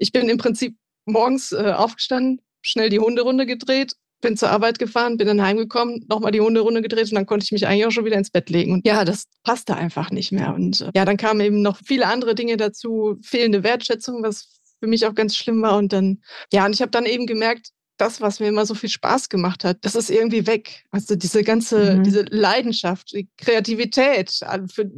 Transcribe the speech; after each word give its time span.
ich 0.00 0.12
bin 0.12 0.28
im 0.28 0.38
Prinzip 0.38 0.76
morgens 1.04 1.52
äh, 1.52 1.72
aufgestanden, 1.76 2.40
schnell 2.62 2.88
die 2.88 2.98
Hunderunde 2.98 3.46
gedreht, 3.46 3.94
bin 4.20 4.36
zur 4.36 4.50
Arbeit 4.50 4.78
gefahren, 4.78 5.16
bin 5.16 5.28
dann 5.28 5.42
heimgekommen, 5.42 6.04
nochmal 6.08 6.32
die 6.32 6.40
Hunderunde 6.40 6.82
gedreht 6.82 7.10
und 7.10 7.14
dann 7.14 7.26
konnte 7.26 7.44
ich 7.44 7.52
mich 7.52 7.66
eigentlich 7.66 7.86
auch 7.86 7.90
schon 7.90 8.04
wieder 8.04 8.16
ins 8.16 8.30
Bett 8.30 8.50
legen. 8.50 8.72
Und 8.72 8.86
ja, 8.86 9.04
das 9.04 9.24
passte 9.44 9.76
einfach 9.76 10.10
nicht 10.10 10.32
mehr. 10.32 10.54
Und 10.54 10.80
äh, 10.80 10.90
ja, 10.94 11.04
dann 11.04 11.16
kamen 11.16 11.40
eben 11.40 11.62
noch 11.62 11.78
viele 11.84 12.06
andere 12.06 12.34
Dinge 12.34 12.56
dazu, 12.56 13.18
fehlende 13.22 13.62
Wertschätzung, 13.62 14.22
was 14.22 14.60
für 14.80 14.88
mich 14.88 15.06
auch 15.06 15.14
ganz 15.14 15.36
schlimm 15.36 15.62
war. 15.62 15.76
Und 15.76 15.92
dann, 15.92 16.22
ja, 16.52 16.66
und 16.66 16.74
ich 16.74 16.82
habe 16.82 16.90
dann 16.90 17.06
eben 17.06 17.26
gemerkt, 17.26 17.70
das, 17.98 18.20
was 18.22 18.40
mir 18.40 18.48
immer 18.48 18.64
so 18.64 18.74
viel 18.74 18.88
Spaß 18.88 19.28
gemacht 19.28 19.62
hat, 19.64 19.78
das 19.82 19.94
ist 19.94 20.10
irgendwie 20.10 20.46
weg. 20.46 20.84
Also 20.90 21.16
diese 21.16 21.42
ganze, 21.42 21.96
mhm. 21.96 22.02
diese 22.02 22.22
Leidenschaft, 22.22 23.12
die 23.12 23.28
Kreativität, 23.36 24.40
für, 24.72 24.90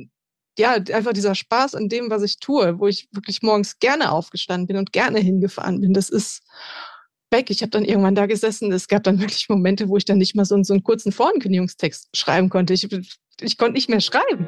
ja, 0.59 0.73
einfach 0.73 1.13
dieser 1.13 1.35
Spaß 1.35 1.75
an 1.75 1.89
dem, 1.89 2.11
was 2.11 2.23
ich 2.23 2.39
tue, 2.39 2.79
wo 2.79 2.87
ich 2.87 3.09
wirklich 3.13 3.43
morgens 3.43 3.79
gerne 3.79 4.13
aufgestanden 4.13 4.67
bin 4.67 4.77
und 4.77 4.93
gerne 4.93 5.19
hingefahren 5.19 5.81
bin, 5.81 5.95
das 5.95 6.11
ist 6.11 6.43
weg. 7.31 7.49
Ich 7.49 7.63
habe 7.63 7.71
dann 7.71 7.85
irgendwann 7.85 8.15
da 8.15 8.27
gesessen. 8.27 8.71
Es 8.73 8.89
gab 8.89 9.03
dann 9.05 9.19
wirklich 9.21 9.49
Momente, 9.49 9.89
wo 9.89 9.97
ich 9.97 10.05
dann 10.05 10.19
nicht 10.19 10.35
mal 10.35 10.45
so, 10.45 10.63
so 10.63 10.75
einen 10.75 10.83
kurzen 10.83 11.13
Vorankündigungstext 11.13 12.15
schreiben 12.15 12.51
konnte. 12.51 12.75
Ich, 12.75 12.87
ich 13.41 13.57
konnte 13.57 13.73
nicht 13.73 13.89
mehr 13.89 14.01
schreiben. 14.01 14.47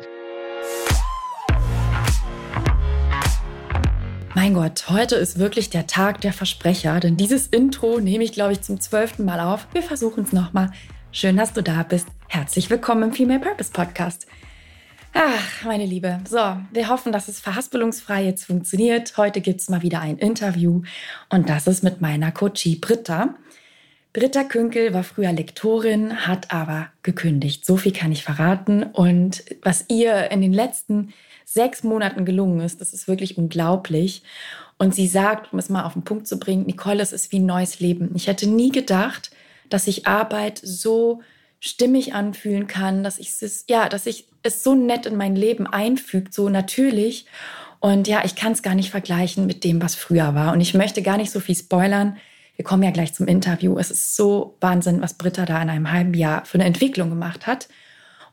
Mein 4.35 4.53
Gott, 4.53 4.91
heute 4.91 5.15
ist 5.15 5.39
wirklich 5.39 5.71
der 5.71 5.87
Tag 5.87 6.21
der 6.21 6.33
Versprecher, 6.33 6.99
denn 6.99 7.17
dieses 7.17 7.47
Intro 7.47 8.01
nehme 8.01 8.25
ich, 8.25 8.33
glaube 8.33 8.53
ich, 8.53 8.63
zum 8.63 8.81
zwölften 8.81 9.25
Mal 9.25 9.41
auf. 9.41 9.69
Wir 9.73 9.83
versuchen 9.83 10.25
es 10.25 10.33
nochmal. 10.33 10.73
Schön, 11.13 11.37
dass 11.37 11.53
du 11.53 11.63
da 11.63 11.85
bist. 11.85 12.09
Herzlich 12.29 12.69
willkommen 12.69 13.05
im 13.05 13.13
Female 13.13 13.41
Purpose 13.41 13.71
Podcast. 13.71 14.27
Ach, 15.17 15.65
meine 15.65 15.87
Liebe. 15.87 16.19
So, 16.29 16.57
wir 16.73 16.89
hoffen, 16.89 17.13
dass 17.13 17.29
es 17.29 17.39
verhaspelungsfrei 17.39 18.25
jetzt 18.25 18.47
funktioniert. 18.47 19.17
Heute 19.17 19.41
gibt 19.41 19.61
es 19.61 19.71
mal 19.71 19.81
wieder 19.81 20.01
ein 20.01 20.19
Interview 20.19 20.83
und 21.29 21.49
das 21.49 21.69
ist 21.69 21.85
mit 21.85 22.01
meiner 22.01 22.33
Coachie 22.33 22.75
Britta. 22.75 23.37
Britta 24.13 24.43
Künkel 24.43 24.93
war 24.93 25.05
früher 25.05 25.31
Lektorin, 25.31 26.27
hat 26.27 26.53
aber 26.53 26.89
gekündigt. 27.05 27.65
So 27.65 27.77
viel 27.77 27.93
kann 27.93 28.11
ich 28.11 28.25
verraten. 28.25 28.83
Und 28.83 29.45
was 29.63 29.85
ihr 29.87 30.33
in 30.33 30.41
den 30.41 30.53
letzten 30.53 31.13
sechs 31.45 31.85
Monaten 31.85 32.25
gelungen 32.25 32.59
ist, 32.59 32.81
das 32.81 32.93
ist 32.93 33.07
wirklich 33.07 33.39
unglaublich. 33.39 34.25
Und 34.79 34.97
sie 34.97 35.07
sagt, 35.07 35.53
um 35.53 35.61
es 35.61 35.69
mal 35.69 35.85
auf 35.85 35.93
den 35.93 36.03
Punkt 36.03 36.27
zu 36.27 36.41
bringen, 36.41 36.67
Nicole, 36.67 37.01
es 37.01 37.13
ist 37.13 37.31
wie 37.31 37.39
ein 37.39 37.47
neues 37.47 37.79
Leben. 37.79 38.11
Ich 38.17 38.27
hätte 38.27 38.49
nie 38.49 38.73
gedacht, 38.73 39.31
dass 39.69 39.85
sich 39.85 40.09
Arbeit 40.09 40.61
so 40.61 41.23
stimmig 41.65 42.13
anfühlen 42.13 42.67
kann, 42.67 43.03
dass 43.03 43.19
ich 43.19 43.31
es, 43.41 43.65
ja, 43.71 43.89
dass 43.89 44.05
ich 44.05 44.29
es 44.43 44.63
so 44.63 44.75
nett 44.75 45.07
in 45.07 45.17
mein 45.17 45.35
Leben 45.35 45.67
einfügt, 45.67 46.35
so 46.35 46.51
natürlich. 46.51 47.25
Und 47.81 48.07
ja, 48.07 48.23
ich 48.23 48.37
kann 48.37 48.53
es 48.53 48.63
gar 48.63 48.75
nicht 48.75 48.91
vergleichen 48.91 49.47
mit 49.47 49.65
dem, 49.65 49.81
was 49.81 49.95
früher 49.95 50.35
war. 50.35 50.53
Und 50.53 50.61
ich 50.61 50.75
möchte 50.75 51.01
gar 51.01 51.17
nicht 51.17 51.31
so 51.31 51.41
viel 51.41 51.55
spoilern. 51.55 52.19
Wir 52.57 52.67
kommen 52.67 52.83
ja 52.83 52.91
gleich 52.91 53.15
zum 53.15 53.27
Interview. 53.27 53.79
Es 53.79 53.91
ist 53.91 54.15
so 54.15 54.59
Wahnsinn, 54.61 55.01
was 55.01 55.15
Britta 55.15 55.47
da 55.47 55.61
in 55.63 55.71
einem 55.71 55.91
halben 55.91 56.13
Jahr 56.13 56.45
für 56.45 56.59
eine 56.59 56.67
Entwicklung 56.67 57.09
gemacht 57.09 57.47
hat. 57.47 57.69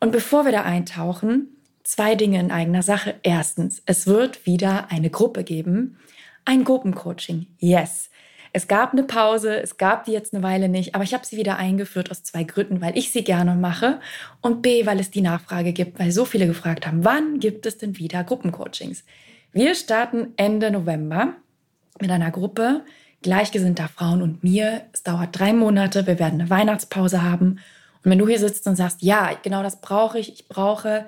Und 0.02 0.12
bevor 0.12 0.44
wir 0.44 0.52
da 0.52 0.64
eintauchen, 0.64 1.56
zwei 1.84 2.16
Dinge 2.16 2.40
in 2.40 2.52
eigener 2.52 2.84
Sache. 2.84 3.16
Erstens, 3.24 3.82
es 3.86 4.08
wird 4.08 4.46
wieder 4.46 4.92
eine 4.92 5.10
Gruppe 5.10 5.46
geben. 5.46 5.98
Ein 6.44 6.66
Gruppencoaching. 6.66 7.48
Yes. 7.60 8.10
Es 8.54 8.68
gab 8.68 8.92
eine 8.92 9.04
Pause, 9.04 9.62
es 9.62 9.78
gab 9.78 10.06
die 10.06 10.12
jetzt 10.12 10.34
eine 10.34 10.44
Weile 10.44 10.68
nicht, 10.68 10.94
aber 10.94 11.04
ich 11.04 11.14
habe 11.14 11.26
sie 11.26 11.38
wieder 11.38 11.58
eingeführt 11.58 12.12
aus 12.12 12.24
zwei 12.24 12.44
Gründen, 12.44 12.82
weil 12.82 12.98
ich 12.98 13.12
sie 13.12 13.24
gerne 13.24 13.56
mache 13.56 14.00
und 14.42 14.62
B, 14.62 14.86
weil 14.86 15.00
es 15.00 15.10
die 15.10 15.22
Nachfrage 15.22 15.72
gibt, 15.72 16.00
weil 16.00 16.12
so 16.12 16.26
viele 16.26 16.48
gefragt 16.48 16.86
haben, 16.86 17.06
wann 17.06 17.40
gibt 17.40 17.66
es 17.66 17.78
denn 17.78 17.98
wieder 17.98 18.24
Gruppencoachings? 18.24 19.06
Wir 19.54 19.76
starten 19.76 20.34
Ende 20.36 20.70
November 20.70 21.34
mit 22.00 22.12
einer 22.12 22.32
Gruppe 22.32 22.84
gleichgesinnter 23.22 23.88
Frauen 23.88 24.22
und 24.22 24.44
mir. 24.44 24.82
Es 24.94 25.04
dauert 25.04 25.38
drei 25.38 25.54
Monate, 25.54 26.08
wir 26.08 26.20
werden 26.20 26.42
eine 26.42 26.50
Weihnachtspause 26.50 27.22
haben. 27.22 27.60
Und 28.04 28.12
wenn 28.12 28.18
du 28.18 28.28
hier 28.28 28.40
sitzt 28.40 28.68
und 28.68 28.76
sagst, 28.76 29.02
ja, 29.02 29.32
genau 29.44 29.64
das 29.64 29.80
brauche 29.80 30.20
ich, 30.20 30.34
ich 30.34 30.48
brauche 30.48 31.06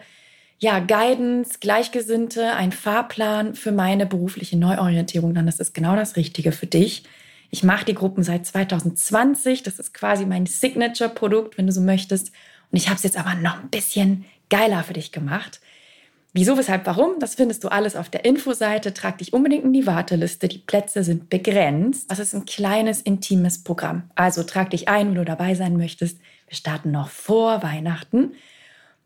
ja, 0.59 0.79
Guidance, 0.79 1.57
Gleichgesinnte, 1.59 2.53
ein 2.53 2.71
Fahrplan 2.71 3.55
für 3.55 3.71
meine 3.71 4.05
berufliche 4.05 4.57
Neuorientierung, 4.57 5.33
dann 5.33 5.47
ist 5.47 5.59
es 5.59 5.73
genau 5.73 5.95
das 5.95 6.15
Richtige 6.15 6.51
für 6.51 6.67
dich. 6.67 7.03
Ich 7.49 7.63
mache 7.63 7.85
die 7.85 7.93
Gruppen 7.93 8.23
seit 8.23 8.45
2020. 8.45 9.63
Das 9.63 9.79
ist 9.79 9.93
quasi 9.93 10.25
mein 10.25 10.45
Signature-Produkt, 10.45 11.57
wenn 11.57 11.67
du 11.67 11.73
so 11.73 11.81
möchtest. 11.81 12.31
Und 12.71 12.77
ich 12.77 12.87
habe 12.87 12.97
es 12.97 13.03
jetzt 13.03 13.17
aber 13.17 13.35
noch 13.35 13.61
ein 13.61 13.69
bisschen 13.69 14.25
geiler 14.49 14.83
für 14.83 14.93
dich 14.93 15.11
gemacht. 15.11 15.61
Wieso, 16.35 16.57
weshalb, 16.57 16.87
warum? 16.87 17.19
Das 17.19 17.35
findest 17.35 17.63
du 17.63 17.67
alles 17.67 17.95
auf 17.95 18.09
der 18.09 18.25
Infoseite. 18.25 18.91
Trag 18.91 19.19
dich 19.19 19.33
unbedingt 19.33 19.65
in 19.65 19.73
die 19.73 19.85
Warteliste. 19.85 20.47
Die 20.47 20.57
Plätze 20.57 21.03
sind 21.03 21.29
begrenzt. 21.29 22.09
Das 22.09 22.17
ist 22.17 22.33
ein 22.33 22.45
kleines, 22.45 23.01
intimes 23.01 23.63
Programm. 23.63 24.09
Also 24.15 24.41
trag 24.41 24.71
dich 24.71 24.87
ein, 24.87 25.09
wenn 25.09 25.15
du 25.15 25.25
dabei 25.25 25.53
sein 25.53 25.77
möchtest. 25.77 26.17
Wir 26.47 26.57
starten 26.57 26.89
noch 26.89 27.09
vor 27.09 27.61
Weihnachten. 27.61 28.33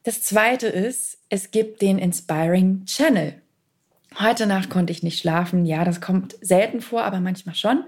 Das 0.03 0.21
zweite 0.21 0.67
ist, 0.67 1.17
es 1.27 1.51
gibt 1.51 1.81
den 1.81 1.99
Inspiring 1.99 2.85
Channel. 2.85 3.33
Heute 4.17 4.47
Nacht 4.47 4.69
konnte 4.69 4.93
ich 4.93 5.03
nicht 5.03 5.19
schlafen. 5.19 5.65
Ja, 5.65 5.83
das 5.83 5.99
kommt 5.99 6.37
selten 6.39 6.79
vor, 6.79 7.03
aber 7.03 7.19
manchmal 7.19 7.55
schon 7.55 7.83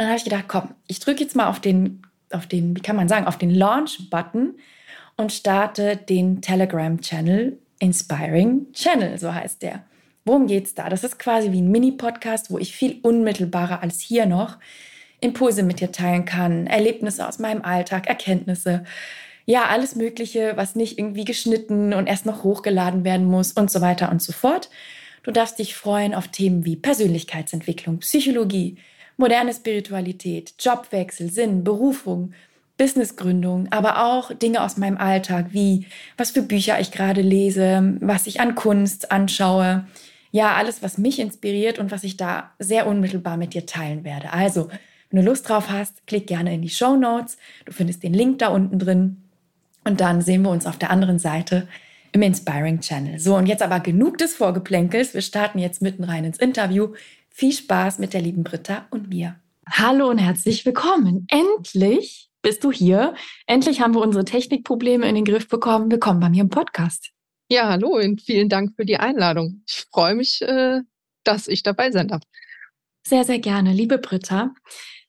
dann 0.00 0.08
habe 0.08 0.18
ich 0.18 0.24
gedacht, 0.24 0.46
komm, 0.48 0.74
ich 0.86 1.00
drücke 1.00 1.22
jetzt 1.22 1.36
mal 1.36 1.48
auf 1.48 1.60
den, 1.60 2.02
auf 2.32 2.46
den, 2.46 2.76
wie 2.76 2.80
kann 2.80 2.96
man 2.96 3.08
sagen, 3.08 3.26
auf 3.26 3.38
den 3.38 3.50
Launch-Button 3.50 4.54
und 5.16 5.32
starte 5.32 5.96
den 5.96 6.40
Telegram-Channel 6.40 7.58
Inspiring 7.80 8.72
Channel, 8.72 9.18
so 9.18 9.34
heißt 9.34 9.62
der. 9.62 9.84
Worum 10.24 10.46
geht 10.46 10.66
es 10.66 10.74
da? 10.74 10.88
Das 10.88 11.02
ist 11.02 11.18
quasi 11.18 11.50
wie 11.52 11.60
ein 11.60 11.70
Mini-Podcast, 11.70 12.50
wo 12.50 12.58
ich 12.58 12.76
viel 12.76 12.98
unmittelbarer 13.02 13.82
als 13.82 14.00
hier 14.00 14.26
noch 14.26 14.58
Impulse 15.20 15.62
mit 15.62 15.80
dir 15.80 15.92
teilen 15.92 16.24
kann, 16.24 16.66
Erlebnisse 16.66 17.26
aus 17.26 17.38
meinem 17.38 17.62
Alltag, 17.62 18.06
Erkenntnisse, 18.06 18.84
ja, 19.46 19.64
alles 19.64 19.96
Mögliche, 19.96 20.52
was 20.56 20.76
nicht 20.76 20.98
irgendwie 20.98 21.24
geschnitten 21.24 21.92
und 21.92 22.06
erst 22.06 22.24
noch 22.24 22.44
hochgeladen 22.44 23.04
werden 23.04 23.26
muss 23.26 23.52
und 23.52 23.70
so 23.70 23.80
weiter 23.80 24.10
und 24.10 24.22
so 24.22 24.32
fort. 24.32 24.70
Du 25.22 25.30
darfst 25.30 25.58
dich 25.58 25.74
freuen 25.74 26.14
auf 26.14 26.28
Themen 26.28 26.64
wie 26.64 26.76
Persönlichkeitsentwicklung, 26.76 27.98
Psychologie, 27.98 28.76
moderne 29.20 29.54
Spiritualität, 29.54 30.54
Jobwechsel, 30.58 31.30
Sinn, 31.30 31.62
Berufung, 31.62 32.32
Businessgründung, 32.76 33.68
aber 33.70 34.04
auch 34.04 34.32
Dinge 34.32 34.62
aus 34.62 34.78
meinem 34.78 34.96
Alltag, 34.96 35.48
wie 35.50 35.86
was 36.16 36.30
für 36.30 36.42
Bücher 36.42 36.80
ich 36.80 36.90
gerade 36.90 37.20
lese, 37.20 37.96
was 38.00 38.26
ich 38.26 38.40
an 38.40 38.54
Kunst 38.54 39.12
anschaue. 39.12 39.86
Ja, 40.32 40.54
alles, 40.54 40.82
was 40.82 40.96
mich 40.96 41.18
inspiriert 41.18 41.78
und 41.78 41.90
was 41.90 42.04
ich 42.04 42.16
da 42.16 42.52
sehr 42.58 42.86
unmittelbar 42.86 43.36
mit 43.36 43.52
dir 43.52 43.66
teilen 43.66 44.04
werde. 44.04 44.32
Also, 44.32 44.68
wenn 45.10 45.20
du 45.22 45.28
Lust 45.28 45.48
drauf 45.48 45.68
hast, 45.70 46.06
klick 46.06 46.26
gerne 46.26 46.54
in 46.54 46.62
die 46.62 46.68
Show 46.70 46.96
Notes. 46.96 47.36
Du 47.66 47.72
findest 47.72 48.02
den 48.02 48.14
Link 48.14 48.38
da 48.38 48.48
unten 48.48 48.78
drin. 48.78 49.22
Und 49.84 50.00
dann 50.00 50.22
sehen 50.22 50.42
wir 50.42 50.50
uns 50.50 50.66
auf 50.66 50.78
der 50.78 50.90
anderen 50.90 51.18
Seite 51.18 51.68
im 52.12 52.22
Inspiring 52.22 52.80
Channel. 52.80 53.18
So, 53.18 53.36
und 53.36 53.46
jetzt 53.46 53.62
aber 53.62 53.80
genug 53.80 54.18
des 54.18 54.34
Vorgeplänkels. 54.34 55.14
Wir 55.14 55.22
starten 55.22 55.58
jetzt 55.58 55.82
mitten 55.82 56.04
rein 56.04 56.24
ins 56.24 56.38
Interview. 56.38 56.94
Viel 57.32 57.52
Spaß 57.52 57.98
mit 57.98 58.12
der 58.12 58.20
lieben 58.20 58.44
Britta 58.44 58.86
und 58.90 59.08
mir. 59.08 59.40
Hallo 59.68 60.10
und 60.10 60.18
herzlich 60.18 60.66
willkommen. 60.66 61.26
Endlich 61.30 62.28
bist 62.42 62.64
du 62.64 62.72
hier. 62.72 63.14
Endlich 63.46 63.80
haben 63.80 63.94
wir 63.94 64.02
unsere 64.02 64.24
Technikprobleme 64.24 65.08
in 65.08 65.14
den 65.14 65.24
Griff 65.24 65.48
bekommen. 65.48 65.90
Willkommen 65.90 66.20
bei 66.20 66.28
mir 66.28 66.42
im 66.42 66.50
Podcast. 66.50 67.12
Ja, 67.48 67.68
hallo 67.68 67.96
und 67.96 68.20
vielen 68.20 68.48
Dank 68.48 68.74
für 68.76 68.84
die 68.84 68.98
Einladung. 68.98 69.62
Ich 69.66 69.86
freue 69.90 70.14
mich, 70.16 70.42
äh, 70.42 70.80
dass 71.24 71.48
ich 71.48 71.62
dabei 71.62 71.90
sein 71.92 72.08
darf. 72.08 72.22
Sehr, 73.06 73.24
sehr 73.24 73.38
gerne, 73.38 73.72
liebe 73.72 73.98
Britta. 73.98 74.52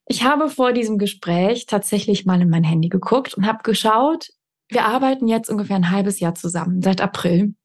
Ich 0.06 0.24
habe 0.24 0.50
vor 0.50 0.74
diesem 0.74 0.98
Gespräch 0.98 1.66
tatsächlich 1.66 2.26
mal 2.26 2.42
in 2.42 2.50
mein 2.50 2.64
Handy 2.64 2.90
geguckt 2.90 3.34
und 3.34 3.46
habe 3.46 3.64
geschaut, 3.64 4.30
wir 4.70 4.86
arbeiten 4.86 5.28
jetzt 5.28 5.50
ungefähr 5.50 5.76
ein 5.76 5.92
halbes 5.92 6.20
Jahr 6.20 6.36
zusammen, 6.36 6.82
seit 6.82 7.02
April. 7.02 7.56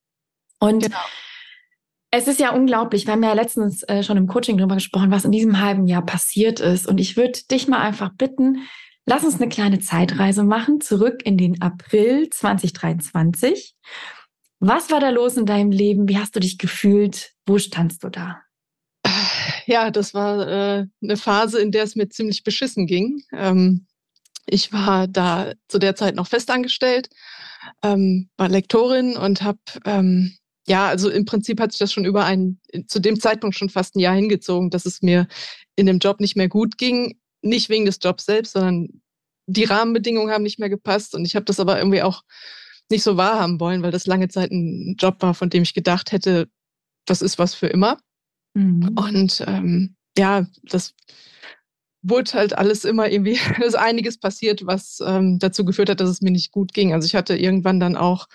Und 0.59 0.84
genau. 0.84 0.99
Es 2.16 2.28
ist 2.28 2.41
ja 2.41 2.54
unglaublich. 2.54 3.04
Wir 3.04 3.12
haben 3.12 3.22
ja 3.22 3.34
letztens 3.34 3.82
äh, 3.82 4.03
schon 4.03 4.16
im 4.16 4.27
Coaching 4.27 4.56
darüber 4.56 4.77
gesprochen, 4.77 5.10
was 5.10 5.27
in 5.27 5.32
diesem 5.32 5.60
halben 5.60 5.87
Jahr 5.87 6.00
passiert 6.00 6.60
ist. 6.60 6.87
Und 6.87 6.96
ich 6.96 7.19
würde 7.19 7.38
dich 7.50 7.69
mal 7.69 7.81
einfach 7.81 8.11
bitten, 8.14 8.67
lass 9.05 9.23
uns 9.23 9.35
eine 9.38 9.50
kleine 9.50 9.81
Zeitreise 9.81 10.43
machen, 10.43 10.81
zurück 10.81 11.20
in 11.26 11.37
den 11.37 11.61
April 11.61 12.31
2023. 12.31 13.75
Was 14.61 14.90
war 14.90 14.99
da 14.99 15.11
los 15.11 15.37
in 15.37 15.44
deinem 15.44 15.70
Leben? 15.70 16.08
Wie 16.08 16.17
hast 16.17 16.35
du 16.35 16.40
dich 16.40 16.56
gefühlt? 16.56 17.35
Wo 17.44 17.58
standst 17.58 18.02
du 18.02 18.08
da? 18.08 18.40
Ja, 19.67 19.90
das 19.90 20.14
war 20.14 20.49
äh, 20.49 20.87
eine 21.02 21.17
Phase, 21.19 21.61
in 21.61 21.70
der 21.70 21.82
es 21.82 21.96
mir 21.96 22.08
ziemlich 22.08 22.44
beschissen 22.44 22.87
ging. 22.87 23.25
Ähm, 23.32 23.87
ich 24.46 24.73
war 24.73 25.06
da 25.06 25.52
zu 25.69 25.79
der 25.79 25.96
Zeit 25.96 26.14
noch 26.14 26.29
festangestellt, 26.29 27.11
ähm, 27.82 28.31
war 28.38 28.49
Lektorin 28.49 29.17
und 29.17 29.43
habe 29.43 29.58
ähm, 29.85 30.38
ja, 30.68 30.88
also 30.88 31.10
im 31.10 31.24
Prinzip 31.24 31.60
hat 31.60 31.72
sich 31.72 31.78
das 31.78 31.92
schon 31.92 32.04
über 32.04 32.24
ein, 32.24 32.58
zu 32.88 32.98
dem 33.00 33.20
Zeitpunkt 33.20 33.56
schon 33.56 33.68
fast 33.68 33.94
ein 33.94 34.00
Jahr 34.00 34.14
hingezogen, 34.14 34.70
dass 34.70 34.84
es 34.84 35.00
mir 35.00 35.28
in 35.76 35.86
dem 35.86 35.98
Job 35.98 36.20
nicht 36.20 36.36
mehr 36.36 36.48
gut 36.48 36.76
ging. 36.78 37.18
Nicht 37.42 37.68
wegen 37.68 37.84
des 37.84 37.98
Jobs 38.02 38.24
selbst, 38.24 38.54
sondern 38.54 38.88
die 39.46 39.64
Rahmenbedingungen 39.64 40.32
haben 40.32 40.42
nicht 40.42 40.58
mehr 40.58 40.68
gepasst. 40.68 41.14
Und 41.14 41.24
ich 41.24 41.36
habe 41.36 41.44
das 41.44 41.60
aber 41.60 41.78
irgendwie 41.78 42.02
auch 42.02 42.22
nicht 42.90 43.02
so 43.02 43.16
wahrhaben 43.16 43.60
wollen, 43.60 43.82
weil 43.82 43.92
das 43.92 44.06
lange 44.06 44.28
Zeit 44.28 44.50
ein 44.50 44.96
Job 44.98 45.16
war, 45.20 45.34
von 45.34 45.50
dem 45.50 45.62
ich 45.62 45.74
gedacht 45.74 46.12
hätte, 46.12 46.48
das 47.04 47.22
ist 47.22 47.38
was 47.38 47.54
für 47.54 47.68
immer. 47.68 47.98
Mhm. 48.54 48.96
Und 48.96 49.44
ähm, 49.46 49.96
ja, 50.18 50.46
das 50.64 50.94
wurde 52.02 52.32
halt 52.32 52.56
alles 52.56 52.84
immer 52.84 53.10
irgendwie, 53.10 53.38
ist 53.64 53.76
einiges 53.76 54.18
passiert, 54.18 54.66
was 54.66 55.00
ähm, 55.04 55.38
dazu 55.38 55.64
geführt 55.64 55.90
hat, 55.90 56.00
dass 56.00 56.10
es 56.10 56.22
mir 56.22 56.30
nicht 56.30 56.52
gut 56.52 56.72
ging. 56.72 56.92
Also 56.92 57.06
ich 57.06 57.14
hatte 57.14 57.36
irgendwann 57.36 57.80
dann 57.80 57.96
auch, 57.96 58.26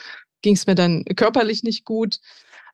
ging 0.42 0.56
es 0.56 0.68
mir 0.68 0.76
dann 0.76 1.06
körperlich 1.16 1.64
nicht 1.64 1.86
gut. 1.86 2.20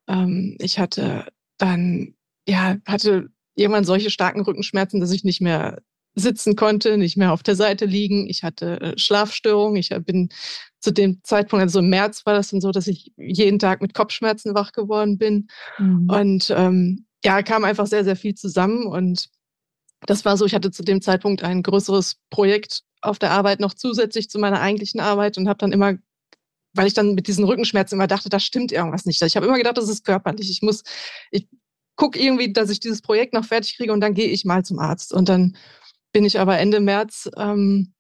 Ähm, 0.08 0.58
ich 0.60 0.80
hatte 0.80 1.28
dann, 1.58 2.16
ja, 2.48 2.78
hatte 2.86 3.30
irgendwann 3.56 3.86
solche 3.86 4.10
starken 4.10 4.42
Rückenschmerzen, 4.42 5.00
dass 5.00 5.12
ich 5.12 5.24
nicht 5.24 5.42
mehr 5.42 5.82
sitzen 6.16 6.56
konnte, 6.56 6.98
nicht 6.98 7.18
mehr 7.18 7.32
auf 7.32 7.44
der 7.44 7.56
Seite 7.56 7.86
liegen. 7.86 8.28
Ich 8.28 8.44
hatte 8.44 8.82
äh, 8.82 8.98
Schlafstörungen. 8.98 9.78
Ich 9.78 9.90
bin 10.06 10.30
zu 10.80 10.92
dem 10.92 11.24
Zeitpunkt, 11.24 11.64
also 11.64 11.80
im 11.80 11.90
März 11.90 12.26
war 12.26 12.34
das 12.34 12.50
dann 12.50 12.62
so, 12.62 12.72
dass 12.72 12.88
ich 12.88 13.12
jeden 13.18 13.60
Tag 13.60 13.82
mit 13.82 13.94
Kopfschmerzen 13.94 14.56
wach 14.56 14.72
geworden 14.72 15.18
bin. 15.18 15.48
Mhm. 15.78 16.10
Und 16.10 16.54
ähm, 16.56 17.06
ja, 17.24 17.42
kam 17.44 17.64
einfach 17.64 17.88
sehr, 17.88 18.04
sehr 18.04 18.16
viel 18.16 18.36
zusammen. 18.36 18.88
Und 18.88 19.30
das 20.06 20.26
war 20.26 20.38
so, 20.38 20.46
ich 20.46 20.56
hatte 20.56 20.72
zu 20.72 20.84
dem 20.84 21.02
Zeitpunkt 21.02 21.44
ein 21.44 21.64
größeres 21.64 22.18
Projekt 22.30 22.82
auf 23.02 23.20
der 23.20 23.32
Arbeit 23.32 23.60
noch 23.60 23.74
zusätzlich 23.74 24.30
zu 24.30 24.40
meiner 24.40 24.60
eigentlichen 24.60 25.00
Arbeit 25.00 25.38
und 25.38 25.48
habe 25.48 25.60
dann 25.60 25.72
immer, 25.72 25.96
weil 26.78 26.88
ich 26.88 26.94
dann 26.94 27.16
mit 27.16 27.28
diesen 27.28 27.44
Rückenschmerzen 27.44 27.96
immer 27.98 28.08
dachte, 28.08 28.30
da 28.30 28.40
stimmt 28.40 28.72
irgendwas 28.72 29.06
nicht. 29.06 29.22
Ich 29.22 29.36
habe 29.36 29.46
immer 29.46 29.58
gedacht, 29.58 29.78
das 29.78 29.90
ist 29.90 30.06
körperlich. 30.06 30.50
Ich 30.50 30.62
muss, 30.62 30.84
ich 31.32 31.48
gucke 31.96 32.20
irgendwie, 32.20 32.54
dass 32.54 32.70
ich 32.70 32.80
dieses 32.80 33.02
Projekt 33.02 33.34
noch 33.34 33.46
fertig 33.46 33.76
kriege 33.76 33.92
und 33.92 34.02
dann 34.02 34.14
gehe 34.14 34.28
ich 34.30 34.46
mal 34.46 34.64
zum 34.64 34.80
Arzt. 34.80 35.14
Und 35.14 35.30
dann 35.30 35.58
bin 36.14 36.24
ich 36.24 36.40
aber 36.40 36.58
Ende 36.58 36.80
März 36.80 37.30
ähm, 37.38 37.94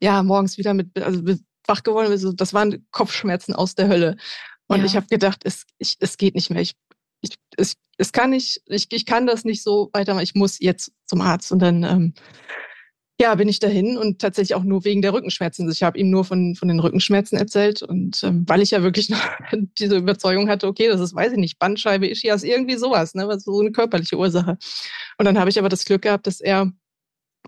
ja 0.00 0.22
morgens 0.22 0.58
wieder 0.58 0.74
mit, 0.74 0.98
also 1.00 1.22
wach 1.66 1.82
geworden. 1.82 2.10
Also 2.10 2.32
das 2.32 2.52
waren 2.54 2.86
Kopfschmerzen 2.90 3.54
aus 3.54 3.74
der 3.74 3.88
Hölle. 3.88 4.16
Und 4.66 4.80
ja. 4.80 4.84
ich 4.84 4.96
habe 4.96 5.06
gedacht, 5.06 5.40
es, 5.44 5.64
ich, 5.78 5.96
es 6.00 6.16
geht 6.16 6.34
nicht 6.34 6.50
mehr. 6.50 6.62
Ich, 6.62 6.74
ich, 7.22 7.36
es, 7.56 7.76
es 7.96 8.12
kann 8.12 8.30
nicht, 8.30 8.62
ich, 8.66 8.86
ich 8.90 9.06
kann 9.06 9.26
das 9.26 9.44
nicht 9.44 9.62
so 9.62 9.90
weitermachen. 9.92 10.24
Ich 10.24 10.34
muss 10.34 10.60
jetzt 10.60 10.92
zum 11.06 11.20
Arzt. 11.20 11.52
Und 11.52 11.60
dann 11.60 11.82
ähm, 11.82 12.14
ja, 13.20 13.34
bin 13.36 13.48
ich 13.48 13.60
dahin 13.60 13.96
und 13.96 14.20
tatsächlich 14.20 14.56
auch 14.56 14.64
nur 14.64 14.84
wegen 14.84 15.00
der 15.00 15.12
Rückenschmerzen. 15.12 15.64
Also 15.64 15.72
ich 15.72 15.82
habe 15.84 15.98
ihm 15.98 16.10
nur 16.10 16.24
von, 16.24 16.56
von 16.56 16.66
den 16.66 16.80
Rückenschmerzen 16.80 17.38
erzählt 17.38 17.82
und 17.82 18.22
ähm, 18.24 18.44
weil 18.48 18.60
ich 18.60 18.72
ja 18.72 18.82
wirklich 18.82 19.08
noch 19.08 19.20
diese 19.78 19.96
Überzeugung 19.96 20.48
hatte, 20.48 20.66
okay, 20.66 20.88
das 20.88 21.00
ist, 21.00 21.14
weiß 21.14 21.32
ich 21.32 21.38
nicht, 21.38 21.58
Bandscheibe, 21.58 22.08
Ischias, 22.08 22.42
irgendwie 22.42 22.76
sowas, 22.76 23.14
ne, 23.14 23.28
was 23.28 23.44
so 23.44 23.60
eine 23.60 23.70
körperliche 23.70 24.18
Ursache. 24.18 24.58
Und 25.18 25.26
dann 25.26 25.38
habe 25.38 25.48
ich 25.48 25.58
aber 25.58 25.68
das 25.68 25.84
Glück 25.84 26.02
gehabt, 26.02 26.26
dass 26.26 26.40
er 26.40 26.72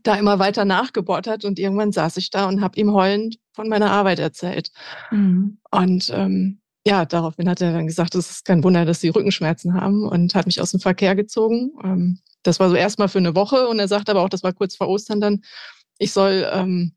da 0.03 0.15
immer 0.15 0.39
weiter 0.39 0.65
nachgebohrt 0.65 1.27
hat 1.27 1.45
und 1.45 1.59
irgendwann 1.59 1.91
saß 1.91 2.17
ich 2.19 2.31
da 2.31 2.47
und 2.47 2.61
habe 2.61 2.79
ihm 2.79 2.93
heulend 2.93 3.39
von 3.53 3.69
meiner 3.69 3.91
Arbeit 3.91 4.21
erzählt. 4.21 4.71
Mhm. 5.11 5.59
Und 5.73 6.13
ähm, 6.15 6.61
ja, 6.87 7.05
daraufhin 7.05 7.49
hat 7.49 7.61
er 7.61 7.73
dann 7.73 7.89
gesagt, 7.89 8.15
es 8.15 8.31
ist 8.31 8.45
kein 8.45 8.63
Wunder, 8.63 8.85
dass 8.85 9.01
sie 9.01 9.09
Rückenschmerzen 9.09 9.75
haben 9.75 10.05
und 10.07 10.37
hat 10.37 10.47
mich 10.47 10.61
aus 10.61 10.71
dem 10.71 10.79
Verkehr 10.79 11.17
gezogen. 11.17 11.73
Ähm, 11.83 12.19
das 12.47 12.61
war 12.61 12.69
so 12.69 12.77
erstmal 12.77 13.09
für 13.09 13.19
eine 13.19 13.35
Woche 13.35 13.69
und 13.69 13.79
er 13.79 13.89
sagt 13.89 14.09
aber 14.09 14.23
auch, 14.23 14.29
das 14.29 14.43
war 14.43 14.53
kurz 14.53 14.77
vor 14.77 14.89
Ostern 14.89 15.21
dann, 15.21 15.43
ich 15.99 16.13
soll 16.13 16.49
ähm, 16.53 16.93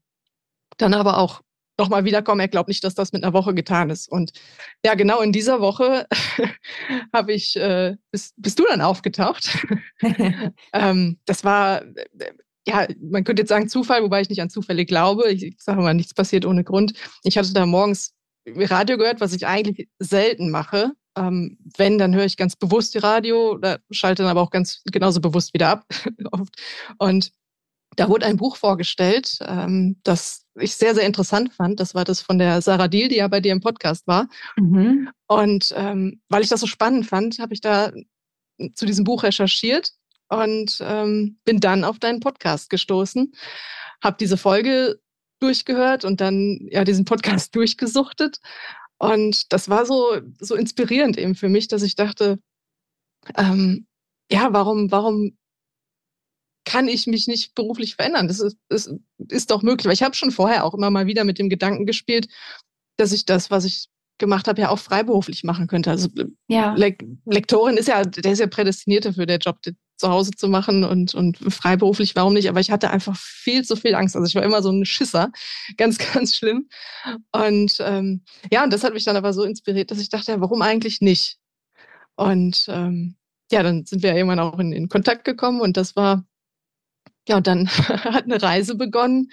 dann 0.78 0.94
aber 0.94 1.18
auch 1.18 1.42
nochmal 1.78 2.04
wiederkommen. 2.04 2.42
Er 2.42 2.50
glaubt 2.50 2.68
nicht, 2.68 2.84
dass 2.84 2.94
das 2.94 3.13
mit 3.13 3.24
einer 3.24 3.34
Woche 3.34 3.54
getan 3.54 3.90
ist. 3.90 4.12
Und 4.12 4.34
ja, 4.86 4.96
genau 4.96 5.22
in 5.22 5.31
dieser 5.31 5.62
Woche 5.62 6.06
habe 7.13 7.34
ich, 7.34 7.56
äh, 7.56 7.96
bist, 8.12 8.34
bist 8.38 8.60
du 8.60 8.66
dann 8.68 8.81
aufgetaucht. 8.81 9.66
ähm, 10.74 11.18
das 11.25 11.44
war 11.44 11.84
ja, 12.68 12.88
man 13.01 13.24
könnte 13.24 13.42
jetzt 13.42 13.50
sagen 13.50 13.69
Zufall, 13.69 14.04
wobei 14.04 14.22
ich 14.22 14.30
nicht 14.30 14.42
an 14.42 14.50
Zufälle 14.50 14.86
glaube. 14.86 15.31
Ich, 15.31 15.44
ich 15.44 15.56
sage 15.60 15.81
mal, 15.81 15.94
nichts 15.94 16.13
passiert 16.13 16.46
ohne 16.46 16.63
Grund. 16.63 16.94
Ich 17.24 17.38
hatte 17.38 17.54
da 17.54 17.66
morgens 17.66 18.13
Radio 18.48 18.98
gehört, 18.98 19.22
was 19.22 19.34
ich 19.34 19.48
eigentlich 19.48 19.90
selten 19.98 20.51
mache. 20.51 20.92
Ähm, 21.19 21.57
wenn, 21.77 21.98
dann 21.98 22.16
höre 22.16 22.25
ich 22.25 22.38
ganz 22.38 22.56
bewusst 22.56 22.94
die 22.94 23.00
Radio, 23.00 23.51
oder 23.51 23.80
schalte 23.92 24.24
dann 24.24 24.31
aber 24.31 24.42
auch 24.42 24.51
ganz 24.51 24.81
genauso 24.86 25.19
bewusst 25.19 25.54
wieder 25.54 25.69
ab. 25.69 25.86
Und 26.98 27.31
da 27.95 28.07
wurde 28.07 28.25
ein 28.25 28.38
Buch 28.38 28.56
vorgestellt, 28.56 29.39
ähm, 29.42 29.98
das 30.04 30.45
ich 30.56 30.75
sehr, 30.75 30.95
sehr 30.95 31.06
interessant 31.06 31.54
fand. 31.54 31.80
Das 31.80 31.95
war 31.95 32.06
das 32.06 32.21
von 32.21 32.38
der 32.38 32.62
Sarah 32.62 32.88
Deal, 32.88 33.10
die 33.10 33.18
ja 33.18 33.27
bei 33.27 33.42
dir 33.42 33.51
im 33.51 33.62
Podcast 33.62 34.07
war. 34.07 34.27
Mhm. 34.57 35.10
Und 35.27 35.74
ähm, 35.75 36.21
weil 36.30 36.44
ich 36.44 36.50
das 36.50 36.62
so 36.62 36.68
spannend 36.68 37.07
fand, 37.07 37.39
habe 37.39 37.54
ich 37.54 37.62
da 37.62 37.92
zu 38.74 38.86
diesem 38.86 39.04
Buch 39.04 39.24
recherchiert 39.24 39.92
und 40.30 40.77
ähm, 40.81 41.39
bin 41.44 41.60
dann 41.60 41.83
auf 41.83 42.00
deinen 42.00 42.19
Podcast 42.19 42.69
gestoßen, 42.69 43.33
habe 44.04 44.18
diese 44.19 44.38
Folge 44.38 45.00
durchgehört 45.39 46.06
und 46.06 46.22
dann 46.22 46.68
ja 46.69 46.83
diesen 46.83 47.06
Podcast 47.06 47.56
durchgesuchtet 47.56 48.39
und 49.00 49.51
das 49.51 49.69
war 49.69 49.86
so 49.86 50.19
so 50.40 50.56
inspirierend 50.56 51.18
eben 51.18 51.36
für 51.36 51.50
mich, 51.50 51.68
dass 51.68 51.81
ich 51.84 51.96
dachte, 51.96 52.40
ähm, 53.38 53.88
ja, 54.31 54.54
warum 54.54 54.92
warum 54.92 55.38
kann 56.66 56.88
ich 56.88 57.07
mich 57.07 57.28
nicht 57.28 57.56
beruflich 57.56 57.96
verändern? 57.96 58.28
Das 58.28 58.40
ist, 58.40 58.57
das 58.69 58.94
ist 59.30 59.50
doch 59.50 59.63
möglich. 59.63 59.86
Weil 59.86 59.94
ich 59.94 60.04
habe 60.04 60.16
schon 60.16 60.31
vorher 60.31 60.66
auch 60.66 60.75
immer 60.75 60.92
mal 60.92 61.07
wieder 61.07 61.24
mit 61.24 61.40
dem 61.40 61.50
Gedanken 61.50 61.88
gespielt, 61.88 62.28
dass 62.98 63.12
ich 63.12 63.25
das, 63.25 63.50
was 63.50 63.66
ich 63.66 63.88
gemacht 64.19 64.48
habe, 64.48 64.62
ja 64.62 64.69
auch 64.69 64.78
freiberuflich 64.78 65.44
machen 65.44 65.68
könnte. 65.68 65.90
Also 65.90 66.10
ja. 66.48 66.75
Le 66.75 66.96
Lektorin 67.25 67.78
ist 67.78 67.88
ja, 67.88 68.04
der 68.04 68.34
ist 68.34 68.40
ja 68.40 68.48
prädestiniert 68.48 69.06
dafür, 69.06 69.25
der 69.25 69.40
Job 69.40 69.62
zu 70.00 70.10
Hause 70.10 70.31
zu 70.31 70.48
machen 70.48 70.84
und, 70.84 71.13
und 71.13 71.38
freiberuflich, 71.38 72.16
warum 72.16 72.34
nicht? 72.34 72.48
Aber 72.50 72.62
ich 72.62 72.72
hatte 72.72 72.90
einfach 72.90 73.18
viel 73.18 73.63
zu 73.63 73.75
viel 73.75 73.96
Angst. 73.96 74.16
Also 74.16 74.25
ich 74.25 74.36
war 74.36 74.44
immer 74.44 74.62
so 74.62 74.72
ein 74.72 74.86
Schisser, 74.86 75.31
ganz, 75.78 75.98
ganz 75.98 76.36
schlimm. 76.36 76.69
Und 77.31 77.78
ähm, 77.81 78.24
ja, 78.51 78.63
und 78.63 78.72
das 78.72 78.84
hat 78.84 78.94
mich 78.94 79.04
dann 79.04 79.18
aber 79.18 79.34
so 79.34 79.44
inspiriert, 79.44 79.92
dass 79.92 80.00
ich 80.00 80.10
dachte, 80.10 80.31
ja, 80.31 80.42
warum 80.42 80.62
eigentlich 80.62 81.01
nicht? 81.01 81.38
Und 82.16 82.66
ähm, 82.69 83.18
ja, 83.51 83.62
dann 83.62 83.86
sind 83.86 84.01
wir 84.01 84.16
irgendwann 84.16 84.40
auch 84.40 84.60
in, 84.60 84.72
in 84.72 84.90
Kontakt 84.90 85.25
gekommen 85.25 85.60
und 85.60 85.75
das 85.75 85.96
war, 85.96 86.25
ja, 87.28 87.38
und 87.38 87.48
dann 87.48 87.68
hat 87.69 88.24
eine 88.24 88.42
Reise 88.42 88.75
begonnen, 88.75 89.30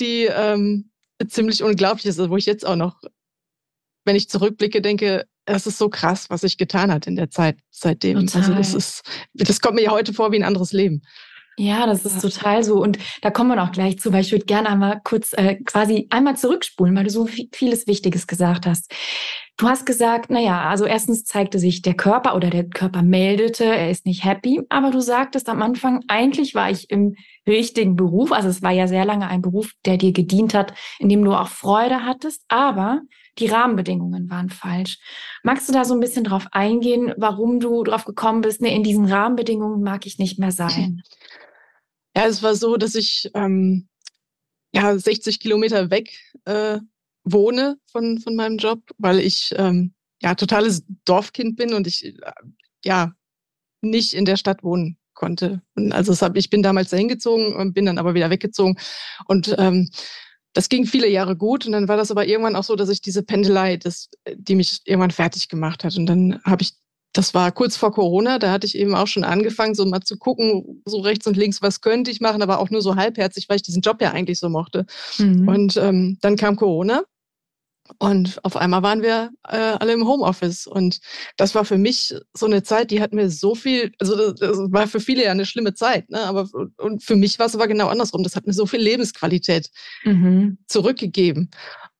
die 0.00 0.24
ähm, 0.24 0.90
ziemlich 1.28 1.62
unglaublich 1.62 2.06
ist, 2.06 2.18
wo 2.18 2.36
ich 2.36 2.46
jetzt 2.46 2.66
auch 2.66 2.76
noch 2.76 3.00
wenn 4.10 4.16
ich 4.16 4.28
zurückblicke, 4.28 4.82
denke, 4.82 5.24
es 5.46 5.68
ist 5.68 5.78
so 5.78 5.88
krass, 5.88 6.30
was 6.30 6.40
sich 6.40 6.58
getan 6.58 6.90
hat 6.90 7.06
in 7.06 7.14
der 7.14 7.30
Zeit 7.30 7.58
seitdem. 7.70 8.26
Total. 8.26 8.42
Also 8.42 8.54
das 8.54 8.74
ist, 8.74 9.02
das 9.34 9.60
kommt 9.60 9.76
mir 9.76 9.82
ja 9.82 9.92
heute 9.92 10.12
vor 10.12 10.32
wie 10.32 10.36
ein 10.36 10.42
anderes 10.42 10.72
Leben. 10.72 11.02
Ja, 11.56 11.86
das 11.86 12.04
ist 12.04 12.20
total 12.20 12.64
so. 12.64 12.82
Und 12.82 12.98
da 13.22 13.30
kommen 13.30 13.50
wir 13.50 13.56
noch 13.56 13.70
gleich 13.70 14.00
zu, 14.00 14.12
weil 14.12 14.22
ich 14.22 14.32
würde 14.32 14.46
gerne 14.46 14.68
einmal 14.68 15.00
kurz 15.04 15.32
äh, 15.34 15.56
quasi 15.56 16.08
einmal 16.10 16.36
zurückspulen, 16.36 16.96
weil 16.96 17.04
du 17.04 17.10
so 17.10 17.28
vieles 17.52 17.86
Wichtiges 17.86 18.26
gesagt 18.26 18.66
hast. 18.66 18.92
Du 19.56 19.68
hast 19.68 19.86
gesagt, 19.86 20.30
na 20.30 20.40
ja, 20.40 20.68
also 20.68 20.86
erstens 20.86 21.24
zeigte 21.24 21.60
sich 21.60 21.82
der 21.82 21.94
Körper 21.94 22.34
oder 22.34 22.50
der 22.50 22.68
Körper 22.68 23.02
meldete, 23.02 23.64
er 23.64 23.90
ist 23.90 24.06
nicht 24.06 24.24
happy. 24.24 24.62
Aber 24.70 24.90
du 24.90 25.00
sagtest 25.00 25.48
am 25.48 25.62
Anfang, 25.62 26.02
eigentlich 26.08 26.56
war 26.56 26.68
ich 26.68 26.90
im 26.90 27.14
richtigen 27.46 27.94
Beruf. 27.94 28.32
Also 28.32 28.48
es 28.48 28.62
war 28.62 28.72
ja 28.72 28.88
sehr 28.88 29.04
lange 29.04 29.28
ein 29.28 29.42
Beruf, 29.42 29.70
der 29.84 29.98
dir 29.98 30.12
gedient 30.12 30.52
hat, 30.54 30.74
in 30.98 31.08
dem 31.08 31.22
du 31.24 31.32
auch 31.32 31.48
Freude 31.48 32.04
hattest. 32.04 32.42
Aber 32.48 33.02
die 33.38 33.46
Rahmenbedingungen 33.46 34.28
waren 34.30 34.50
falsch. 34.50 34.98
Magst 35.42 35.68
du 35.68 35.72
da 35.72 35.84
so 35.84 35.94
ein 35.94 36.00
bisschen 36.00 36.24
drauf 36.24 36.46
eingehen, 36.52 37.14
warum 37.16 37.60
du 37.60 37.84
drauf 37.84 38.04
gekommen 38.04 38.40
bist, 38.40 38.60
ne, 38.60 38.74
in 38.74 38.82
diesen 38.82 39.06
Rahmenbedingungen 39.06 39.82
mag 39.82 40.06
ich 40.06 40.18
nicht 40.18 40.38
mehr 40.38 40.52
sein? 40.52 41.02
Ja, 42.16 42.26
es 42.26 42.42
war 42.42 42.56
so, 42.56 42.76
dass 42.76 42.96
ich 42.96 43.30
ähm, 43.34 43.88
ja 44.74 44.98
60 44.98 45.38
Kilometer 45.38 45.90
weg 45.90 46.10
äh, 46.44 46.80
wohne 47.22 47.78
von, 47.86 48.18
von 48.18 48.34
meinem 48.34 48.56
Job, 48.56 48.82
weil 48.98 49.20
ich 49.20 49.54
ähm, 49.56 49.94
ja 50.20 50.34
totales 50.34 50.82
Dorfkind 51.04 51.56
bin 51.56 51.72
und 51.72 51.86
ich 51.86 52.04
äh, 52.04 52.32
ja 52.84 53.12
nicht 53.80 54.14
in 54.14 54.24
der 54.24 54.36
Stadt 54.36 54.64
wohnen 54.64 54.98
konnte. 55.14 55.62
Und 55.76 55.92
also 55.92 56.14
hab, 56.24 56.36
ich 56.36 56.50
bin 56.50 56.62
damals 56.62 56.90
dahin 56.90 57.08
gezogen 57.08 57.54
und 57.54 57.74
bin 57.74 57.86
dann 57.86 57.98
aber 57.98 58.14
wieder 58.14 58.30
weggezogen. 58.30 58.76
Und 59.26 59.54
ähm, 59.58 59.90
das 60.52 60.68
ging 60.68 60.84
viele 60.86 61.08
Jahre 61.08 61.36
gut 61.36 61.66
und 61.66 61.72
dann 61.72 61.88
war 61.88 61.96
das 61.96 62.10
aber 62.10 62.26
irgendwann 62.26 62.56
auch 62.56 62.64
so, 62.64 62.76
dass 62.76 62.88
ich 62.88 63.00
diese 63.00 63.22
Pendelei, 63.22 63.76
das, 63.76 64.08
die 64.34 64.54
mich 64.54 64.80
irgendwann 64.84 65.10
fertig 65.10 65.48
gemacht 65.48 65.84
hat. 65.84 65.96
Und 65.96 66.06
dann 66.06 66.40
habe 66.44 66.62
ich, 66.62 66.72
das 67.12 67.34
war 67.34 67.52
kurz 67.52 67.76
vor 67.76 67.92
Corona, 67.92 68.38
da 68.38 68.50
hatte 68.50 68.66
ich 68.66 68.76
eben 68.76 68.94
auch 68.94 69.06
schon 69.06 69.24
angefangen, 69.24 69.74
so 69.74 69.84
mal 69.86 70.00
zu 70.00 70.16
gucken, 70.16 70.82
so 70.84 71.00
rechts 71.00 71.26
und 71.26 71.36
links, 71.36 71.62
was 71.62 71.80
könnte 71.80 72.10
ich 72.10 72.20
machen, 72.20 72.42
aber 72.42 72.58
auch 72.58 72.70
nur 72.70 72.82
so 72.82 72.96
halbherzig, 72.96 73.48
weil 73.48 73.56
ich 73.56 73.62
diesen 73.62 73.82
Job 73.82 74.00
ja 74.00 74.12
eigentlich 74.12 74.38
so 74.40 74.48
mochte. 74.48 74.86
Mhm. 75.18 75.48
Und 75.48 75.76
ähm, 75.76 76.18
dann 76.20 76.36
kam 76.36 76.56
Corona 76.56 77.02
und 77.98 78.42
auf 78.44 78.56
einmal 78.56 78.82
waren 78.82 79.02
wir 79.02 79.30
äh, 79.48 79.56
alle 79.56 79.92
im 79.92 80.06
Homeoffice. 80.06 80.66
Und 80.66 81.00
das 81.36 81.54
war 81.54 81.64
für 81.64 81.78
mich 81.78 82.14
so 82.34 82.46
eine 82.46 82.62
Zeit, 82.62 82.90
die 82.90 83.00
hat 83.00 83.12
mir 83.12 83.30
so 83.30 83.54
viel, 83.54 83.92
also 83.98 84.32
das, 84.32 84.58
war 84.70 84.86
für 84.86 85.00
viele 85.00 85.24
ja 85.24 85.30
eine 85.30 85.46
schlimme 85.46 85.74
Zeit, 85.74 86.08
ne? 86.10 86.20
Aber 86.20 86.48
und 86.78 87.02
für 87.02 87.16
mich 87.16 87.38
war 87.38 87.46
es 87.46 87.54
aber 87.54 87.68
genau 87.68 87.88
andersrum. 87.88 88.22
Das 88.22 88.36
hat 88.36 88.46
mir 88.46 88.52
so 88.52 88.66
viel 88.66 88.80
Lebensqualität 88.80 89.70
mhm. 90.04 90.58
zurückgegeben. 90.66 91.50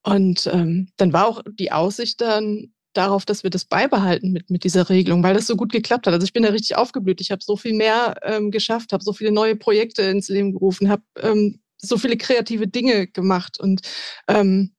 Und 0.02 0.48
ähm, 0.52 0.88
dann 0.96 1.12
war 1.12 1.26
auch 1.26 1.42
die 1.58 1.72
Aussicht 1.72 2.20
dann 2.20 2.72
darauf, 2.92 3.24
dass 3.24 3.42
wir 3.42 3.50
das 3.50 3.64
beibehalten 3.64 4.32
mit, 4.32 4.50
mit 4.50 4.64
dieser 4.64 4.88
Regelung, 4.88 5.22
weil 5.22 5.34
das 5.34 5.46
so 5.46 5.56
gut 5.56 5.72
geklappt 5.72 6.06
hat. 6.06 6.14
Also 6.14 6.24
ich 6.24 6.32
bin 6.32 6.42
da 6.42 6.50
richtig 6.50 6.76
aufgeblüht. 6.76 7.20
Ich 7.20 7.30
habe 7.30 7.42
so 7.42 7.56
viel 7.56 7.74
mehr 7.74 8.16
ähm, 8.22 8.50
geschafft, 8.50 8.92
habe 8.92 9.04
so 9.04 9.12
viele 9.12 9.30
neue 9.30 9.56
Projekte 9.56 10.02
ins 10.02 10.28
Leben 10.28 10.52
gerufen, 10.52 10.88
habe 10.88 11.02
ähm, 11.20 11.60
so 11.76 11.96
viele 11.96 12.16
kreative 12.16 12.66
Dinge 12.66 13.06
gemacht 13.06 13.58
und 13.58 13.80
ähm, 14.28 14.74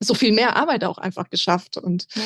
so 0.00 0.14
viel 0.14 0.32
mehr 0.32 0.56
Arbeit 0.56 0.84
auch 0.84 0.98
einfach 0.98 1.30
geschafft. 1.30 1.76
Und 1.76 2.06
ja. 2.14 2.22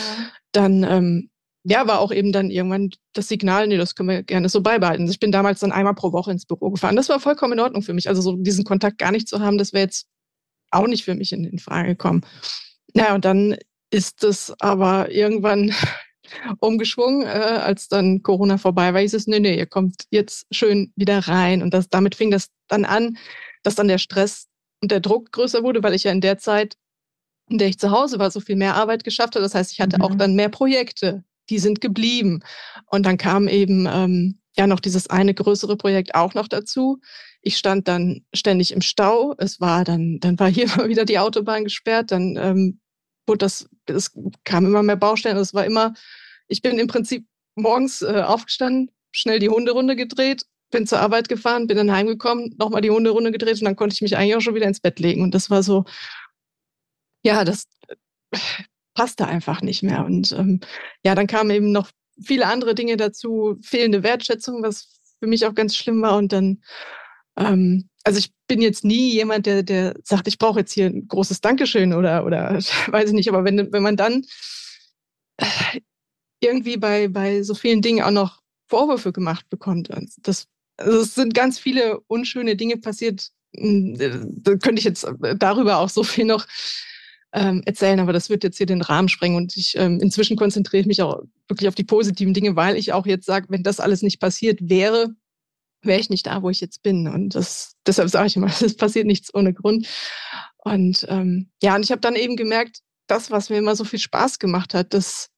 dann 0.53 0.83
ähm, 0.85 1.31
ja, 1.65 1.87
war 1.87 2.01
auch 2.01 2.13
eben 2.13 2.33
dann 2.33 2.51
irgendwann 2.51 2.91
das 3.13 3.29
Signal, 3.29 3.67
nee, 3.67 3.77
das 3.77 3.95
können 3.95 4.09
wir 4.09 4.23
gerne 4.23 4.49
so 4.49 4.63
beibehalten. 4.63 5.09
Ich 5.09 5.21
bin 5.21 5.33
damals 5.33 5.61
dann 5.61 5.73
einmal 5.73 5.95
pro 5.95 6.13
Woche 6.13 6.31
ins 6.31 6.47
Büro 6.47 6.71
gefahren. 6.71 6.97
Das 6.97 7.09
war 7.09 7.21
vollkommen 7.21 7.55
in 7.55 7.61
Ordnung 7.61 7.83
für 7.83 7.95
mich. 7.95 8.09
Also 8.09 8.23
so 8.23 8.37
diesen 8.37 8.65
Kontakt 8.65 8.99
gar 8.99 9.11
nicht 9.11 9.29
zu 9.29 9.41
haben, 9.41 9.59
das 9.59 9.73
wäre 9.73 9.85
jetzt 9.85 10.07
auch 10.71 10.87
nicht 10.87 11.05
für 11.05 11.15
mich 11.15 11.33
in, 11.33 11.45
in 11.45 11.59
Frage 11.59 11.89
gekommen. 11.89 12.23
Naja, 12.95 13.15
und 13.15 13.25
dann 13.25 13.57
ist 13.91 14.25
es 14.25 14.53
aber 14.61 15.11
irgendwann 15.11 15.75
umgeschwungen, 16.61 17.23
äh, 17.23 17.29
als 17.29 17.89
dann 17.89 18.23
Corona 18.23 18.59
vorbei 18.59 18.95
war, 18.95 19.01
hieß 19.01 19.15
es, 19.15 19.27
nee, 19.27 19.41
nee, 19.41 19.57
ihr 19.57 19.67
kommt 19.67 20.05
jetzt 20.11 20.47
schön 20.51 20.93
wieder 20.97 21.27
rein. 21.29 21.63
Und 21.63 21.75
das, 21.75 21.89
damit 21.89 22.15
fing 22.15 22.31
das 22.31 22.49
dann 22.69 22.85
an, 22.85 23.19
dass 23.63 23.75
dann 23.75 23.89
der 23.89 23.99
Stress 23.99 24.47
und 24.81 24.91
der 24.91 25.01
Druck 25.01 25.33
größer 25.33 25.63
wurde, 25.63 25.83
weil 25.83 25.95
ich 25.95 26.05
ja 26.05 26.13
in 26.13 26.21
der 26.21 26.39
Zeit, 26.39 26.77
in 27.49 27.59
der 27.59 27.69
ich 27.69 27.79
zu 27.79 27.91
Hause 27.91 28.19
war, 28.19 28.31
so 28.31 28.41
viel 28.41 28.57
mehr 28.57 28.75
Arbeit 28.75 29.05
geschafft 29.05 29.35
habe. 29.35 29.43
Das 29.43 29.55
heißt, 29.55 29.73
ich 29.73 29.81
hatte 29.81 29.99
mhm. 29.99 30.03
auch 30.03 30.15
dann 30.15 30.35
mehr 30.35 30.49
Projekte, 30.49 31.25
die 31.51 31.59
sind 31.59 31.81
geblieben. 31.81 32.41
Und 32.87 33.07
dann 33.07 33.17
kam 33.17 33.49
eben 33.49 33.87
ähm, 33.87 34.39
ja 34.57 34.67
noch 34.67 34.81
dieses 34.81 35.09
eine 35.09 35.35
größere 35.35 35.77
Projekt 35.77 36.15
auch 36.15 36.35
noch 36.35 36.49
dazu. 36.49 37.01
Ich 37.41 37.57
stand 37.57 37.89
dann 37.89 38.25
ständig 38.35 38.73
im 38.73 38.83
Stau. 38.83 39.35
Es 39.39 39.61
war 39.61 39.85
dann, 39.85 40.19
dann 40.21 40.39
war 40.39 40.51
hier 40.51 40.65
immer 40.75 40.89
wieder 40.89 41.05
die 41.05 41.19
Autobahn 41.19 41.65
gesperrt. 41.65 42.11
Dann 42.11 42.37
ähm, 42.37 42.81
wurde 43.27 43.39
das, 43.39 43.69
es 43.87 44.13
kam 44.45 44.67
immer 44.67 44.83
mehr 44.83 44.97
Baustellen. 44.97 45.37
Es 45.37 45.55
war 45.55 45.65
immer, 45.65 45.95
ich 46.49 46.63
bin 46.63 46.79
im 46.79 46.87
Prinzip 46.87 47.27
morgens 47.55 48.03
äh, 48.03 48.23
aufgestanden, 48.25 48.91
schnell 49.11 49.39
die 49.39 49.49
Hunderunde 49.49 49.97
gedreht, 49.97 50.45
bin 50.71 50.87
zur 50.87 51.01
Arbeit 51.01 51.29
gefahren, 51.29 51.67
bin 51.67 51.77
dann 51.77 51.93
heimgekommen, 51.93 52.55
nochmal 52.59 52.83
die 52.83 52.91
Hunderunde 52.91 53.33
gedreht 53.33 53.59
und 53.59 53.65
dann 53.65 53.77
konnte 53.77 53.95
ich 53.95 54.03
mich 54.03 54.17
eigentlich 54.17 54.37
auch 54.37 54.41
schon 54.41 54.55
wieder 54.55 54.67
ins 54.67 54.81
Bett 54.81 55.01
legen. 55.01 55.23
Und 55.23 55.35
das 55.35 55.51
war 55.51 55.63
so, 55.63 55.85
ja, 57.23 57.45
das 57.45 57.67
passte 58.95 59.27
einfach 59.27 59.63
nicht 59.63 59.83
mehr. 59.83 60.05
Und 60.05 60.33
ähm, 60.33 60.61
ja, 61.05 61.15
dann 61.15 61.27
kamen 61.27 61.51
eben 61.51 61.73
noch 61.73 61.91
viele 62.21 62.47
andere 62.47 62.75
Dinge 62.75 62.97
dazu, 62.97 63.57
fehlende 63.63 64.03
Wertschätzung, 64.03 64.63
was 64.63 65.01
für 65.21 65.27
mich 65.27 65.47
auch 65.47 65.55
ganz 65.55 65.77
schlimm 65.77 66.03
war. 66.03 66.17
Und 66.17 66.33
dann, 66.33 66.63
ähm, 67.37 67.89
also 68.05 68.19
ich 68.19 68.33
bin 68.49 68.61
jetzt 68.61 68.85
nie 68.85 69.13
jemand, 69.13 69.47
der, 69.47 69.63
der 69.63 69.95
sagt, 70.03 70.29
ich 70.29 70.39
brauche 70.39 70.61
jetzt 70.61 70.73
hier 70.73 70.87
ein 70.87 71.07
großes 71.07 71.41
Dankeschön 71.41 71.93
oder, 71.93 72.25
oder 72.25 72.55
weiß 72.89 73.11
ich 73.11 73.15
nicht, 73.15 73.29
aber 73.29 73.45
wenn, 73.45 73.73
wenn 73.73 73.83
man 73.83 73.97
dann 73.97 74.25
irgendwie 76.41 76.77
bei, 76.77 77.09
bei 77.09 77.43
so 77.43 77.55
vielen 77.55 77.83
Dingen 77.83 78.03
auch 78.03 78.11
noch 78.11 78.41
Vorwürfe 78.69 79.13
gemacht 79.13 79.49
bekommt, 79.49 79.91
das 80.23 80.49
also 80.79 81.01
es 81.01 81.15
sind 81.15 81.35
ganz 81.35 81.59
viele 81.59 82.01
unschöne 82.07 82.57
Dinge 82.57 82.79
passiert. 82.79 83.31
Hm, 83.57 83.97
da 84.43 84.57
könnte 84.57 84.79
ich 84.79 84.85
jetzt 84.85 85.05
äh, 85.05 85.37
darüber 85.37 85.79
auch 85.79 85.89
so 85.89 86.05
viel 86.05 86.25
noch 86.25 86.47
ähm, 87.33 87.63
erzählen, 87.67 88.01
aber 88.01 88.13
das 88.13 88.31
wird 88.31 88.45
jetzt 88.45 88.57
hier 88.57 88.67
den 88.67 88.83
Rahmen 88.83 89.09
sprengen. 89.09 89.37
Und 89.37 89.57
ich 89.57 89.77
ähm, 89.77 90.01
inzwischen 90.01 90.37
konzentriere 90.37 90.81
ich 90.81 90.87
mich 90.87 91.03
auch 91.03 91.23
wirklich 91.49 91.69
auf 91.69 91.75
die 91.75 91.85
positiven 91.85 92.35
Dinge, 92.35 92.57
weil 92.57 92.77
ich 92.77 92.93
auch 92.93 93.07
jetzt 93.07 93.27
sage, 93.27 93.47
wenn 93.49 93.63
das 93.63 93.81
alles 93.81 94.03
nicht 94.03 94.21
passiert 94.21 94.59
wäre, 94.63 95.11
wäre 95.83 96.01
ich 96.01 96.11
nicht 96.11 96.27
da, 96.27 96.43
wo 96.43 96.51
ich 96.51 96.61
jetzt 96.61 96.83
bin. 96.83 97.07
Und 97.09 97.35
das, 97.35 97.77
deshalb 97.87 98.09
sage 98.09 98.27
ich 98.29 98.37
immer, 98.37 98.47
es 98.61 98.77
passiert 98.77 99.07
nichts 99.07 99.35
ohne 99.35 99.53
Grund. 99.53 99.87
Und 100.57 101.07
ähm, 101.09 101.51
ja, 101.63 101.77
und 101.77 101.85
ich 101.85 101.91
habe 101.91 102.01
dann 102.01 102.17
eben 102.17 102.37
gemerkt, 102.37 102.81
das, 103.07 103.31
was 103.31 103.51
mir 103.51 103.59
immer 103.59 103.77
so 103.77 103.85
viel 103.85 103.99
Spaß 103.99 104.39
gemacht 104.39 104.75
hat, 104.75 104.93
das 104.93 105.31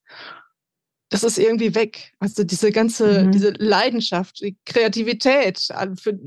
das 1.10 1.24
ist 1.24 1.38
irgendwie 1.38 1.74
weg. 1.74 2.12
Also 2.20 2.44
diese 2.44 2.70
ganze, 2.70 3.24
mhm. 3.24 3.32
diese 3.32 3.50
Leidenschaft, 3.50 4.40
die 4.40 4.56
Kreativität, 4.64 5.58
für, 6.00 6.18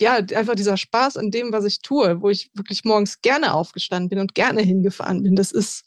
ja, 0.00 0.14
einfach 0.16 0.54
dieser 0.54 0.76
Spaß 0.76 1.16
an 1.16 1.30
dem, 1.30 1.52
was 1.52 1.64
ich 1.64 1.80
tue, 1.80 2.20
wo 2.20 2.28
ich 2.28 2.50
wirklich 2.54 2.84
morgens 2.84 3.20
gerne 3.22 3.54
aufgestanden 3.54 4.08
bin 4.08 4.18
und 4.18 4.34
gerne 4.34 4.62
hingefahren 4.62 5.22
bin, 5.22 5.36
das 5.36 5.52
ist 5.52 5.84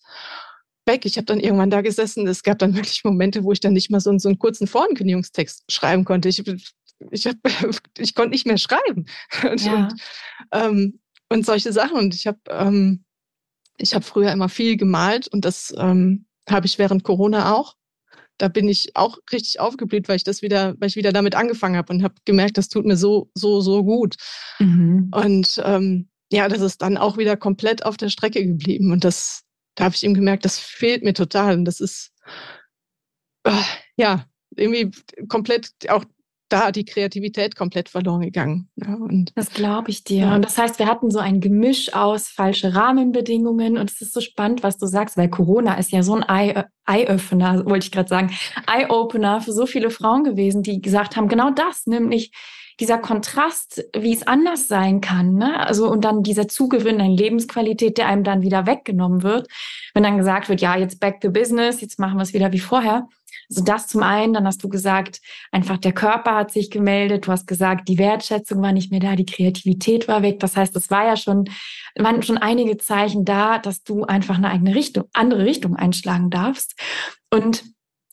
weg. 0.86 1.06
Ich 1.06 1.18
habe 1.18 1.26
dann 1.26 1.40
irgendwann 1.40 1.70
da 1.70 1.82
gesessen. 1.82 2.28
Es 2.28 2.44
gab 2.44 2.60
dann 2.60 2.76
wirklich 2.76 3.04
Momente, 3.04 3.44
wo 3.44 3.52
ich 3.52 3.60
dann 3.60 3.74
nicht 3.74 3.92
mal 3.92 4.00
so, 4.00 4.18
so 4.18 4.30
einen 4.30 4.40
kurzen 4.40 4.68
Vorankündigungstext 4.68 5.72
schreiben 5.72 6.06
konnte. 6.06 6.30
Ich, 6.30 6.44
ich, 7.12 7.28
hab, 7.28 7.36
ich 7.98 8.16
konnte 8.16 8.32
nicht 8.32 8.48
mehr 8.48 8.58
schreiben. 8.58 9.06
Und, 9.44 9.62
ja. 9.62 9.76
und, 9.76 9.94
ähm, 10.52 11.00
und 11.30 11.46
solche 11.46 11.72
Sachen. 11.72 11.98
Und 11.98 12.16
ich 12.16 12.26
habe 12.26 12.40
ähm, 12.50 13.06
ich 13.80 13.96
hab 13.96 14.04
früher 14.04 14.32
immer 14.32 14.50
viel 14.50 14.78
gemalt 14.78 15.28
und 15.28 15.46
das 15.46 15.74
ähm, 15.78 16.26
habe 16.50 16.66
ich 16.66 16.78
während 16.78 17.04
Corona 17.04 17.54
auch 17.54 17.76
da 18.40 18.48
bin 18.48 18.68
ich 18.68 18.96
auch 18.96 19.20
richtig 19.32 19.60
aufgeblüht, 19.60 20.08
weil 20.08 20.16
ich 20.16 20.24
das 20.24 20.42
wieder, 20.42 20.74
weil 20.80 20.88
ich 20.88 20.96
wieder 20.96 21.12
damit 21.12 21.36
angefangen 21.36 21.78
habe 21.78 21.94
und 21.94 22.04
habe 22.04 22.16
gemerkt, 22.26 22.58
das 22.58 22.70
tut 22.70 22.86
mir 22.86 22.98
so, 22.98 23.30
so, 23.36 23.62
so 23.62 23.84
gut. 23.84 24.16
Mhm. 24.60 25.12
Und 25.14 25.62
ähm, 25.64 26.10
ja, 26.32 26.48
das 26.48 26.62
ist 26.62 26.82
dann 26.82 26.98
auch 26.98 27.18
wieder 27.18 27.38
komplett 27.38 27.86
auf 27.86 27.98
der 27.98 28.10
Strecke 28.10 28.46
geblieben. 28.46 28.92
Und 28.92 29.04
das, 29.04 29.44
da 29.76 29.86
habe 29.86 29.96
ich 29.96 30.04
eben 30.04 30.14
gemerkt, 30.14 30.46
das 30.46 30.58
fehlt 30.58 31.04
mir 31.04 31.14
total. 31.14 31.56
Und 31.56 31.66
das 31.66 31.82
ist 31.82 32.12
äh, 33.44 33.52
ja 33.98 34.26
irgendwie 34.56 34.92
komplett 35.28 35.72
auch 35.90 36.06
da 36.50 36.72
die 36.72 36.86
Kreativität 36.86 37.56
komplett 37.56 37.90
verloren 37.90 38.22
gegangen. 38.22 38.70
Ja, 38.76 38.96
und, 38.96 39.32
das 39.36 39.52
glaube 39.52 39.90
ich 39.92 40.04
dir. 40.04 40.26
Ja. 40.26 40.36
Und 40.36 40.44
das 40.44 40.58
heißt, 40.58 40.80
wir 40.80 40.88
hatten 40.88 41.12
so 41.12 41.20
ein 41.20 41.40
Gemisch 41.40 41.94
aus 41.94 42.28
falsche 42.28 42.76
Rahmenbedingungen. 42.76 43.78
Und 43.78 43.92
es 43.92 44.02
ist 44.02 44.14
so 44.14 44.22
spannend, 44.22 44.64
was 44.64 44.78
du 44.78 44.88
sagst, 44.88 45.16
weil 45.18 45.30
Corona 45.30 45.76
ist 45.76 45.92
ja 45.92 46.04
so 46.04 46.16
ein 46.16 46.24
Eye-Öffner, 46.88 47.66
wollte 47.66 47.86
ich 47.86 47.92
gerade 47.92 48.10
sagen, 48.10 48.32
Eye-Opener 48.68 49.42
für 49.42 49.54
so 49.54 49.66
viele 49.66 49.90
Frauen 49.90 50.24
gewesen, 50.24 50.64
die 50.64 50.82
gesagt 50.82 51.16
haben, 51.16 51.28
genau 51.28 51.52
das, 51.52 51.86
nämlich 51.86 52.32
dieser 52.80 52.98
Kontrast, 52.98 53.84
wie 53.98 54.14
es 54.14 54.26
anders 54.26 54.68
sein 54.68 55.02
kann, 55.02 55.36
ne? 55.36 55.60
Also 55.60 55.90
und 55.90 56.06
dann 56.06 56.24
dieser 56.24 56.48
Zugewinn 56.48 57.02
an 57.02 57.12
Lebensqualität, 57.12 57.98
der 57.98 58.08
einem 58.08 58.24
dann 58.24 58.42
wieder 58.42 58.66
weggenommen 58.66 59.22
wird, 59.22 59.48
wenn 59.94 60.04
dann 60.04 60.18
gesagt 60.18 60.48
wird, 60.50 60.62
ja, 60.62 60.78
jetzt 60.78 61.00
back 61.00 61.20
to 61.20 61.30
business, 61.30 61.82
jetzt 61.82 62.00
machen 62.00 62.18
wir 62.18 62.24
es 62.24 62.34
wieder 62.34 62.52
wie 62.54 62.60
vorher. 62.60 63.08
Also 63.50 63.64
das 63.64 63.88
zum 63.88 64.04
einen, 64.04 64.34
dann 64.34 64.46
hast 64.46 64.64
du 64.64 64.70
gesagt, 64.70 65.22
einfach 65.52 65.78
der 65.78 65.92
Körper 65.92 66.36
hat 66.36 66.52
sich 66.52 66.70
gemeldet, 66.70 67.26
du 67.26 67.32
hast 67.32 67.48
gesagt, 67.48 67.88
die 67.88 67.98
Wertschätzung 67.98 68.62
war 68.62 68.72
nicht 68.72 68.92
mehr 68.92 69.00
da, 69.00 69.16
die 69.16 69.26
Kreativität 69.26 70.08
war 70.08 70.22
weg. 70.22 70.40
Das 70.40 70.56
heißt, 70.56 70.76
es 70.76 70.92
war 70.92 71.06
ja 71.06 71.18
schon, 71.18 71.46
waren 71.98 72.22
schon 72.22 72.38
einige 72.38 72.78
Zeichen 72.78 73.26
da, 73.26 73.58
dass 73.58 73.84
du 73.84 74.04
einfach 74.04 74.38
eine 74.38 74.50
eigene 74.50 74.76
Richtung, 74.76 75.06
andere 75.14 75.46
Richtung 75.46 75.76
einschlagen 75.76 76.30
darfst. 76.30 76.80
Und 77.32 77.64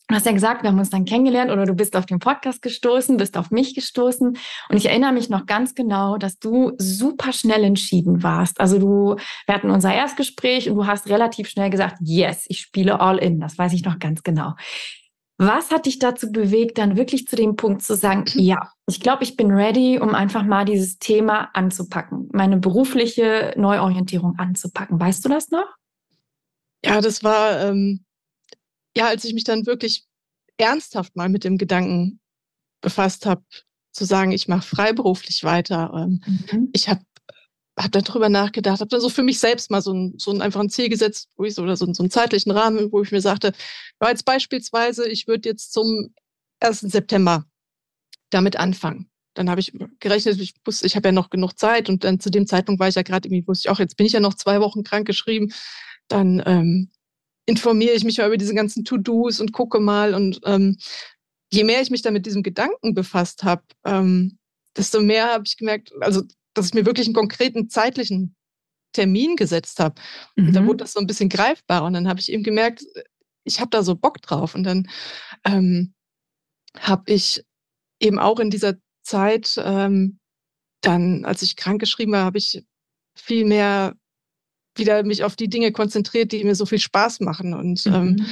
Du 0.09 0.15
hast 0.15 0.25
ja 0.25 0.31
gesagt, 0.31 0.63
wir 0.63 0.71
haben 0.71 0.79
uns 0.79 0.91
dann 0.91 1.05
kennengelernt 1.05 1.51
oder 1.51 1.67
du 1.67 1.75
bist 1.75 1.97
auf 1.97 2.07
den 2.07 2.21
Podcast 2.21 2.63
gestoßen, 2.63 3.17
bist 3.17 3.37
auf 3.37 3.51
mich 3.51 3.75
gestoßen. 3.75 4.29
Und 4.29 4.77
ich 4.77 4.87
erinnere 4.87 5.13
mich 5.13 5.31
noch 5.31 5.47
ganz 5.47 5.75
genau, 5.75 6.17
dass 6.17 6.39
du 6.39 6.75
super 6.79 7.33
schnell 7.33 7.65
entschieden 7.65 8.23
warst. 8.23 8.61
Also 8.61 8.79
du, 8.79 9.17
wir 9.47 9.55
hatten 9.55 9.71
unser 9.71 9.93
Erstgespräch 9.93 10.71
und 10.71 10.77
du 10.77 10.87
hast 10.87 11.09
relativ 11.09 11.49
schnell 11.49 11.71
gesagt, 11.71 11.97
yes, 12.01 12.45
ich 12.47 12.61
spiele 12.61 13.01
all 13.01 13.19
in. 13.19 13.41
Das 13.41 13.59
weiß 13.59 13.73
ich 13.73 13.85
noch 13.85 13.99
ganz 13.99 14.23
genau. 14.23 14.53
Was 15.39 15.71
hat 15.71 15.85
dich 15.85 15.99
dazu 15.99 16.33
bewegt, 16.33 16.79
dann 16.79 16.97
wirklich 16.97 17.27
zu 17.27 17.37
dem 17.37 17.57
Punkt 17.57 17.83
zu 17.83 17.95
sagen, 17.95 18.25
ja, 18.35 18.73
ich 18.89 19.01
glaube, 19.01 19.23
ich 19.23 19.37
bin 19.37 19.51
ready, 19.51 19.99
um 19.99 20.15
einfach 20.15 20.43
mal 20.45 20.65
dieses 20.65 20.99
Thema 20.99 21.51
anzupacken, 21.53 22.29
meine 22.33 22.57
berufliche 22.57 23.53
Neuorientierung 23.57 24.39
anzupacken. 24.39 24.99
Weißt 24.99 25.25
du 25.25 25.29
das 25.29 25.51
noch? 25.51 25.67
Ja, 26.85 27.01
das 27.03 27.23
war, 27.23 27.61
ähm, 27.61 28.05
ja, 28.97 29.09
als 29.09 29.25
ich 29.25 29.35
mich 29.35 29.45
dann 29.45 29.67
wirklich 29.67 30.07
ernsthaft 30.57 31.17
mal 31.17 31.29
mit 31.29 31.45
dem 31.45 31.59
Gedanken 31.59 32.21
befasst 32.81 33.27
habe, 33.27 33.43
zu 33.93 34.05
sagen, 34.05 34.33
ich 34.33 34.49
mache 34.49 34.67
freiberuflich 34.67 35.45
weiter. 35.45 35.93
Ähm, 35.95 36.23
mhm. 36.27 36.71
Ich 36.73 36.89
habe 36.89 37.01
habe 37.79 37.91
darüber 37.91 38.29
nachgedacht, 38.29 38.81
habe 38.81 38.89
dann 38.89 39.01
so 39.01 39.09
für 39.09 39.23
mich 39.23 39.39
selbst 39.39 39.71
mal 39.71 39.83
so 39.83 39.93
ein, 39.93 40.15
so 40.19 40.31
ein 40.31 40.41
einfach 40.41 40.61
ein 40.61 40.71
Ziel 40.71 40.89
gesetzt, 40.89 41.29
wo 41.37 41.45
ich 41.45 41.55
so, 41.55 41.63
oder 41.63 41.77
so, 41.77 41.93
so 41.93 42.03
einen 42.03 42.11
zeitlichen 42.11 42.53
Rahmen, 42.53 42.91
wo 42.91 43.03
ich 43.03 43.13
mir 43.13 43.21
sagte, 43.21 43.53
jetzt 44.03 44.25
beispielsweise, 44.25 45.09
ich 45.09 45.27
würde 45.27 45.49
jetzt 45.49 45.73
zum 45.73 46.15
1. 46.61 46.81
September 46.81 47.45
damit 48.31 48.57
anfangen. 48.57 49.11
Dann 49.35 49.51
habe 49.51 49.61
ich 49.61 49.73
gerechnet, 50.01 50.41
ich 50.41 50.55
wusste, 50.65 50.87
ich 50.87 50.97
habe 50.97 51.09
ja 51.09 51.13
noch 51.13 51.29
genug 51.29 51.59
Zeit 51.59 51.91
und 51.91 52.05
dann 52.05 52.21
zu 52.21 52.31
dem 52.31 52.47
Zeitpunkt 52.47 52.81
war 52.81 52.89
ich 52.89 52.95
ja 52.95 53.03
gerade 53.03 53.29
irgendwie, 53.29 53.47
wusste 53.47 53.67
ich 53.67 53.71
auch, 53.71 53.79
jetzt 53.79 53.97
bin 53.97 54.07
ich 54.07 54.13
ja 54.13 54.21
noch 54.21 54.35
zwei 54.35 54.61
Wochen 54.61 54.83
krank 54.83 55.07
geschrieben. 55.07 55.53
Dann 56.09 56.43
ähm, 56.47 56.91
informiere 57.45 57.93
ich 57.93 58.05
mich 58.05 58.17
mal 58.17 58.29
über 58.29 58.39
diese 58.39 58.55
ganzen 58.55 58.85
To-Dos 58.85 59.41
und 59.41 59.53
gucke 59.53 59.79
mal. 59.81 60.15
Und 60.15 60.41
ähm, 60.45 60.79
je 61.53 61.65
mehr 61.65 61.83
ich 61.83 61.91
mich 61.91 62.01
dann 62.01 62.15
mit 62.15 62.25
diesem 62.25 62.43
Gedanken 62.43 62.95
befasst 62.95 63.45
habe, 63.45 63.63
ähm, 63.85 64.39
desto 64.77 65.01
mehr 65.01 65.33
habe 65.33 65.45
ich 65.47 65.59
gemerkt, 65.59 65.93
also 66.01 66.23
dass 66.57 66.67
ich 66.67 66.75
mir 66.75 66.87
wirklich 66.87 67.07
einen 67.07 67.15
konkreten 67.15 67.69
zeitlichen 67.69 68.35
Termin 68.93 69.37
gesetzt 69.37 69.79
habe. 69.79 70.01
Mhm. 70.37 70.49
Und 70.49 70.53
dann 70.55 70.67
wurde 70.67 70.79
das 70.79 70.93
so 70.93 71.01
ein 71.01 71.07
bisschen 71.07 71.29
greifbarer. 71.29 71.85
Und 71.85 71.93
dann 71.93 72.09
habe 72.09 72.21
ich 72.21 72.33
eben 72.33 72.43
gemerkt, 72.43 72.85
ich 73.45 73.61
habe 73.61 73.71
da 73.71 73.83
so 73.83 73.95
Bock 73.95 74.21
drauf. 74.23 74.55
Und 74.55 74.65
dann 74.65 74.89
ähm, 75.45 75.95
habe 76.79 77.13
ich 77.13 77.45
eben 78.01 78.19
auch 78.19 78.41
in 78.41 78.51
dieser 78.51 78.75
Zeit, 79.03 79.55
ähm, 79.63 80.19
dann, 80.81 81.25
als 81.25 81.43
ich 81.43 81.57
krank 81.57 81.81
geschrieben 81.81 82.13
war, 82.13 82.25
habe 82.25 82.39
ich 82.39 82.65
viel 83.17 83.45
mehr 83.45 83.95
wieder 84.77 85.03
mich 85.05 85.25
auf 85.25 85.37
die 85.37 85.49
Dinge 85.49 85.73
konzentriert, 85.73 86.33
die 86.33 86.45
mir 86.45 86.55
so 86.55 86.67
viel 86.67 86.79
Spaß 86.79 87.21
machen. 87.21 87.55
Und 87.55 87.87
ähm, 87.87 87.93
mhm. 87.93 87.99
ähm, 88.19 88.27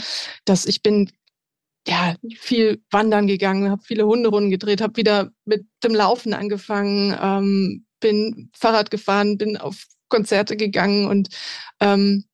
dass 0.45 0.67
ich 0.67 0.83
bin 0.83 1.11
ja 1.87 2.17
viel 2.37 2.83
wandern 2.91 3.27
gegangen, 3.27 3.71
habe 3.71 3.83
viele 3.83 4.07
Hunderunden 4.07 4.51
gedreht, 4.51 4.81
habe 4.81 4.97
wieder 4.97 5.31
mit 5.45 5.67
dem 5.83 5.95
Laufen 5.95 6.33
angefangen, 6.33 7.17
ähm, 7.21 7.87
bin 8.05 8.51
Fahrrad 8.55 8.91
gefahren, 8.91 9.39
bin 9.39 9.57
auf 9.57 9.87
Konzerte 10.09 10.57
gegangen 10.57 11.09
und 11.09 11.29
ähm, 11.81 12.25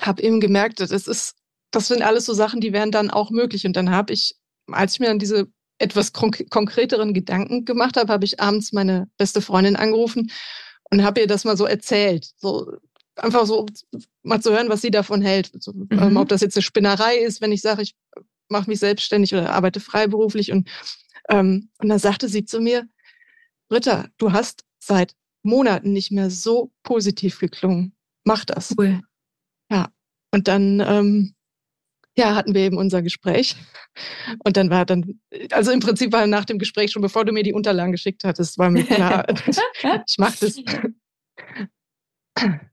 habe 0.00 0.22
eben 0.22 0.40
gemerkt, 0.40 0.80
dass 0.80 0.90
es 0.90 1.06
ist 1.06 1.36
das 1.70 1.88
sind 1.88 2.02
alles 2.02 2.26
so 2.26 2.34
Sachen, 2.34 2.60
die 2.60 2.72
wären 2.72 2.90
dann 2.90 3.10
auch 3.10 3.30
möglich. 3.30 3.64
Und 3.66 3.76
dann 3.76 3.90
habe 3.90 4.12
ich, 4.12 4.34
als 4.66 4.94
ich 4.94 5.00
mir 5.00 5.06
dann 5.06 5.18
diese 5.18 5.46
etwas 5.78 6.12
konkreteren 6.12 7.14
Gedanken 7.14 7.64
gemacht 7.64 7.96
habe, 7.96 8.12
habe 8.12 8.24
ich 8.24 8.40
abends 8.40 8.72
meine 8.72 9.08
beste 9.16 9.40
Freundin 9.40 9.76
angerufen 9.76 10.30
und 10.90 11.04
habe 11.04 11.20
ihr 11.20 11.26
das 11.26 11.44
mal 11.44 11.56
so 11.56 11.64
erzählt. 11.64 12.32
So 12.36 12.76
einfach 13.16 13.46
so 13.46 13.66
mal 14.22 14.40
zu 14.40 14.50
hören, 14.50 14.68
was 14.68 14.82
sie 14.82 14.90
davon 14.90 15.22
hält. 15.22 15.52
So, 15.62 15.72
mhm. 15.72 15.88
ähm, 15.92 16.16
ob 16.16 16.28
das 16.28 16.42
jetzt 16.42 16.56
eine 16.56 16.62
Spinnerei 16.62 17.16
ist, 17.18 17.40
wenn 17.40 17.52
ich 17.52 17.62
sage, 17.62 17.82
ich 17.82 17.94
mache 18.48 18.68
mich 18.68 18.80
selbstständig 18.80 19.32
oder 19.32 19.52
arbeite 19.52 19.80
freiberuflich. 19.80 20.52
Und, 20.52 20.68
ähm, 21.28 21.70
und 21.78 21.88
dann 21.88 21.98
sagte 21.98 22.28
sie 22.28 22.44
zu 22.44 22.60
mir, 22.60 22.86
Britta, 23.68 24.08
du 24.18 24.32
hast 24.32 24.64
seit 24.82 25.14
Monaten 25.42 25.92
nicht 25.92 26.10
mehr 26.10 26.30
so 26.30 26.72
positiv 26.82 27.38
geklungen. 27.38 27.94
Mach 28.24 28.44
das. 28.44 28.74
Cool. 28.76 29.00
Ja. 29.70 29.88
Und 30.32 30.48
dann 30.48 30.80
ähm, 30.80 31.34
ja, 32.16 32.34
hatten 32.34 32.54
wir 32.54 32.62
eben 32.62 32.76
unser 32.76 33.02
Gespräch. 33.02 33.56
Und 34.44 34.56
dann 34.56 34.70
war 34.70 34.84
dann, 34.84 35.20
also 35.52 35.70
im 35.70 35.80
Prinzip 35.80 36.12
war 36.12 36.26
nach 36.26 36.44
dem 36.44 36.58
Gespräch 36.58 36.92
schon, 36.92 37.02
bevor 37.02 37.24
du 37.24 37.32
mir 37.32 37.42
die 37.42 37.52
Unterlagen 37.52 37.92
geschickt 37.92 38.24
hattest, 38.24 38.58
war 38.58 38.70
mir 38.70 38.84
klar, 38.84 39.26
ich 40.06 40.16
mach 40.18 40.36
das. 40.36 40.60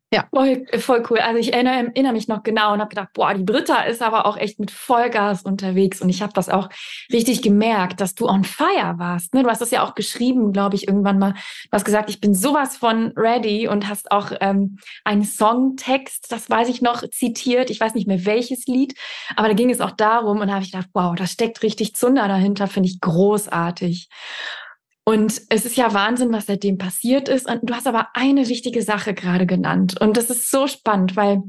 Ja. 0.10 0.26
Voll, 0.34 0.66
voll 0.80 1.04
cool. 1.10 1.20
Also 1.20 1.38
ich 1.38 1.52
erinnere, 1.52 1.92
erinnere 1.94 2.14
mich 2.14 2.30
noch 2.30 2.42
genau 2.42 2.72
und 2.72 2.80
habe 2.80 2.88
gedacht, 2.88 3.10
boah, 3.14 3.34
die 3.34 3.44
Britta 3.44 3.82
ist 3.82 4.02
aber 4.02 4.26
auch 4.26 4.38
echt 4.38 4.58
mit 4.58 4.72
Vollgas 4.72 5.42
unterwegs. 5.42 6.02
Und 6.02 6.08
ich 6.08 6.22
habe 6.22 6.32
das 6.32 6.48
auch 6.48 6.70
richtig 7.12 7.42
gemerkt, 7.42 8.00
dass 8.00 8.16
du 8.16 8.26
on 8.26 8.46
fire 8.46 8.94
warst. 8.98 9.34
Ne? 9.34 9.44
Du 9.44 9.50
hast 9.50 9.60
das 9.60 9.72
ja 9.72 9.84
auch 9.84 9.96
geschrieben, 9.96 10.54
glaube 10.54 10.78
ich, 10.78 10.88
irgendwann 10.88 11.20
mal. 11.20 11.34
Du 11.34 11.70
hast 11.74 11.84
gesagt, 11.84 12.10
ich 12.10 12.22
bin 12.22 12.34
sowas 12.34 12.78
von 12.78 13.12
ready 13.18 13.68
und 13.68 13.90
hast 13.90 14.10
auch 14.10 14.32
ähm, 14.40 14.78
einen 15.04 15.26
Songtext, 15.26 16.32
das 16.32 16.50
weiß 16.50 16.70
ich 16.70 16.82
noch, 16.82 17.06
zitiert. 17.10 17.70
Ich 17.70 17.82
weiß 17.82 17.94
nicht 17.94 18.08
mehr 18.08 18.26
welches 18.26 18.66
Lied, 18.66 18.98
aber 19.36 19.50
da 19.50 19.56
ging 19.56 19.70
es 19.70 19.82
auch 19.82 19.92
darum 19.92 20.40
und 20.40 20.48
da 20.48 20.54
habe 20.54 20.64
ich 20.64 20.72
gedacht, 20.72 20.90
wow, 20.94 21.16
da 21.16 21.28
steckt 21.28 21.64
richtig 21.64 21.96
Zunder 21.96 22.30
dahinter, 22.30 22.68
finde 22.68 22.88
ich 22.88 23.02
großartig. 23.02 24.08
Und 25.08 25.42
es 25.48 25.66
ist 25.66 25.78
ja 25.78 25.94
Wahnsinn, 25.94 26.34
was 26.34 26.48
seitdem 26.48 26.78
passiert 26.78 27.30
ist. 27.30 27.50
Und 27.50 27.62
du 27.64 27.74
hast 27.74 27.88
aber 27.88 28.10
eine 28.14 28.50
wichtige 28.50 28.82
Sache 28.82 29.14
gerade 29.14 29.46
genannt. 29.46 29.96
Und 30.02 30.18
das 30.18 30.30
ist 30.30 30.52
so 30.52 30.68
spannend, 30.68 31.16
weil 31.16 31.44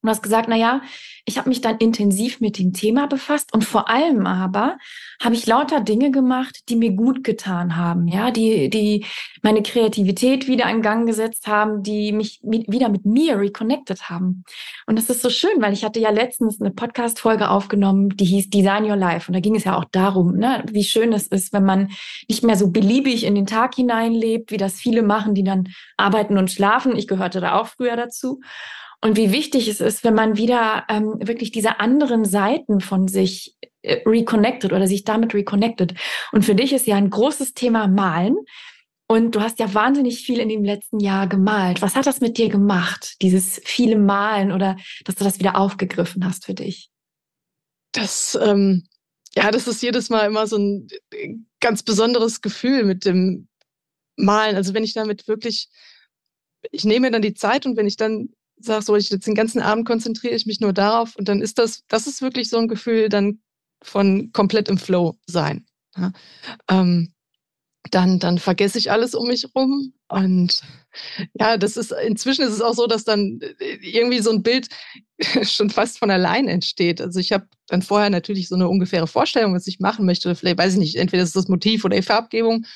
Du 0.00 0.08
hast 0.08 0.22
gesagt, 0.22 0.48
na 0.48 0.54
ja, 0.54 0.80
ich 1.24 1.38
habe 1.38 1.48
mich 1.48 1.60
dann 1.60 1.78
intensiv 1.78 2.40
mit 2.40 2.56
dem 2.56 2.72
Thema 2.72 3.08
befasst 3.08 3.52
und 3.52 3.64
vor 3.64 3.90
allem 3.90 4.26
aber 4.26 4.78
habe 5.20 5.34
ich 5.34 5.44
lauter 5.46 5.80
Dinge 5.80 6.12
gemacht, 6.12 6.68
die 6.68 6.76
mir 6.76 6.92
gut 6.92 7.24
getan 7.24 7.76
haben, 7.76 8.06
ja, 8.06 8.30
die 8.30 8.70
die 8.70 9.04
meine 9.42 9.60
Kreativität 9.62 10.46
wieder 10.46 10.70
in 10.70 10.82
Gang 10.82 11.04
gesetzt 11.04 11.48
haben, 11.48 11.82
die 11.82 12.12
mich 12.12 12.40
wieder 12.42 12.88
mit 12.90 13.06
mir 13.06 13.40
reconnected 13.40 14.08
haben. 14.08 14.44
Und 14.86 14.96
das 14.96 15.10
ist 15.10 15.20
so 15.20 15.30
schön, 15.30 15.60
weil 15.60 15.72
ich 15.72 15.84
hatte 15.84 15.98
ja 15.98 16.10
letztens 16.10 16.60
eine 16.60 16.70
Podcast 16.70 17.18
Folge 17.18 17.50
aufgenommen, 17.50 18.10
die 18.10 18.24
hieß 18.24 18.50
Design 18.50 18.84
Your 18.84 18.96
Life 18.96 19.28
und 19.28 19.34
da 19.34 19.40
ging 19.40 19.56
es 19.56 19.64
ja 19.64 19.76
auch 19.76 19.84
darum, 19.90 20.36
ne, 20.36 20.64
wie 20.70 20.84
schön 20.84 21.12
es 21.12 21.26
ist, 21.26 21.52
wenn 21.52 21.64
man 21.64 21.90
nicht 22.28 22.44
mehr 22.44 22.56
so 22.56 22.70
beliebig 22.70 23.24
in 23.24 23.34
den 23.34 23.46
Tag 23.46 23.74
hineinlebt, 23.74 24.52
wie 24.52 24.58
das 24.58 24.74
viele 24.74 25.02
machen, 25.02 25.34
die 25.34 25.44
dann 25.44 25.68
arbeiten 25.96 26.38
und 26.38 26.52
schlafen. 26.52 26.94
Ich 26.94 27.08
gehörte 27.08 27.40
da 27.40 27.58
auch 27.58 27.66
früher 27.66 27.96
dazu 27.96 28.40
und 29.00 29.16
wie 29.16 29.30
wichtig 29.30 29.68
es 29.68 29.80
ist, 29.80 30.02
wenn 30.02 30.14
man 30.14 30.36
wieder 30.36 30.84
ähm, 30.88 31.16
wirklich 31.20 31.52
diese 31.52 31.78
anderen 31.78 32.24
Seiten 32.24 32.80
von 32.80 33.06
sich 33.06 33.56
äh, 33.82 34.02
reconnected 34.04 34.72
oder 34.72 34.88
sich 34.88 35.04
damit 35.04 35.34
reconnected. 35.34 35.94
Und 36.32 36.44
für 36.44 36.56
dich 36.56 36.72
ist 36.72 36.86
ja 36.86 36.96
ein 36.96 37.10
großes 37.10 37.54
Thema 37.54 37.86
Malen. 37.86 38.36
Und 39.06 39.34
du 39.34 39.40
hast 39.40 39.58
ja 39.58 39.72
wahnsinnig 39.72 40.22
viel 40.22 40.38
in 40.38 40.48
dem 40.48 40.64
letzten 40.64 41.00
Jahr 41.00 41.28
gemalt. 41.28 41.80
Was 41.80 41.94
hat 41.94 42.06
das 42.06 42.20
mit 42.20 42.36
dir 42.36 42.48
gemacht, 42.48 43.16
dieses 43.22 43.60
viele 43.64 43.96
Malen 43.96 44.52
oder 44.52 44.76
dass 45.04 45.14
du 45.14 45.24
das 45.24 45.38
wieder 45.38 45.56
aufgegriffen 45.56 46.26
hast 46.26 46.44
für 46.44 46.54
dich? 46.54 46.90
Das, 47.92 48.36
ähm, 48.42 48.86
ja, 49.34 49.50
das 49.50 49.66
ist 49.68 49.82
jedes 49.82 50.10
Mal 50.10 50.26
immer 50.26 50.46
so 50.46 50.58
ein 50.58 50.88
äh, 51.10 51.36
ganz 51.60 51.84
besonderes 51.84 52.42
Gefühl 52.42 52.84
mit 52.84 53.04
dem 53.04 53.48
Malen. 54.16 54.56
Also 54.56 54.74
wenn 54.74 54.84
ich 54.84 54.92
damit 54.92 55.28
wirklich, 55.28 55.68
ich 56.72 56.84
nehme 56.84 57.10
dann 57.12 57.22
die 57.22 57.34
Zeit 57.34 57.64
und 57.64 57.76
wenn 57.76 57.86
ich 57.86 57.96
dann 57.96 58.30
sage, 58.60 58.84
so, 58.84 58.96
ich 58.96 59.10
jetzt 59.10 59.26
den 59.26 59.34
ganzen 59.34 59.60
Abend 59.60 59.86
konzentriere 59.86 60.34
ich 60.34 60.46
mich 60.46 60.60
nur 60.60 60.72
darauf 60.72 61.16
und 61.16 61.28
dann 61.28 61.40
ist 61.40 61.58
das, 61.58 61.84
das 61.88 62.06
ist 62.06 62.22
wirklich 62.22 62.48
so 62.50 62.58
ein 62.58 62.68
Gefühl 62.68 63.08
dann 63.08 63.40
von 63.82 64.32
komplett 64.32 64.68
im 64.68 64.78
Flow 64.78 65.18
sein. 65.26 65.66
Ja. 65.96 66.12
Ähm, 66.68 67.12
dann, 67.90 68.18
dann 68.18 68.38
vergesse 68.38 68.78
ich 68.78 68.90
alles 68.90 69.14
um 69.14 69.28
mich 69.28 69.46
rum. 69.54 69.94
Und 70.08 70.62
ja, 71.34 71.56
das 71.56 71.76
ist, 71.76 71.92
inzwischen 71.92 72.42
ist 72.42 72.52
es 72.52 72.60
auch 72.60 72.74
so, 72.74 72.86
dass 72.86 73.04
dann 73.04 73.40
äh, 73.40 73.74
irgendwie 73.82 74.20
so 74.20 74.30
ein 74.30 74.42
Bild 74.42 74.68
schon 75.42 75.70
fast 75.70 75.98
von 75.98 76.10
allein 76.10 76.48
entsteht. 76.48 77.00
Also 77.00 77.20
ich 77.20 77.32
habe 77.32 77.46
dann 77.66 77.82
vorher 77.82 78.10
natürlich 78.10 78.48
so 78.48 78.54
eine 78.54 78.68
ungefähre 78.68 79.06
Vorstellung, 79.06 79.54
was 79.54 79.66
ich 79.66 79.80
machen 79.80 80.06
möchte. 80.06 80.34
Vielleicht 80.34 80.58
weiß 80.58 80.74
ich 80.74 80.78
nicht, 80.78 80.96
entweder 80.96 81.22
ist 81.22 81.36
das 81.36 81.48
Motiv 81.48 81.84
oder 81.84 81.96
die 81.96 82.02
Farbgebung. 82.02 82.66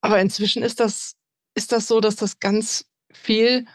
Aber 0.00 0.20
inzwischen 0.20 0.62
ist 0.62 0.80
das, 0.80 1.14
ist 1.54 1.72
das 1.72 1.86
so, 1.86 2.00
dass 2.00 2.16
das 2.16 2.38
ganz 2.40 2.86
viel 3.12 3.66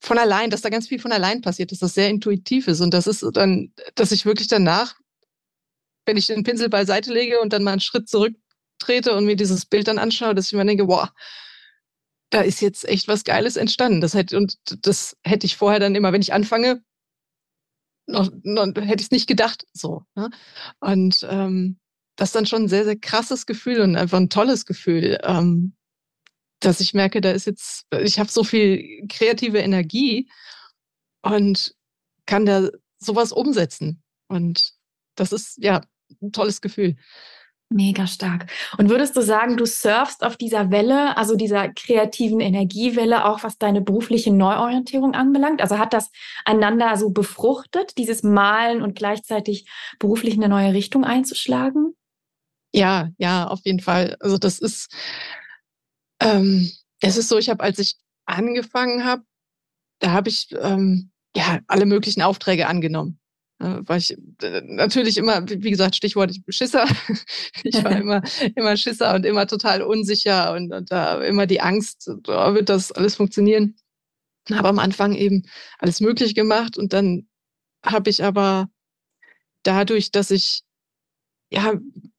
von 0.00 0.18
allein, 0.18 0.50
dass 0.50 0.62
da 0.62 0.70
ganz 0.70 0.88
viel 0.88 0.98
von 0.98 1.12
allein 1.12 1.42
passiert, 1.42 1.72
dass 1.72 1.78
das 1.78 1.94
sehr 1.94 2.08
intuitiv 2.08 2.68
ist 2.68 2.80
und 2.80 2.92
das 2.94 3.06
ist 3.06 3.24
dann, 3.34 3.72
dass 3.94 4.12
ich 4.12 4.26
wirklich 4.26 4.48
danach, 4.48 4.96
wenn 6.06 6.16
ich 6.16 6.26
den 6.26 6.42
Pinsel 6.42 6.68
beiseite 6.68 7.12
lege 7.12 7.40
und 7.40 7.52
dann 7.52 7.62
mal 7.62 7.72
einen 7.72 7.80
Schritt 7.80 8.08
zurücktrete 8.08 9.14
und 9.14 9.26
mir 9.26 9.36
dieses 9.36 9.66
Bild 9.66 9.88
dann 9.88 9.98
anschaue, 9.98 10.34
dass 10.34 10.46
ich 10.46 10.52
mir 10.54 10.64
denke, 10.64 10.88
wow, 10.88 11.08
da 12.30 12.40
ist 12.42 12.60
jetzt 12.60 12.88
echt 12.88 13.08
was 13.08 13.24
Geiles 13.24 13.56
entstanden. 13.56 14.00
Das 14.00 14.14
hätte, 14.14 14.36
und 14.36 14.56
das 14.86 15.16
hätte 15.24 15.46
ich 15.46 15.56
vorher 15.56 15.80
dann 15.80 15.94
immer, 15.94 16.12
wenn 16.12 16.22
ich 16.22 16.32
anfange, 16.32 16.82
noch, 18.06 18.30
noch 18.42 18.66
hätte 18.66 19.00
ich 19.00 19.06
es 19.06 19.10
nicht 19.10 19.26
gedacht. 19.26 19.66
So. 19.72 20.04
Ne? 20.14 20.30
Und 20.78 21.26
ähm, 21.28 21.78
das 22.16 22.30
ist 22.30 22.36
dann 22.36 22.46
schon 22.46 22.64
ein 22.64 22.68
sehr, 22.68 22.84
sehr 22.84 22.98
krasses 22.98 23.46
Gefühl 23.46 23.80
und 23.80 23.96
einfach 23.96 24.18
ein 24.18 24.30
tolles 24.30 24.66
Gefühl. 24.66 25.18
Ähm, 25.22 25.74
dass 26.60 26.80
ich 26.80 26.94
merke, 26.94 27.20
da 27.20 27.30
ist 27.30 27.46
jetzt, 27.46 27.86
ich 28.02 28.18
habe 28.18 28.30
so 28.30 28.44
viel 28.44 29.06
kreative 29.08 29.58
Energie 29.58 30.30
und 31.22 31.74
kann 32.26 32.46
da 32.46 32.68
sowas 32.98 33.32
umsetzen. 33.32 34.02
Und 34.28 34.72
das 35.16 35.32
ist 35.32 35.58
ja 35.58 35.80
ein 36.22 36.32
tolles 36.32 36.60
Gefühl. 36.60 36.96
Mega 37.72 38.08
stark. 38.08 38.50
Und 38.78 38.90
würdest 38.90 39.16
du 39.16 39.22
sagen, 39.22 39.56
du 39.56 39.64
surfst 39.64 40.24
auf 40.24 40.36
dieser 40.36 40.72
Welle, 40.72 41.16
also 41.16 41.36
dieser 41.36 41.68
kreativen 41.68 42.40
Energiewelle, 42.40 43.24
auch 43.24 43.44
was 43.44 43.58
deine 43.58 43.80
berufliche 43.80 44.32
Neuorientierung 44.32 45.14
anbelangt? 45.14 45.62
Also 45.62 45.78
hat 45.78 45.92
das 45.92 46.10
einander 46.44 46.96
so 46.96 47.10
befruchtet, 47.10 47.96
dieses 47.96 48.24
Malen 48.24 48.82
und 48.82 48.96
gleichzeitig 48.96 49.68
beruflich 50.00 50.34
eine 50.34 50.48
neue 50.48 50.74
Richtung 50.74 51.04
einzuschlagen? 51.04 51.94
Ja, 52.72 53.10
ja, 53.18 53.46
auf 53.46 53.60
jeden 53.62 53.80
Fall. 53.80 54.16
Also 54.18 54.36
das 54.36 54.58
ist, 54.58 54.92
ähm, 56.20 56.70
es 57.00 57.16
ist 57.16 57.28
so, 57.28 57.38
ich 57.38 57.48
habe, 57.48 57.62
als 57.62 57.78
ich 57.78 57.96
angefangen 58.26 59.04
habe, 59.04 59.24
da 60.00 60.12
habe 60.12 60.28
ich 60.28 60.48
ähm, 60.60 61.10
ja 61.36 61.60
alle 61.66 61.86
möglichen 61.86 62.22
Aufträge 62.22 62.66
angenommen. 62.66 63.18
Äh, 63.60 63.80
weil 63.82 63.98
ich 63.98 64.16
äh, 64.42 64.62
natürlich 64.64 65.18
immer, 65.18 65.46
wie 65.48 65.70
gesagt, 65.70 65.96
Stichwort 65.96 66.34
Schisser. 66.48 66.86
ich 67.62 67.82
war 67.84 67.92
immer, 68.00 68.22
immer 68.56 68.76
Schisser 68.76 69.14
und 69.14 69.26
immer 69.26 69.46
total 69.46 69.82
unsicher 69.82 70.52
und, 70.54 70.72
und 70.72 70.90
da 70.90 71.22
immer 71.22 71.46
die 71.46 71.60
Angst, 71.60 72.10
da 72.22 72.54
wird 72.54 72.68
das 72.68 72.92
alles 72.92 73.16
funktionieren. 73.16 73.76
Habe 74.50 74.68
am 74.68 74.78
Anfang 74.78 75.14
eben 75.14 75.44
alles 75.78 76.00
möglich 76.00 76.34
gemacht 76.34 76.78
und 76.78 76.92
dann 76.92 77.28
habe 77.84 78.10
ich 78.10 78.24
aber 78.24 78.68
dadurch, 79.62 80.10
dass 80.10 80.30
ich 80.30 80.62
ja 81.50 81.74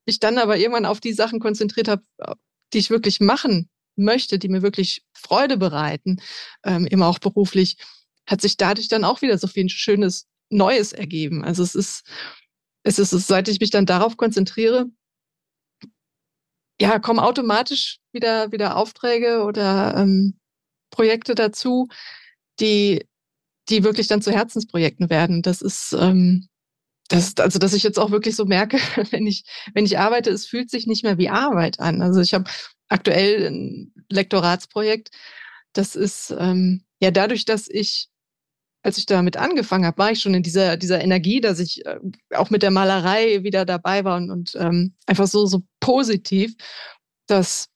mich 0.05 0.19
dann 0.19 0.37
aber 0.37 0.57
irgendwann 0.57 0.85
auf 0.85 0.99
die 0.99 1.13
Sachen 1.13 1.39
konzentriert 1.39 1.87
habe, 1.87 2.03
die 2.73 2.77
ich 2.77 2.89
wirklich 2.89 3.19
machen 3.19 3.70
möchte, 3.95 4.39
die 4.39 4.49
mir 4.49 4.61
wirklich 4.61 5.03
Freude 5.13 5.57
bereiten, 5.57 6.21
ähm, 6.63 6.85
immer 6.85 7.07
auch 7.07 7.19
beruflich, 7.19 7.77
hat 8.25 8.41
sich 8.41 8.57
dadurch 8.57 8.87
dann 8.87 9.03
auch 9.03 9.21
wieder 9.21 9.37
so 9.37 9.47
viel 9.47 9.69
Schönes 9.69 10.27
Neues 10.49 10.93
ergeben. 10.93 11.43
Also 11.43 11.63
es 11.63 11.75
ist, 11.75 12.03
es 12.83 12.99
ist, 12.99 13.11
seit 13.11 13.47
ich 13.47 13.59
mich 13.59 13.69
dann 13.69 13.85
darauf 13.85 14.17
konzentriere, 14.17 14.87
ja, 16.79 16.97
kommen 16.99 17.19
automatisch 17.19 17.99
wieder, 18.11 18.51
wieder 18.51 18.75
Aufträge 18.75 19.43
oder 19.43 19.95
ähm, 19.97 20.39
Projekte 20.89 21.35
dazu, 21.35 21.87
die, 22.59 23.07
die 23.69 23.83
wirklich 23.83 24.07
dann 24.07 24.21
zu 24.21 24.31
Herzensprojekten 24.31 25.09
werden. 25.09 25.43
Das 25.43 25.61
ist, 25.61 25.93
ähm, 25.93 26.47
das, 27.07 27.35
also, 27.37 27.59
dass 27.59 27.73
ich 27.73 27.83
jetzt 27.83 27.99
auch 27.99 28.11
wirklich 28.11 28.35
so 28.35 28.45
merke, 28.45 28.77
wenn 29.11 29.27
ich, 29.27 29.43
wenn 29.73 29.85
ich 29.85 29.99
arbeite, 29.99 30.31
es 30.31 30.47
fühlt 30.47 30.69
sich 30.69 30.87
nicht 30.87 31.03
mehr 31.03 31.17
wie 31.17 31.29
Arbeit 31.29 31.79
an. 31.79 32.01
Also 32.01 32.19
ich 32.21 32.33
habe 32.33 32.49
aktuell 32.91 33.47
ein 33.47 33.93
Lektoratsprojekt. 34.09 35.11
Das 35.73 35.95
ist 35.95 36.35
ähm, 36.37 36.83
ja 36.99 37.11
dadurch, 37.11 37.45
dass 37.45 37.67
ich, 37.69 38.09
als 38.83 38.97
ich 38.97 39.05
damit 39.05 39.37
angefangen 39.37 39.85
habe, 39.85 39.97
war 39.97 40.11
ich 40.11 40.21
schon 40.21 40.33
in 40.33 40.43
dieser, 40.43 40.77
dieser 40.77 41.01
Energie, 41.01 41.39
dass 41.39 41.59
ich 41.59 41.85
äh, 41.85 41.99
auch 42.35 42.49
mit 42.49 42.63
der 42.63 42.71
Malerei 42.71 43.43
wieder 43.43 43.65
dabei 43.65 44.03
war 44.03 44.17
und, 44.17 44.29
und 44.29 44.55
ähm, 44.55 44.95
einfach 45.05 45.27
so, 45.27 45.45
so 45.45 45.63
positiv, 45.79 46.55
dass 47.27 47.69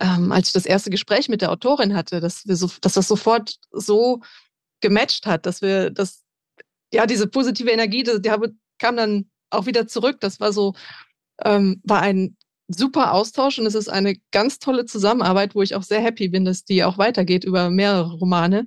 ähm, 0.00 0.32
als 0.32 0.48
ich 0.48 0.52
das 0.54 0.66
erste 0.66 0.90
Gespräch 0.90 1.28
mit 1.28 1.40
der 1.40 1.52
Autorin 1.52 1.94
hatte, 1.94 2.20
dass 2.20 2.46
wir 2.46 2.56
so, 2.56 2.68
dass 2.80 2.94
das 2.94 3.06
sofort 3.06 3.56
so 3.70 4.20
gematcht 4.80 5.26
hat, 5.26 5.46
dass 5.46 5.62
wir, 5.62 5.90
dass 5.90 6.24
ja, 6.92 7.06
diese 7.06 7.28
positive 7.28 7.70
Energie, 7.70 8.02
die, 8.02 8.20
die 8.20 8.30
kam 8.78 8.96
dann 8.96 9.30
auch 9.50 9.66
wieder 9.66 9.86
zurück. 9.86 10.18
Das 10.20 10.40
war 10.40 10.52
so, 10.52 10.74
ähm, 11.44 11.80
war 11.84 12.02
ein 12.02 12.36
super 12.68 13.12
Austausch 13.12 13.58
und 13.58 13.66
es 13.66 13.74
ist 13.74 13.88
eine 13.88 14.16
ganz 14.30 14.58
tolle 14.58 14.86
Zusammenarbeit, 14.86 15.54
wo 15.54 15.62
ich 15.62 15.74
auch 15.74 15.82
sehr 15.82 16.00
happy 16.00 16.28
bin, 16.28 16.44
dass 16.44 16.64
die 16.64 16.84
auch 16.84 16.98
weitergeht 16.98 17.44
über 17.44 17.70
mehrere 17.70 18.14
Romane. 18.14 18.66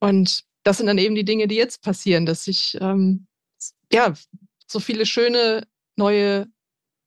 Und 0.00 0.44
das 0.62 0.78
sind 0.78 0.86
dann 0.86 0.98
eben 0.98 1.14
die 1.14 1.24
Dinge, 1.24 1.46
die 1.46 1.56
jetzt 1.56 1.82
passieren, 1.82 2.26
dass 2.26 2.46
ich 2.46 2.76
ähm, 2.80 3.26
ja 3.92 4.14
so 4.66 4.80
viele 4.80 5.06
schöne 5.06 5.66
neue 5.96 6.46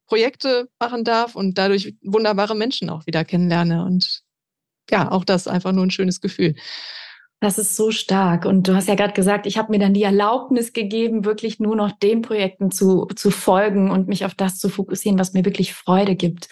Projekte 0.08 0.70
machen 0.80 1.04
darf 1.04 1.36
und 1.36 1.58
dadurch 1.58 1.96
wunderbare 2.02 2.56
Menschen 2.56 2.90
auch 2.90 3.06
wieder 3.06 3.26
kennenlerne. 3.26 3.84
Und 3.84 4.24
ja, 4.90 5.12
auch 5.12 5.24
das 5.24 5.48
einfach 5.48 5.72
nur 5.72 5.86
ein 5.86 5.92
schönes 5.92 6.22
Gefühl. 6.22 6.56
Das 7.42 7.58
ist 7.58 7.78
so 7.78 7.90
stark. 7.92 8.44
Und 8.46 8.68
du 8.68 8.76
hast 8.76 8.90
ja 8.90 8.96
gerade 8.96 9.14
gesagt, 9.14 9.46
ich 9.46 9.58
habe 9.58 9.72
mir 9.72 9.80
dann 9.80 9.94
die 9.94 10.04
Erlaubnis 10.04 10.74
gegeben, 10.74 11.24
wirklich 11.24 11.60
nur 11.60 11.76
noch 11.76 11.92
den 11.92 12.22
Projekten 12.22 12.70
zu, 12.70 13.08
zu 13.16 13.32
folgen 13.32 13.92
und 13.92 14.10
mich 14.10 14.26
auf 14.26 14.36
das 14.36 14.58
zu 14.58 14.68
fokussieren, 14.68 15.18
was 15.18 15.32
mir 15.32 15.46
wirklich 15.46 15.74
Freude 15.74 16.16
gibt. 16.16 16.50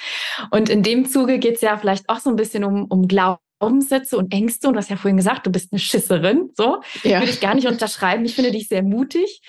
Und 0.50 0.69
in 0.69 0.84
dem 0.84 1.06
Zuge 1.06 1.39
geht 1.39 1.56
es 1.56 1.62
ja 1.62 1.78
vielleicht 1.78 2.08
auch 2.08 2.19
so 2.19 2.30
ein 2.30 2.38
bisschen 2.38 2.63
um, 2.63 2.86
um 2.86 3.10
Glaubenssätze 3.10 4.17
und 4.17 4.34
Ängste. 4.34 4.69
Und 4.69 4.76
du 4.76 4.80
hast 4.80 4.89
ja 4.89 4.95
vorhin 4.95 5.17
gesagt, 5.17 5.45
du 5.45 5.52
bist 5.52 5.73
eine 5.73 5.80
Schisserin. 5.80 6.52
So 6.56 6.82
ja. 7.04 7.19
würde 7.19 7.32
ich 7.32 7.41
gar 7.41 7.54
nicht 7.54 7.67
unterschreiben. 7.67 8.23
Ich 8.23 8.36
finde 8.36 8.52
dich 8.52 8.69
sehr 8.69 8.84
mutig. 8.84 9.41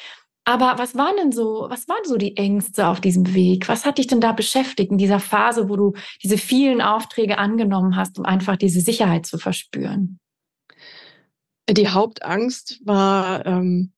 Aber 0.45 0.75
was 0.79 0.97
waren 0.97 1.15
denn 1.19 1.31
so, 1.31 1.67
was 1.69 1.87
waren 1.89 2.05
so 2.05 2.17
die 2.17 2.37
Ängste 2.37 2.89
auf 2.89 3.01
diesem 3.01 3.35
Weg? 3.35 3.69
Was 3.69 3.85
hat 3.85 3.99
dich 3.99 4.09
denn 4.09 4.21
da 4.21 4.33
beschäftigt 4.33 4.91
in 4.91 4.99
dieser 4.99 5.21
Phase, 5.21 5.69
wo 5.69 5.77
du 5.77 5.93
diese 6.23 6.39
vielen 6.39 6.81
Aufträge 6.81 7.39
angenommen 7.39 7.95
hast, 7.95 8.19
um 8.19 8.25
einfach 8.25 8.57
diese 8.57 8.81
Sicherheit 8.81 9.27
zu 9.27 9.39
verspüren? 9.39 10.19
Die 11.71 11.89
Hauptangst 11.89 12.81
war 12.85 13.45
ähm, 13.47 13.93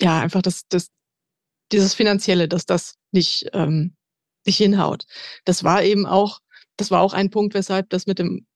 ja 0.00 0.20
einfach 0.20 0.42
das, 0.42 0.66
das, 0.68 0.90
dieses 1.72 1.94
Finanzielle, 1.94 2.48
dass 2.48 2.66
das 2.66 2.96
nicht, 3.12 3.48
ähm, 3.52 3.96
nicht 4.44 4.56
hinhaut. 4.56 5.06
Das 5.44 5.64
war 5.64 5.82
eben 5.82 6.06
auch, 6.06 6.40
das 6.76 6.90
war 6.90 7.00
auch 7.02 7.14
ein 7.14 7.30
Punkt, 7.30 7.54
weshalb 7.54 7.90
das 7.90 8.06
mit 8.06 8.18
dem 8.18 8.46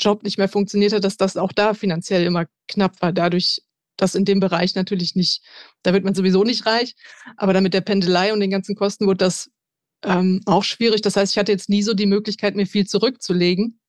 Job 0.00 0.22
nicht 0.22 0.38
mehr 0.38 0.48
funktioniert 0.48 0.92
hat, 0.92 1.04
dass 1.04 1.16
das 1.16 1.36
auch 1.36 1.52
da 1.52 1.74
finanziell 1.74 2.24
immer 2.24 2.46
knapp 2.68 3.00
war. 3.02 3.12
Dadurch 3.12 3.62
das 3.96 4.14
in 4.14 4.24
dem 4.24 4.40
Bereich 4.40 4.74
natürlich 4.74 5.16
nicht, 5.16 5.42
da 5.82 5.92
wird 5.92 6.04
man 6.04 6.14
sowieso 6.14 6.44
nicht 6.44 6.66
reich. 6.66 6.94
Aber 7.36 7.52
dann 7.52 7.64
mit 7.64 7.74
der 7.74 7.80
Pendelei 7.80 8.32
und 8.32 8.40
den 8.40 8.50
ganzen 8.50 8.76
Kosten 8.76 9.06
wurde 9.06 9.18
das 9.18 9.50
ähm, 10.04 10.40
auch 10.46 10.62
schwierig. 10.62 11.02
Das 11.02 11.16
heißt, 11.16 11.32
ich 11.32 11.38
hatte 11.38 11.52
jetzt 11.52 11.68
nie 11.68 11.82
so 11.82 11.94
die 11.94 12.06
Möglichkeit, 12.06 12.54
mir 12.54 12.66
viel 12.66 12.86
zurückzulegen. 12.86 13.80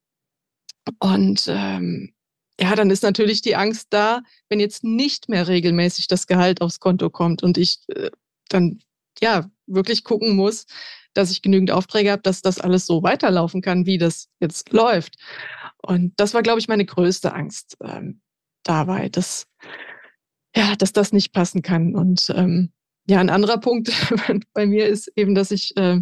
Und 1.00 1.46
ähm, 1.48 2.14
ja, 2.60 2.76
dann 2.76 2.90
ist 2.90 3.04
natürlich 3.04 3.42
die 3.42 3.56
Angst 3.56 3.88
da, 3.92 4.22
wenn 4.50 4.60
jetzt 4.60 4.84
nicht 4.84 5.30
mehr 5.30 5.48
regelmäßig 5.48 6.08
das 6.08 6.28
Gehalt 6.28 6.62
aufs 6.62 6.80
Konto 6.80 7.10
kommt 7.10 7.44
und 7.44 7.58
ich 7.58 7.80
äh, 7.90 8.10
dann 8.50 8.80
ja 9.22 9.50
wirklich 9.68 10.04
gucken 10.04 10.36
muss, 10.36 10.66
dass 11.14 11.32
ich 11.32 11.42
genügend 11.42 11.72
Aufträge 11.72 12.12
habe, 12.12 12.22
dass 12.22 12.42
das 12.42 12.60
alles 12.60 12.86
so 12.86 13.04
weiterlaufen 13.04 13.62
kann, 13.62 13.86
wie 13.86 13.98
das 13.98 14.28
jetzt 14.40 14.72
läuft. 14.72 15.16
Und 15.82 16.14
das 16.18 16.34
war, 16.34 16.42
glaube 16.42 16.60
ich, 16.60 16.68
meine 16.68 16.86
größte 16.86 17.34
Angst 17.34 17.78
ähm, 17.84 18.22
dabei, 18.64 19.10
dass 19.10 19.48
ja, 20.56 20.76
dass 20.76 20.94
das 20.94 21.14
nicht 21.14 21.32
passen 21.32 21.62
kann. 21.62 21.96
Und 21.96 22.32
ähm, 22.36 22.72
ja, 23.08 23.20
ein 23.20 23.30
anderer 23.30 23.60
Punkt 23.60 23.92
bei 24.54 24.66
mir 24.66 24.88
ist 24.88 25.12
eben, 25.16 25.36
dass 25.36 25.52
ich 25.52 25.76
äh, 25.78 26.02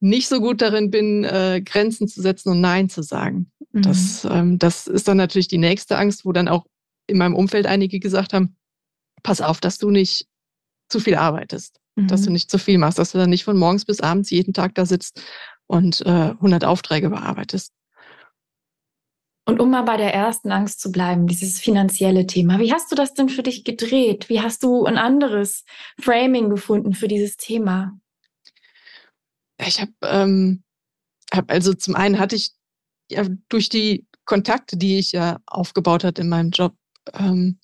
nicht 0.00 0.28
so 0.28 0.40
gut 0.40 0.62
darin 0.62 0.90
bin, 0.90 1.24
äh, 1.24 1.62
Grenzen 1.64 2.08
zu 2.08 2.22
setzen 2.22 2.50
und 2.50 2.60
Nein 2.60 2.88
zu 2.88 3.02
sagen. 3.02 3.50
Mhm. 3.72 3.82
Das, 3.82 4.24
ähm, 4.24 4.58
das 4.58 4.86
ist 4.86 5.06
dann 5.08 5.18
natürlich 5.18 5.48
die 5.48 5.58
nächste 5.58 5.98
Angst, 5.98 6.24
wo 6.24 6.32
dann 6.32 6.48
auch 6.48 6.66
in 7.06 7.18
meinem 7.18 7.34
Umfeld 7.34 7.66
einige 7.66 8.00
gesagt 8.00 8.32
haben, 8.32 8.56
pass 9.22 9.40
auf, 9.40 9.60
dass 9.60 9.78
du 9.78 9.90
nicht 9.90 10.26
zu 10.88 11.00
viel 11.00 11.16
arbeitest, 11.16 11.80
mhm. 11.96 12.08
dass 12.08 12.22
du 12.22 12.30
mhm. 12.30 12.34
nicht 12.34 12.50
zu 12.50 12.58
viel 12.58 12.78
machst, 12.78 12.98
dass 12.98 13.12
du 13.12 13.18
dann 13.18 13.30
nicht 13.30 13.44
von 13.44 13.56
morgens 13.56 13.84
bis 13.84 14.00
abends 14.00 14.30
jeden 14.30 14.54
Tag 14.54 14.74
da 14.74 14.86
sitzt 14.86 15.22
und 15.66 16.00
äh, 16.02 16.08
100 16.08 16.64
Aufträge 16.64 17.10
bearbeitest. 17.10 17.72
Und 19.46 19.60
um 19.60 19.70
mal 19.70 19.82
bei 19.82 19.96
der 19.96 20.14
ersten 20.14 20.52
Angst 20.52 20.80
zu 20.80 20.92
bleiben, 20.92 21.26
dieses 21.26 21.58
finanzielle 21.58 22.26
Thema. 22.26 22.60
Wie 22.60 22.72
hast 22.72 22.92
du 22.92 22.94
das 22.94 23.14
denn 23.14 23.28
für 23.28 23.42
dich 23.42 23.64
gedreht? 23.64 24.28
Wie 24.28 24.40
hast 24.40 24.62
du 24.62 24.84
ein 24.84 24.98
anderes 24.98 25.64
Framing 26.00 26.50
gefunden 26.50 26.94
für 26.94 27.08
dieses 27.08 27.36
Thema? 27.36 27.98
Ich 29.66 29.80
habe, 29.80 29.92
ähm, 30.02 30.62
hab 31.32 31.50
also 31.50 31.74
zum 31.74 31.94
einen 31.94 32.18
hatte 32.18 32.36
ich 32.36 32.52
ja 33.10 33.26
durch 33.48 33.68
die 33.68 34.06
Kontakte, 34.24 34.76
die 34.76 34.98
ich 34.98 35.12
ja 35.12 35.40
aufgebaut 35.46 36.04
hatte 36.04 36.22
in 36.22 36.28
meinem 36.28 36.50
Job, 36.50 36.74
ähm, 37.14 37.58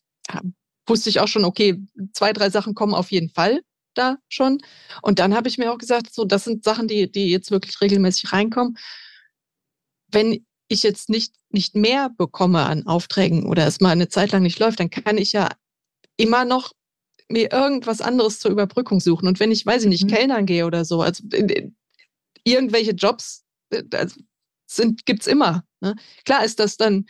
wusste 0.86 1.10
ich 1.10 1.20
auch 1.20 1.28
schon, 1.28 1.44
okay, 1.44 1.80
zwei, 2.12 2.32
drei 2.32 2.50
Sachen 2.50 2.74
kommen 2.74 2.94
auf 2.94 3.10
jeden 3.10 3.30
Fall 3.30 3.60
da 3.94 4.18
schon. 4.28 4.58
Und 5.02 5.18
dann 5.18 5.34
habe 5.34 5.48
ich 5.48 5.58
mir 5.58 5.72
auch 5.72 5.78
gesagt, 5.78 6.12
so, 6.12 6.24
das 6.24 6.44
sind 6.44 6.64
Sachen, 6.64 6.88
die, 6.88 7.10
die 7.10 7.30
jetzt 7.30 7.50
wirklich 7.50 7.80
regelmäßig 7.80 8.32
reinkommen. 8.32 8.76
Wenn 10.08 10.44
ich 10.68 10.82
jetzt 10.82 11.08
nicht, 11.08 11.34
nicht 11.50 11.74
mehr 11.74 12.10
bekomme 12.10 12.66
an 12.66 12.86
Aufträgen 12.86 13.46
oder 13.46 13.66
es 13.66 13.80
mal 13.80 13.90
eine 13.90 14.08
Zeit 14.08 14.32
lang 14.32 14.42
nicht 14.42 14.58
läuft, 14.58 14.80
dann 14.80 14.90
kann 14.90 15.18
ich 15.18 15.32
ja 15.32 15.48
immer 16.16 16.44
noch 16.44 16.72
mir 17.28 17.52
irgendwas 17.52 18.00
anderes 18.00 18.38
zur 18.38 18.50
Überbrückung 18.50 19.00
suchen. 19.00 19.26
Und 19.26 19.40
wenn 19.40 19.50
ich, 19.50 19.66
weiß 19.66 19.82
ich 19.84 19.88
nicht, 19.88 20.04
mhm. 20.04 20.08
Kellnern 20.08 20.46
gehe 20.46 20.66
oder 20.66 20.84
so, 20.84 21.02
also 21.02 21.24
irgendwelche 22.46 22.92
Jobs 22.92 23.44
äh, 23.70 24.06
sind, 24.66 25.04
gibt's 25.04 25.26
immer. 25.26 25.64
Ne? 25.80 25.96
Klar 26.24 26.44
ist 26.44 26.60
das 26.60 26.76
dann 26.76 27.06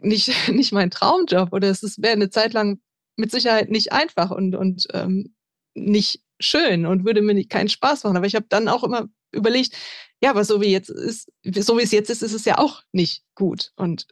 nicht, 0.00 0.30
nicht 0.48 0.72
mein 0.72 0.90
Traumjob 0.90 1.52
oder 1.52 1.68
es 1.68 1.82
wäre 2.00 2.14
eine 2.14 2.30
Zeit 2.30 2.52
lang 2.52 2.80
mit 3.16 3.30
Sicherheit 3.30 3.70
nicht 3.70 3.92
einfach 3.92 4.30
und, 4.30 4.54
und 4.54 4.86
ähm, 4.92 5.34
nicht 5.74 6.22
schön 6.40 6.86
und 6.86 7.04
würde 7.04 7.22
mir 7.22 7.46
keinen 7.46 7.68
Spaß 7.68 8.04
machen. 8.04 8.16
Aber 8.16 8.26
ich 8.26 8.34
habe 8.34 8.46
dann 8.48 8.68
auch 8.68 8.84
immer 8.84 9.08
überlegt, 9.32 9.76
ja, 10.22 10.30
aber 10.30 10.44
so 10.44 10.60
wie 10.60 10.70
jetzt 10.70 10.88
ist, 10.88 11.30
so 11.44 11.78
wie 11.78 11.82
es 11.82 11.92
jetzt 11.92 12.10
ist, 12.10 12.22
ist 12.22 12.32
es 12.32 12.44
ja 12.44 12.58
auch 12.58 12.82
nicht 12.92 13.24
gut. 13.34 13.72
Und 13.76 14.06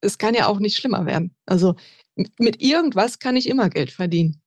es 0.00 0.18
kann 0.18 0.34
ja 0.34 0.46
auch 0.46 0.60
nicht 0.60 0.76
schlimmer 0.76 1.06
werden. 1.06 1.36
Also 1.46 1.74
mit 2.38 2.62
irgendwas 2.62 3.18
kann 3.18 3.36
ich 3.36 3.48
immer 3.48 3.68
Geld 3.70 3.90
verdienen. 3.90 4.42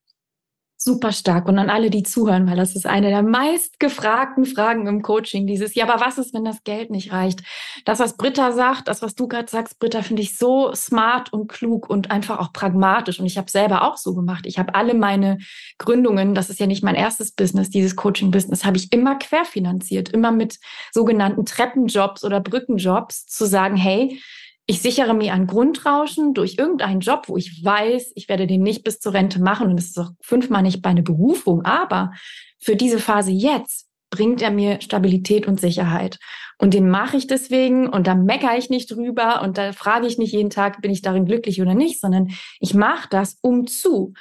Super 0.84 1.12
stark. 1.12 1.48
Und 1.48 1.60
an 1.60 1.70
alle, 1.70 1.92
die 1.92 2.02
zuhören, 2.02 2.50
weil 2.50 2.58
das 2.58 2.76
ist 2.76 2.88
eine 2.88 3.10
der 3.10 3.22
meistgefragten 3.22 4.46
Fragen 4.46 4.88
im 4.88 5.04
Coaching, 5.04 5.46
dieses, 5.46 5.76
ja, 5.76 5.88
aber 5.88 6.04
was 6.04 6.18
ist, 6.18 6.34
wenn 6.34 6.44
das 6.44 6.64
Geld 6.64 6.90
nicht 6.90 7.12
reicht? 7.12 7.44
Das, 7.86 8.00
was 8.00 8.18
Britta 8.18 8.52
sagt, 8.52 8.88
das, 8.88 9.04
was 9.04 9.14
du 9.14 9.28
gerade 9.28 9.48
sagst, 9.48 9.78
Britta, 9.78 10.02
finde 10.02 10.24
ich 10.24 10.40
so 10.40 10.74
smart 10.74 11.32
und 11.34 11.50
klug 11.50 11.88
und 11.88 12.10
einfach 12.10 12.40
auch 12.40 12.52
pragmatisch. 12.52 13.20
Und 13.20 13.28
ich 13.28 13.38
habe 13.38 13.52
selber 13.52 13.84
auch 13.84 13.96
so 13.96 14.16
gemacht. 14.16 14.48
Ich 14.48 14.58
habe 14.58 14.74
alle 14.74 14.96
meine 14.96 15.38
Gründungen, 15.78 16.34
das 16.34 16.50
ist 16.50 16.60
ja 16.60 16.66
nicht 16.66 16.84
mein 16.84 16.96
erstes 16.96 17.32
Business, 17.32 17.70
dieses 17.70 17.96
Coaching-Business, 17.96 18.66
habe 18.66 18.78
ich 18.78 18.92
immer 18.92 19.20
querfinanziert, 19.20 20.10
immer 20.10 20.32
mit 20.32 20.58
sogenannten 20.92 21.46
Treppenjobs 21.46 22.24
oder 22.24 22.40
Brückenjobs 22.40 23.28
zu 23.28 23.46
sagen, 23.46 23.76
hey, 23.76 24.20
ich 24.68 24.82
sichere 24.82 25.14
mir 25.14 25.34
ein 25.34 25.48
Grundrauschen 25.48 26.34
durch 26.34 26.56
irgendeinen 26.58 27.02
Job, 27.02 27.24
wo 27.28 27.38
ich 27.38 27.64
weiß, 27.64 28.14
ich 28.16 28.30
werde 28.30 28.48
den 28.48 28.62
nicht 28.62 28.84
bis 28.84 29.00
zur 29.00 29.14
Rente 29.14 29.42
machen 29.42 29.70
und 29.70 29.78
es 29.78 29.88
ist 29.88 30.00
auch 30.00 30.12
fünfmal 30.22 30.62
nicht 30.62 30.84
meine 30.84 31.04
Berufung, 31.04 31.66
aber 31.66 32.12
für 32.60 32.76
diese 32.76 33.00
Phase 33.00 33.32
jetzt 33.32 33.88
bringt 34.12 34.42
er 34.42 34.52
mir 34.52 34.82
Stabilität 34.82 35.48
und 35.48 35.60
Sicherheit. 35.60 36.20
Und 36.60 36.76
den 36.76 36.90
mache 36.90 37.18
ich 37.18 37.26
deswegen 37.26 37.88
und 37.90 38.06
da 38.06 38.14
meckere 38.14 38.58
ich 38.58 38.70
nicht 38.70 38.92
drüber 38.92 39.42
und 39.42 39.58
da 39.58 39.72
frage 39.72 40.06
ich 40.06 40.20
nicht 40.20 40.34
jeden 40.34 40.52
Tag, 40.52 40.82
bin 40.82 40.92
ich 40.92 41.02
darin 41.02 41.26
glücklich 41.26 41.60
oder 41.62 41.74
nicht, 41.74 42.00
sondern 42.00 42.28
ich 42.60 42.76
mache 42.76 43.08
das 43.10 43.40
um 43.42 43.66
zu 43.66 44.14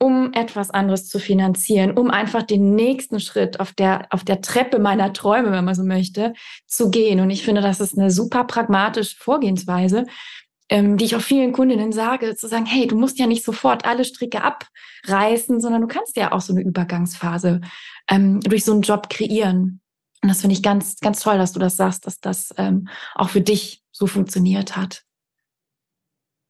um 0.00 0.32
etwas 0.32 0.70
anderes 0.70 1.08
zu 1.08 1.18
finanzieren, 1.18 1.92
um 1.92 2.10
einfach 2.10 2.42
den 2.42 2.74
nächsten 2.74 3.18
Schritt 3.18 3.58
auf 3.58 3.72
der, 3.72 4.06
auf 4.10 4.24
der 4.24 4.40
Treppe 4.40 4.78
meiner 4.78 5.12
Träume, 5.12 5.50
wenn 5.50 5.64
man 5.64 5.74
so 5.74 5.82
möchte, 5.82 6.34
zu 6.66 6.90
gehen. 6.90 7.20
Und 7.20 7.30
ich 7.30 7.44
finde, 7.44 7.62
das 7.62 7.80
ist 7.80 7.98
eine 7.98 8.10
super 8.10 8.44
pragmatische 8.44 9.16
Vorgehensweise, 9.16 10.06
ähm, 10.68 10.96
die 10.98 11.06
ich 11.06 11.16
auch 11.16 11.20
vielen 11.20 11.52
Kundinnen 11.52 11.92
sage, 11.92 12.36
zu 12.36 12.46
sagen, 12.46 12.66
hey, 12.66 12.86
du 12.86 12.96
musst 12.96 13.18
ja 13.18 13.26
nicht 13.26 13.44
sofort 13.44 13.86
alle 13.86 14.04
Stricke 14.04 14.42
abreißen, 14.42 15.60
sondern 15.60 15.80
du 15.80 15.88
kannst 15.88 16.16
ja 16.16 16.32
auch 16.32 16.42
so 16.42 16.52
eine 16.52 16.62
Übergangsphase 16.62 17.60
ähm, 18.08 18.40
durch 18.40 18.64
so 18.64 18.72
einen 18.72 18.82
Job 18.82 19.08
kreieren. 19.08 19.80
Und 20.22 20.28
das 20.28 20.40
finde 20.40 20.54
ich 20.54 20.62
ganz, 20.62 20.98
ganz 21.00 21.20
toll, 21.20 21.38
dass 21.38 21.52
du 21.52 21.60
das 21.60 21.76
sagst, 21.76 22.06
dass 22.06 22.20
das 22.20 22.52
ähm, 22.56 22.88
auch 23.14 23.30
für 23.30 23.40
dich 23.40 23.82
so 23.90 24.06
funktioniert 24.06 24.76
hat. 24.76 25.02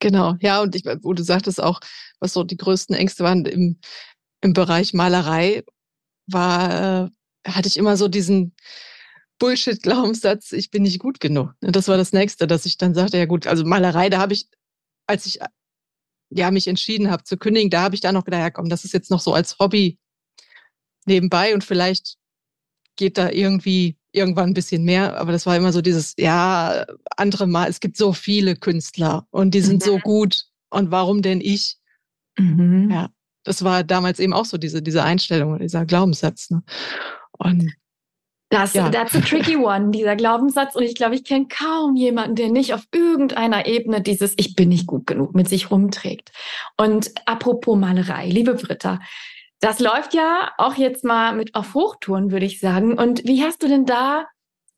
Genau, 0.00 0.36
ja, 0.40 0.62
und 0.62 0.74
ich, 0.76 0.84
wo 1.02 1.12
du 1.12 1.22
sagtest 1.24 1.62
auch, 1.62 1.80
was 2.20 2.32
so 2.32 2.44
die 2.44 2.56
größten 2.56 2.94
Ängste 2.94 3.24
waren 3.24 3.44
im, 3.46 3.80
im 4.40 4.52
Bereich 4.52 4.94
Malerei, 4.94 5.64
war, 6.26 7.06
äh, 7.06 7.10
hatte 7.50 7.68
ich 7.68 7.76
immer 7.76 7.96
so 7.96 8.08
diesen 8.08 8.54
Bullshit-Glaubenssatz, 9.38 10.52
ich 10.52 10.70
bin 10.70 10.82
nicht 10.84 11.00
gut 11.00 11.20
genug. 11.20 11.54
Das 11.60 11.88
war 11.88 11.96
das 11.96 12.12
Nächste, 12.12 12.46
dass 12.46 12.66
ich 12.66 12.78
dann 12.78 12.94
sagte, 12.94 13.18
ja 13.18 13.26
gut, 13.26 13.46
also 13.46 13.64
Malerei, 13.64 14.08
da 14.10 14.18
habe 14.18 14.34
ich, 14.34 14.48
als 15.06 15.26
ich 15.26 15.40
ja 16.30 16.50
mich 16.50 16.68
entschieden 16.68 17.10
habe 17.10 17.24
zu 17.24 17.36
kündigen, 17.36 17.70
da 17.70 17.82
habe 17.82 17.94
ich 17.94 18.00
da 18.00 18.12
noch 18.12 18.24
gedacht, 18.24 18.40
ja 18.42 18.50
komm, 18.50 18.68
das 18.68 18.84
ist 18.84 18.92
jetzt 18.92 19.10
noch 19.10 19.20
so 19.20 19.34
als 19.34 19.58
Hobby 19.58 19.98
nebenbei 21.06 21.54
und 21.54 21.64
vielleicht 21.64 22.16
geht 22.96 23.18
da 23.18 23.30
irgendwie 23.30 23.97
irgendwann 24.12 24.50
ein 24.50 24.54
bisschen 24.54 24.84
mehr, 24.84 25.16
aber 25.18 25.32
das 25.32 25.46
war 25.46 25.56
immer 25.56 25.72
so 25.72 25.82
dieses, 25.82 26.14
ja, 26.18 26.86
andere 27.16 27.46
Mal, 27.46 27.68
es 27.68 27.80
gibt 27.80 27.96
so 27.96 28.12
viele 28.12 28.56
Künstler 28.56 29.26
und 29.30 29.54
die 29.54 29.60
sind 29.60 29.82
mhm. 29.82 29.86
so 29.86 29.98
gut 29.98 30.44
und 30.70 30.90
warum 30.90 31.22
denn 31.22 31.40
ich? 31.40 31.76
Mhm. 32.38 32.90
Ja. 32.90 33.10
das 33.44 33.64
war 33.64 33.82
damals 33.84 34.20
eben 34.20 34.32
auch 34.32 34.44
so 34.44 34.58
diese, 34.58 34.82
diese 34.82 35.02
Einstellung, 35.02 35.58
dieser 35.58 35.84
Glaubenssatz. 35.86 36.50
Ne? 36.50 36.62
Und 37.32 37.72
das, 38.50 38.72
ja. 38.72 38.88
that's 38.88 39.14
a 39.14 39.20
tricky 39.20 39.56
one, 39.62 39.90
dieser 39.90 40.16
Glaubenssatz. 40.16 40.74
Und 40.74 40.84
ich 40.84 40.94
glaube, 40.94 41.14
ich 41.14 41.24
kenne 41.24 41.48
kaum 41.48 41.96
jemanden, 41.96 42.36
der 42.36 42.48
nicht 42.48 42.72
auf 42.72 42.84
irgendeiner 42.92 43.66
Ebene 43.66 44.00
dieses 44.00 44.34
Ich 44.36 44.54
bin 44.54 44.70
nicht 44.70 44.86
gut 44.86 45.06
genug 45.06 45.34
mit 45.34 45.48
sich 45.48 45.70
rumträgt. 45.70 46.32
Und 46.76 47.10
apropos 47.26 47.76
Malerei, 47.76 48.28
liebe 48.28 48.54
Britta, 48.54 49.00
das 49.60 49.80
läuft 49.80 50.14
ja 50.14 50.52
auch 50.58 50.74
jetzt 50.74 51.04
mal 51.04 51.34
mit 51.34 51.54
auf 51.54 51.74
Hochtouren, 51.74 52.30
würde 52.30 52.46
ich 52.46 52.60
sagen. 52.60 52.98
Und 52.98 53.24
wie 53.24 53.42
hast 53.42 53.62
du 53.62 53.68
denn 53.68 53.86
da 53.86 54.26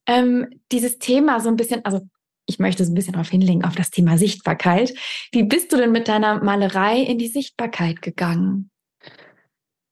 ähm, 0.07 0.49
dieses 0.73 0.99
Thema 0.99 1.41
so 1.41 1.49
ein 1.49 1.57
bisschen, 1.57 1.85
also 1.85 2.01
ich 2.47 2.59
möchte 2.59 2.85
so 2.85 2.91
ein 2.91 2.95
bisschen 2.95 3.13
darauf 3.13 3.29
hinlegen, 3.29 3.65
auf 3.65 3.77
das 3.77 3.91
Thema 3.91 4.19
Sichtbarkeit. 4.19 4.93
Wie 5.31 5.45
bist 5.45 5.73
du 5.73 5.77
denn 5.77 5.93
mit 5.93 6.09
deiner 6.09 6.43
Malerei 6.43 7.01
in 7.01 7.19
die 7.19 7.29
Sichtbarkeit 7.29 8.03
gegangen? 8.03 8.71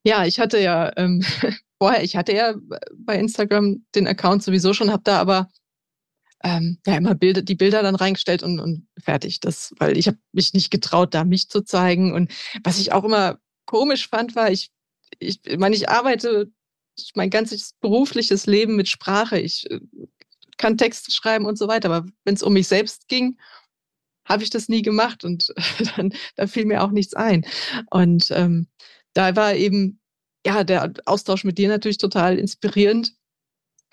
Ja, 0.03 0.25
ich 0.25 0.39
hatte 0.39 0.59
ja 0.59 0.91
ähm, 0.97 1.23
vorher, 1.81 2.03
ich 2.03 2.15
hatte 2.15 2.33
ja 2.33 2.55
bei 2.97 3.17
Instagram 3.17 3.85
den 3.95 4.07
Account 4.07 4.43
sowieso 4.43 4.73
schon, 4.73 4.91
habe 4.91 5.03
da 5.05 5.19
aber 5.19 5.47
ähm, 6.43 6.79
ja 6.85 6.95
immer 6.97 7.15
Bilder, 7.15 7.41
die 7.41 7.55
Bilder 7.55 7.81
dann 7.81 7.95
reingestellt 7.95 8.43
und, 8.43 8.59
und 8.59 8.87
fertig. 9.01 9.39
Das, 9.39 9.73
weil 9.77 9.97
ich 9.97 10.07
habe 10.07 10.17
mich 10.31 10.53
nicht 10.53 10.71
getraut, 10.71 11.13
da 11.13 11.23
mich 11.23 11.49
zu 11.49 11.61
zeigen. 11.61 12.13
Und 12.13 12.31
was 12.63 12.79
ich 12.79 12.91
auch 12.91 13.03
immer 13.03 13.39
komisch 13.65 14.09
fand, 14.09 14.35
war, 14.35 14.51
ich, 14.51 14.71
ich, 15.19 15.41
meine, 15.57 15.75
ich 15.75 15.89
arbeite 15.89 16.51
mein 17.15 17.29
ganzes 17.29 17.73
berufliches 17.79 18.45
Leben 18.45 18.75
mit 18.75 18.89
Sprache. 18.89 19.39
Ich 19.39 19.69
äh, 19.71 19.79
kann 20.57 20.77
Texte 20.77 21.11
schreiben 21.11 21.45
und 21.45 21.57
so 21.57 21.67
weiter. 21.67 21.89
Aber 21.89 22.07
wenn 22.25 22.35
es 22.35 22.43
um 22.43 22.53
mich 22.53 22.67
selbst 22.67 23.07
ging, 23.07 23.37
habe 24.25 24.43
ich 24.43 24.49
das 24.49 24.69
nie 24.69 24.81
gemacht 24.81 25.23
und 25.23 25.53
dann 25.95 26.13
da 26.35 26.47
fiel 26.47 26.65
mir 26.65 26.83
auch 26.83 26.91
nichts 26.91 27.13
ein. 27.13 27.45
Und 27.89 28.29
ähm, 28.31 28.67
da 29.13 29.35
war 29.35 29.55
eben 29.55 29.99
ja 30.45 30.63
der 30.63 30.93
Austausch 31.05 31.43
mit 31.43 31.57
dir 31.57 31.67
natürlich 31.67 31.97
total 31.97 32.37
inspirierend 32.37 33.13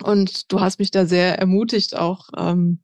und 0.03 0.51
du 0.51 0.59
hast 0.59 0.79
mich 0.79 0.91
da 0.91 1.05
sehr 1.05 1.39
ermutigt, 1.39 1.95
auch 1.95 2.29
ähm, 2.37 2.83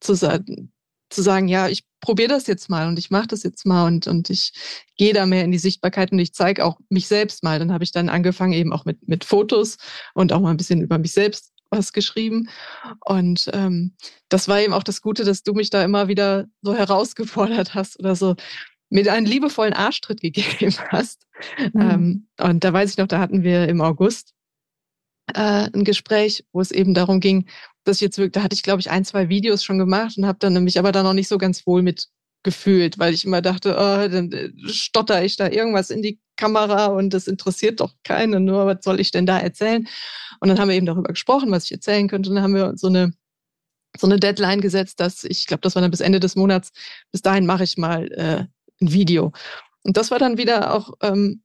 zu, 0.00 0.14
sagen, 0.14 0.72
zu 1.10 1.22
sagen, 1.22 1.48
ja, 1.48 1.68
ich 1.68 1.84
probiere 2.00 2.28
das 2.28 2.46
jetzt 2.46 2.68
mal 2.70 2.88
und 2.88 2.98
ich 2.98 3.10
mache 3.10 3.28
das 3.28 3.42
jetzt 3.42 3.66
mal 3.66 3.86
und, 3.86 4.06
und 4.06 4.30
ich 4.30 4.52
gehe 4.96 5.12
da 5.12 5.26
mehr 5.26 5.44
in 5.44 5.52
die 5.52 5.58
Sichtbarkeit 5.58 6.12
und 6.12 6.18
ich 6.18 6.32
zeige 6.32 6.64
auch 6.64 6.78
mich 6.88 7.06
selbst 7.06 7.42
mal. 7.42 7.58
Dann 7.58 7.72
habe 7.72 7.84
ich 7.84 7.92
dann 7.92 8.08
angefangen 8.08 8.52
eben 8.52 8.72
auch 8.72 8.84
mit, 8.84 9.06
mit 9.08 9.24
Fotos 9.24 9.76
und 10.14 10.32
auch 10.32 10.40
mal 10.40 10.50
ein 10.50 10.56
bisschen 10.56 10.80
über 10.80 10.98
mich 10.98 11.12
selbst 11.12 11.52
was 11.70 11.92
geschrieben. 11.92 12.48
Und 13.04 13.48
ähm, 13.52 13.94
das 14.28 14.48
war 14.48 14.60
eben 14.60 14.72
auch 14.72 14.82
das 14.82 15.02
Gute, 15.02 15.24
dass 15.24 15.42
du 15.42 15.52
mich 15.52 15.70
da 15.70 15.84
immer 15.84 16.08
wieder 16.08 16.46
so 16.62 16.74
herausgefordert 16.74 17.74
hast 17.74 17.98
oder 17.98 18.16
so 18.16 18.34
mit 18.88 19.08
einem 19.08 19.26
liebevollen 19.26 19.72
Arschtritt 19.72 20.20
gegeben 20.22 20.74
hast. 20.88 21.26
Mhm. 21.72 21.80
Ähm, 21.80 22.26
und 22.38 22.64
da 22.64 22.72
weiß 22.72 22.90
ich 22.90 22.96
noch, 22.98 23.06
da 23.06 23.20
hatten 23.20 23.42
wir 23.42 23.68
im 23.68 23.80
August 23.80 24.34
äh, 25.34 25.70
ein 25.72 25.84
Gespräch, 25.84 26.44
wo 26.52 26.60
es 26.60 26.70
eben 26.70 26.94
darum 26.94 27.20
ging, 27.20 27.46
dass 27.84 27.96
ich 27.96 28.02
jetzt 28.02 28.18
wirklich, 28.18 28.32
da 28.32 28.42
hatte 28.42 28.54
ich, 28.54 28.62
glaube 28.62 28.80
ich, 28.80 28.90
ein, 28.90 29.04
zwei 29.04 29.28
Videos 29.28 29.64
schon 29.64 29.78
gemacht 29.78 30.16
und 30.18 30.26
habe 30.26 30.38
dann 30.38 30.52
nämlich 30.52 30.78
aber 30.78 30.92
da 30.92 31.02
noch 31.02 31.14
nicht 31.14 31.28
so 31.28 31.38
ganz 31.38 31.66
wohl 31.66 31.82
mit 31.82 32.08
gefühlt, 32.42 32.98
weil 32.98 33.12
ich 33.12 33.24
immer 33.24 33.42
dachte, 33.42 33.74
oh, 33.74 34.08
dann 34.08 34.32
äh, 34.32 34.50
stotter 34.66 35.24
ich 35.24 35.36
da 35.36 35.48
irgendwas 35.48 35.90
in 35.90 36.02
die 36.02 36.20
Kamera 36.36 36.86
und 36.86 37.12
das 37.12 37.26
interessiert 37.26 37.80
doch 37.80 37.94
keinen, 38.02 38.44
nur 38.44 38.66
was 38.66 38.78
soll 38.82 39.00
ich 39.00 39.10
denn 39.10 39.26
da 39.26 39.38
erzählen? 39.38 39.86
Und 40.40 40.48
dann 40.48 40.58
haben 40.58 40.68
wir 40.68 40.76
eben 40.76 40.86
darüber 40.86 41.10
gesprochen, 41.10 41.50
was 41.50 41.66
ich 41.66 41.72
erzählen 41.72 42.08
könnte. 42.08 42.30
Und 42.30 42.36
dann 42.36 42.44
haben 42.44 42.54
wir 42.54 42.72
so 42.76 42.86
eine, 42.86 43.12
so 43.98 44.06
eine 44.06 44.18
Deadline 44.18 44.62
gesetzt, 44.62 45.00
dass 45.00 45.24
ich 45.24 45.46
glaube, 45.46 45.60
das 45.60 45.74
war 45.74 45.82
dann 45.82 45.90
bis 45.90 46.00
Ende 46.00 46.20
des 46.20 46.34
Monats, 46.36 46.70
bis 47.12 47.20
dahin 47.20 47.44
mache 47.44 47.64
ich 47.64 47.76
mal 47.76 48.10
äh, 48.12 48.46
ein 48.82 48.92
Video. 48.92 49.32
Und 49.82 49.96
das 49.96 50.10
war 50.10 50.18
dann 50.18 50.38
wieder 50.38 50.74
auch 50.74 50.94
ähm, 51.02 51.42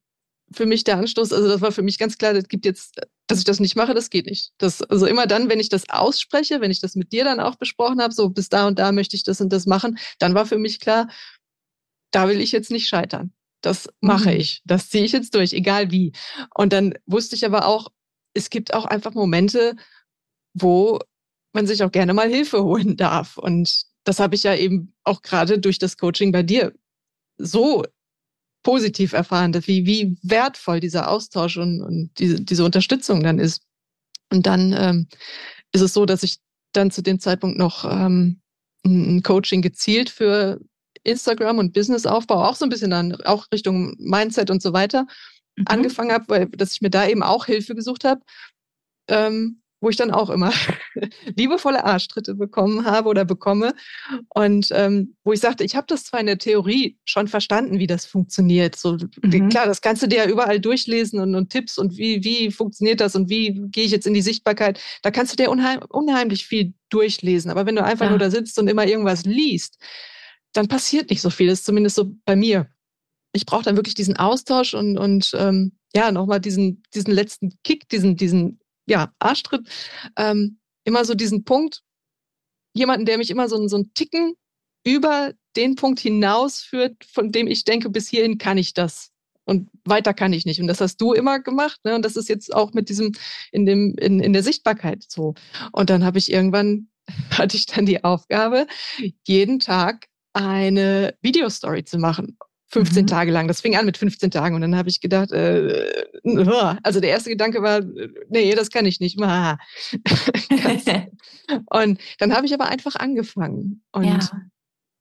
für 0.55 0.65
mich 0.65 0.83
der 0.83 0.97
Anstoß. 0.97 1.33
Also 1.33 1.47
das 1.47 1.61
war 1.61 1.71
für 1.71 1.81
mich 1.81 1.97
ganz 1.97 2.17
klar, 2.17 2.33
das 2.33 2.47
gibt 2.47 2.65
jetzt, 2.65 3.01
dass 3.27 3.39
ich 3.39 3.43
das 3.43 3.59
nicht 3.59 3.75
mache, 3.75 3.93
das 3.93 4.09
geht 4.09 4.25
nicht. 4.25 4.51
Das, 4.57 4.81
also 4.81 5.05
immer 5.05 5.27
dann, 5.27 5.49
wenn 5.49 5.59
ich 5.59 5.69
das 5.69 5.89
ausspreche, 5.89 6.61
wenn 6.61 6.71
ich 6.71 6.81
das 6.81 6.95
mit 6.95 7.11
dir 7.11 7.23
dann 7.23 7.39
auch 7.39 7.55
besprochen 7.55 8.01
habe, 8.01 8.13
so 8.13 8.29
bis 8.29 8.49
da 8.49 8.67
und 8.67 8.79
da 8.79 8.91
möchte 8.91 9.15
ich 9.15 9.23
das 9.23 9.41
und 9.41 9.51
das 9.51 9.65
machen, 9.65 9.97
dann 10.19 10.33
war 10.33 10.45
für 10.45 10.57
mich 10.57 10.79
klar, 10.79 11.09
da 12.11 12.27
will 12.27 12.39
ich 12.39 12.51
jetzt 12.51 12.71
nicht 12.71 12.87
scheitern. 12.87 13.33
Das 13.61 13.89
mache 13.99 14.29
mhm. 14.29 14.37
ich. 14.37 14.61
Das 14.65 14.89
ziehe 14.89 15.03
ich 15.03 15.11
jetzt 15.11 15.33
durch, 15.35 15.53
egal 15.53 15.91
wie. 15.91 16.13
Und 16.53 16.71
dann 16.71 16.93
wusste 17.05 17.35
ich 17.35 17.45
aber 17.45 17.67
auch, 17.67 17.89
es 18.33 18.49
gibt 18.49 18.73
auch 18.73 18.85
einfach 18.85 19.13
Momente, 19.13 19.75
wo 20.53 20.99
man 21.53 21.67
sich 21.67 21.83
auch 21.83 21.91
gerne 21.91 22.13
mal 22.13 22.29
Hilfe 22.29 22.63
holen 22.63 22.95
darf. 22.97 23.37
Und 23.37 23.85
das 24.03 24.19
habe 24.19 24.35
ich 24.35 24.43
ja 24.43 24.55
eben 24.55 24.93
auch 25.03 25.21
gerade 25.21 25.59
durch 25.59 25.79
das 25.79 25.97
Coaching 25.97 26.31
bei 26.31 26.43
dir 26.43 26.73
so 27.37 27.83
positiv 28.65 29.13
erfahren, 29.13 29.51
dass 29.51 29.67
wie, 29.67 29.85
wie 29.85 30.17
wertvoll 30.23 30.79
dieser 30.79 31.09
Austausch 31.09 31.55
und, 31.57 31.81
und 31.81 32.09
diese, 32.17 32.41
diese 32.41 32.65
Unterstützung 32.65 33.21
dann 33.21 33.37
ist. 33.37 33.61
Und 34.31 34.47
dann 34.47 34.73
ähm, 34.73 35.07
ist 35.71 35.81
es 35.81 35.93
so, 35.93 36.07
dass 36.07 36.23
ich 36.23 36.39
dann 36.73 36.89
zu 36.89 37.03
dem 37.03 37.19
Zeitpunkt 37.19 37.59
noch 37.59 37.85
ähm, 37.85 38.41
ein 38.83 39.21
Coaching 39.21 39.61
gezielt 39.61 40.09
für 40.09 40.59
Instagram 41.03 41.59
und 41.59 41.73
Businessaufbau, 41.73 42.43
auch 42.43 42.55
so 42.55 42.65
ein 42.65 42.69
bisschen 42.69 42.89
dann, 42.89 43.13
auch 43.21 43.45
Richtung 43.53 43.95
Mindset 43.99 44.49
und 44.49 44.63
so 44.63 44.73
weiter, 44.73 45.05
mhm. 45.55 45.65
angefangen 45.67 46.11
habe, 46.11 46.25
weil 46.27 46.45
dass 46.47 46.73
ich 46.73 46.81
mir 46.81 46.89
da 46.89 47.07
eben 47.07 47.21
auch 47.21 47.45
Hilfe 47.45 47.75
gesucht 47.75 48.03
habe. 48.03 48.21
Ähm, 49.07 49.61
wo 49.85 49.89
ich 49.89 49.97
dann 49.97 50.09
auch 50.09 50.31
immer 50.31 50.51
liebevolle 51.37 51.85
Arschtritte 51.85 52.33
bekommen 52.33 52.85
habe 52.85 53.07
oder 53.07 53.23
bekomme. 53.23 53.75
Und 54.29 54.69
ähm, 54.71 55.15
wo 55.23 55.31
ich 55.31 55.39
sagte, 55.39 55.63
ich 55.63 55.75
habe 55.75 55.85
das 55.87 56.05
zwar 56.05 56.21
in 56.21 56.25
der 56.25 56.39
Theorie 56.39 56.97
schon 57.05 57.27
verstanden, 57.27 57.77
wie 57.77 57.85
das 57.85 58.07
funktioniert. 58.07 58.75
So 58.75 58.97
mhm. 59.21 59.49
klar, 59.49 59.67
das 59.67 59.81
kannst 59.81 60.01
du 60.01 60.07
dir 60.07 60.23
ja 60.23 60.27
überall 60.27 60.59
durchlesen 60.59 61.19
und, 61.19 61.35
und 61.35 61.51
Tipps 61.51 61.77
und 61.77 61.97
wie, 61.97 62.23
wie 62.23 62.49
funktioniert 62.49 62.99
das 62.99 63.15
und 63.15 63.29
wie 63.29 63.61
gehe 63.67 63.83
ich 63.83 63.91
jetzt 63.91 64.07
in 64.07 64.15
die 64.15 64.23
Sichtbarkeit. 64.23 64.81
Da 65.03 65.11
kannst 65.11 65.33
du 65.33 65.35
dir 65.35 65.51
unheim, 65.51 65.81
unheimlich 65.87 66.47
viel 66.47 66.73
durchlesen. 66.89 67.51
Aber 67.51 67.67
wenn 67.67 67.75
du 67.75 67.83
einfach 67.83 68.05
ja. 68.05 68.09
nur 68.09 68.19
da 68.19 68.31
sitzt 68.31 68.57
und 68.57 68.67
immer 68.67 68.87
irgendwas 68.87 69.23
liest, 69.23 69.77
dann 70.53 70.67
passiert 70.67 71.11
nicht 71.11 71.21
so 71.21 71.29
viel. 71.29 71.45
Das 71.45 71.59
ist 71.59 71.65
zumindest 71.65 71.95
so 71.95 72.11
bei 72.25 72.35
mir. 72.35 72.71
Ich 73.33 73.45
brauche 73.45 73.65
dann 73.65 73.75
wirklich 73.75 73.93
diesen 73.93 74.17
Austausch 74.17 74.73
und, 74.73 74.97
und 74.97 75.31
ähm, 75.37 75.73
ja, 75.93 76.11
nochmal 76.11 76.39
diesen, 76.39 76.81
diesen 76.95 77.13
letzten 77.13 77.51
Kick, 77.63 77.87
diesen, 77.89 78.15
diesen 78.15 78.59
ja, 78.87 79.13
Arschtritt, 79.19 79.67
ähm, 80.17 80.59
immer 80.83 81.05
so 81.05 81.13
diesen 81.13 81.43
Punkt, 81.43 81.81
jemanden, 82.73 83.05
der 83.05 83.17
mich 83.17 83.29
immer 83.29 83.49
so, 83.49 83.67
so 83.67 83.77
einen 83.77 83.93
Ticken 83.93 84.35
über 84.85 85.33
den 85.55 85.75
Punkt 85.75 85.99
hinausführt, 85.99 87.03
von 87.05 87.31
dem 87.31 87.47
ich 87.47 87.63
denke, 87.63 87.89
bis 87.89 88.07
hierhin 88.07 88.37
kann 88.37 88.57
ich 88.57 88.73
das. 88.73 89.11
Und 89.45 89.69
weiter 89.85 90.13
kann 90.13 90.33
ich 90.33 90.45
nicht. 90.45 90.59
Und 90.59 90.67
das 90.67 90.81
hast 90.81 90.97
du 90.97 91.13
immer 91.13 91.39
gemacht. 91.39 91.79
Ne? 91.83 91.95
Und 91.95 92.03
das 92.03 92.15
ist 92.15 92.29
jetzt 92.29 92.53
auch 92.53 92.73
mit 92.73 92.89
diesem, 92.89 93.13
in 93.51 93.65
dem, 93.65 93.95
in, 93.97 94.19
in 94.19 94.33
der 94.33 94.43
Sichtbarkeit 94.43 95.05
so. 95.07 95.35
Und 95.71 95.89
dann 95.89 96.03
habe 96.03 96.17
ich 96.17 96.31
irgendwann, 96.31 96.89
hatte 97.31 97.55
ich 97.55 97.65
dann 97.65 97.85
die 97.85 98.03
Aufgabe, 98.03 98.67
jeden 99.25 99.59
Tag 99.59 100.07
eine 100.33 101.15
Videostory 101.21 101.85
zu 101.85 101.97
machen. 101.97 102.37
15 102.75 103.03
mhm. 103.03 103.07
Tage 103.07 103.31
lang. 103.31 103.47
Das 103.47 103.61
fing 103.61 103.77
an 103.77 103.85
mit 103.85 103.95
15 103.97 104.31
Tagen 104.31 104.53
und 104.53 104.59
dann 104.59 104.75
habe 104.75 104.89
ich 104.89 104.99
gedacht, 104.99 105.31
äh, 105.31 106.05
also 106.83 106.99
der 106.99 107.09
erste 107.09 107.29
Gedanke 107.29 107.61
war, 107.61 107.79
nee, 108.27 108.53
das 108.53 108.69
kann 108.69 108.85
ich 108.85 108.99
nicht. 108.99 109.17
und 109.17 109.29
dann 112.19 112.35
habe 112.35 112.45
ich 112.45 112.53
aber 112.53 112.67
einfach 112.67 112.97
angefangen 112.97 113.81
und 113.93 114.03
ja. 114.03 114.19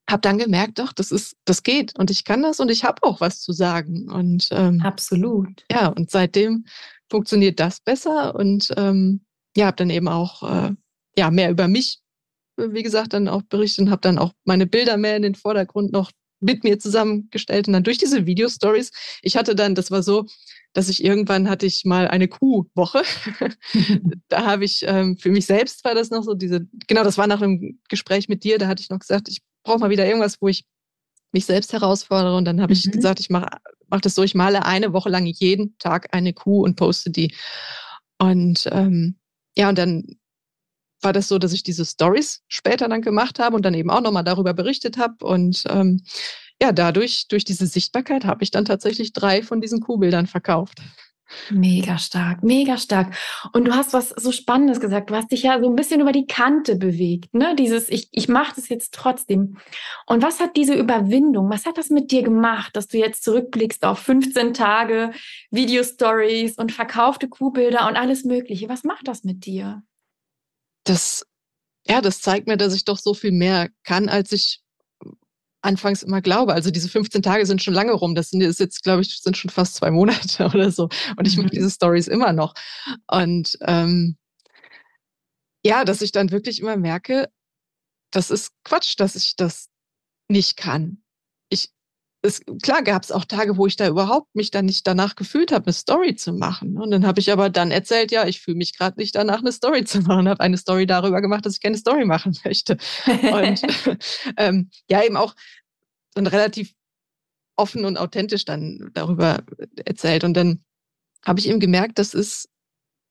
habe 0.09 0.21
dann 0.21 0.39
gemerkt, 0.39 0.79
doch, 0.79 0.93
das 0.93 1.11
ist, 1.11 1.37
das 1.47 1.65
geht 1.65 1.99
und 1.99 2.13
ich 2.13 2.23
kann 2.25 2.43
das 2.43 2.61
und 2.61 2.71
ich 2.71 2.85
habe 2.85 3.03
auch 3.03 3.21
was 3.21 3.41
zu 3.41 3.51
sagen. 3.51 4.09
Und 4.09 4.47
ähm, 4.53 4.81
absolut. 4.83 5.65
Ja, 5.69 5.89
und 5.89 6.13
seitdem 6.13 6.67
funktioniert 7.11 7.59
das 7.59 7.81
besser 7.81 8.37
und 8.37 8.73
ähm, 8.77 9.25
ja, 9.57 9.67
habe 9.67 9.79
dann 9.79 9.91
eben 9.91 10.07
auch 10.07 10.45
äh, 10.45 10.71
ja 11.19 11.33
mehr 11.33 11.51
über 11.51 11.67
mich 11.67 12.05
wie 12.57 12.85
gesagt, 12.85 13.15
dann 13.15 13.27
auch 13.27 13.43
berichtet 13.43 13.87
und 13.87 13.91
habe 13.91 14.01
dann 14.01 14.17
auch 14.17 14.33
meine 14.45 14.67
Bilder 14.67 14.97
mehr 14.97 15.17
in 15.17 15.23
den 15.23 15.35
Vordergrund 15.35 15.93
noch 15.93 16.13
mit 16.45 16.65
mir 16.65 16.79
zusammengestellt 16.79 17.67
und 17.67 17.73
dann 17.73 17.83
durch 17.83 17.99
diese 17.99 18.27
Video-Stories. 18.27 18.91
Ich 19.23 19.37
hatte 19.37 19.55
dann, 19.55 19.75
das 19.75 19.91
war 19.91 20.03
so, 20.03 20.27
dass 20.73 20.89
ich 20.89 21.05
irgendwann 21.05 21.49
hatte 21.49 21.67
ich 21.67 21.85
mal 21.85 22.09
eine 22.09 22.29
Kuhwoche. 22.29 23.03
da 24.29 24.45
habe 24.45 24.65
ich 24.65 24.85
ähm, 24.87 25.17
für 25.17 25.31
mich 25.31 25.47
selbst 25.47 25.85
war 25.85 25.95
das 25.95 26.11
noch 26.11 26.23
so 26.23 26.35
diese, 26.35 26.67
genau, 26.87 27.05
das 27.05 27.19
war 27.19 27.27
nach 27.27 27.41
einem 27.41 27.81
Gespräch 27.89 28.29
mit 28.29 28.45
dir, 28.45 28.59
da 28.59 28.67
hatte 28.67 28.83
ich 28.83 28.91
noch 28.91 28.99
gesagt, 28.99 29.29
ich 29.29 29.41
brauche 29.63 29.79
mal 29.79 29.91
wieder 29.91 30.07
irgendwas, 30.07 30.41
wo 30.41 30.49
ich 30.49 30.65
mich 31.33 31.47
selbst 31.47 31.73
herausfordere. 31.73 32.37
Und 32.37 32.45
dann 32.45 32.61
habe 32.61 32.73
mhm. 32.73 32.79
ich 32.79 32.91
gesagt, 32.91 33.21
ich 33.21 33.31
mache 33.31 33.49
mach 33.89 34.01
das 34.01 34.15
so, 34.15 34.23
ich 34.23 34.35
male 34.35 34.65
eine 34.65 34.93
Woche 34.93 35.09
lang 35.09 35.27
jeden 35.27 35.77
Tag 35.79 36.09
eine 36.13 36.33
Kuh 36.33 36.63
und 36.63 36.77
poste 36.77 37.11
die. 37.11 37.35
Und 38.19 38.69
ähm, 38.73 39.17
ja, 39.57 39.69
und 39.69 39.79
dann 39.79 40.05
war 41.05 41.13
das 41.13 41.29
so, 41.29 41.39
dass 41.39 41.53
ich 41.53 41.63
diese 41.63 41.85
Stories 41.85 42.43
später 42.49 42.89
dann 42.89 43.03
gemacht 43.03 43.39
habe 43.39 43.57
und 43.57 43.65
dann 43.65 43.75
eben 43.75 43.91
auch 43.91 44.01
nochmal 44.01 44.25
darüber 44.25 44.55
berichtet 44.55 44.99
habe. 44.99 45.25
Und 45.25 45.65
ähm, 45.69 46.03
ja, 46.61 46.73
dadurch, 46.73 47.29
durch 47.29 47.45
diese 47.45 47.67
Sichtbarkeit, 47.67 48.25
habe 48.25 48.43
ich 48.43 48.51
dann 48.51 48.65
tatsächlich 48.65 49.13
drei 49.13 49.43
von 49.43 49.61
diesen 49.61 49.81
Kuhbildern 49.81 50.27
verkauft. 50.27 50.81
Mega 51.51 51.99
stark, 51.99 52.43
mega 52.43 52.77
stark. 52.77 53.15
Und 53.53 53.65
du 53.67 53.75
hast 53.75 53.93
was 53.93 54.11
so 54.11 54.31
Spannendes 54.31 54.79
gesagt. 54.79 55.11
Du 55.11 55.15
hast 55.15 55.33
dich 55.33 55.43
ja 55.43 55.59
so 55.59 55.69
ein 55.69 55.75
bisschen 55.75 56.01
über 56.01 56.13
die 56.13 56.27
Kante 56.27 56.77
bewegt, 56.77 57.35
ne? 57.35 57.57
Dieses, 57.57 57.89
ich, 57.89 58.09
ich 58.13 58.29
mache 58.29 58.55
das 58.57 58.69
jetzt 58.69 58.95
trotzdem. 58.95 59.57
Und 60.07 60.23
was 60.23 60.39
hat 60.41 60.57
diese 60.57 60.75
Überwindung, 60.75 61.51
was 61.51 61.67
hat 61.67 61.79
das 61.79 61.91
mit 61.91 62.11
dir 62.11 62.23
gemacht, 62.23 62.77
dass 62.77 62.89
du 62.89 62.99
jetzt 62.99 63.25
zurückblickst 63.25 63.85
auf 63.85 63.99
15 64.01 64.55
Tage 64.55 65.13
Video-Stories 65.51 66.57
und 66.59 66.73
verkaufte 66.73 67.29
Kuhbilder 67.29 67.89
und 67.89 67.97
alles 67.97 68.25
Mögliche? 68.25 68.69
Was 68.69 68.85
macht 68.85 69.09
das 69.09 69.25
mit 69.25 69.47
dir? 69.47 69.83
Das, 70.85 71.25
ja, 71.87 72.01
das 72.01 72.21
zeigt 72.21 72.47
mir, 72.47 72.57
dass 72.57 72.75
ich 72.75 72.85
doch 72.85 72.99
so 72.99 73.15
viel 73.15 73.33
mehr 73.33 73.69
kann, 73.83 74.09
als 74.09 74.33
ich 74.33 74.61
anfangs 75.65 76.03
immer 76.03 76.21
glaube. 76.21 76.53
Also 76.53 76.71
diese 76.71 76.89
15 76.89 77.23
Tage 77.23 77.47
sind 77.47 77.63
schon 77.63 77.75
lange 77.75 77.93
rum. 77.93 78.15
Das 78.15 78.31
sind 78.31 78.43
ist 78.43 78.61
jetzt, 78.61 78.83
glaube 78.83 79.03
ich, 79.03 79.21
sind 79.21 79.37
schon 79.37 79.51
fast 79.51 79.77
zwei 79.77 79.91
Monate 79.91 80.45
oder 80.55 80.71
so. 80.71 80.89
Und 81.17 81.27
ich 81.27 81.37
mache 81.37 81.47
mhm. 81.47 81.51
diese 81.51 81.71
Stories 81.71 82.09
immer 82.09 82.33
noch. 82.33 82.55
Und 83.07 83.57
ähm, 83.63 84.17
ja, 85.65 85.85
dass 85.85 86.03
ich 86.03 86.13
dann 86.13 86.31
wirklich 86.31 86.61
immer 86.61 86.77
merke, 86.77 87.29
das 88.11 88.31
ist 88.31 88.53
Quatsch, 88.65 88.95
dass 88.99 89.17
ich 89.17 89.35
das 89.37 89.69
nicht 90.29 90.57
kann. 90.57 91.03
Es, 92.25 92.41
klar 92.63 92.83
gab 92.83 93.03
es 93.03 93.13
auch 93.13 93.27
Tage, 93.27 93.59
wo 93.59 93.67
ich 93.67 93.77
da 93.77 93.87
überhaupt 93.87 94.35
mich 94.35 94.51
dann 94.51 94.65
nicht 94.65 94.87
danach 94.87 95.15
gefühlt 95.15 95.53
habe, 95.53 95.67
eine 95.67 95.75
Story 95.75 96.17
zu 96.17 96.33
machen. 96.33 96.79
Und 96.79 96.91
dann 96.91 97.07
habe 97.07 97.21
ich 97.21 97.31
aber 97.31 97.51
dann 97.51 97.71
erzählt, 97.71 98.13
ja, 98.13 98.27
ich 98.27 98.41
fühle 98.41 98.57
mich 98.57 98.75
gerade 98.75 98.99
nicht 98.99 99.15
danach, 99.15 99.41
eine 99.41 99.53
Story 99.53 99.85
zu 99.85 100.01
machen. 100.01 100.27
Habe 100.27 100.41
eine 100.41 100.57
Story 100.57 100.87
darüber 100.87 101.21
gemacht, 101.21 101.45
dass 101.45 101.57
ich 101.57 101.61
keine 101.61 101.77
Story 101.77 102.07
machen 102.07 102.35
möchte. 102.45 102.79
Und 103.07 103.61
ähm, 104.39 104.71
ja, 104.89 105.05
eben 105.05 105.19
auch 105.19 105.35
dann 106.15 106.27
relativ 106.27 106.73
offen 107.57 107.85
und 107.85 107.99
authentisch 107.99 108.47
dann 108.47 108.91
darüber 108.95 109.43
erzählt. 109.85 110.25
Und 110.25 110.33
dann 110.33 110.65
habe 111.27 111.41
ich 111.41 111.49
eben 111.51 111.61
gemerkt, 111.61 111.99
das 111.99 112.15
ist, 112.15 112.49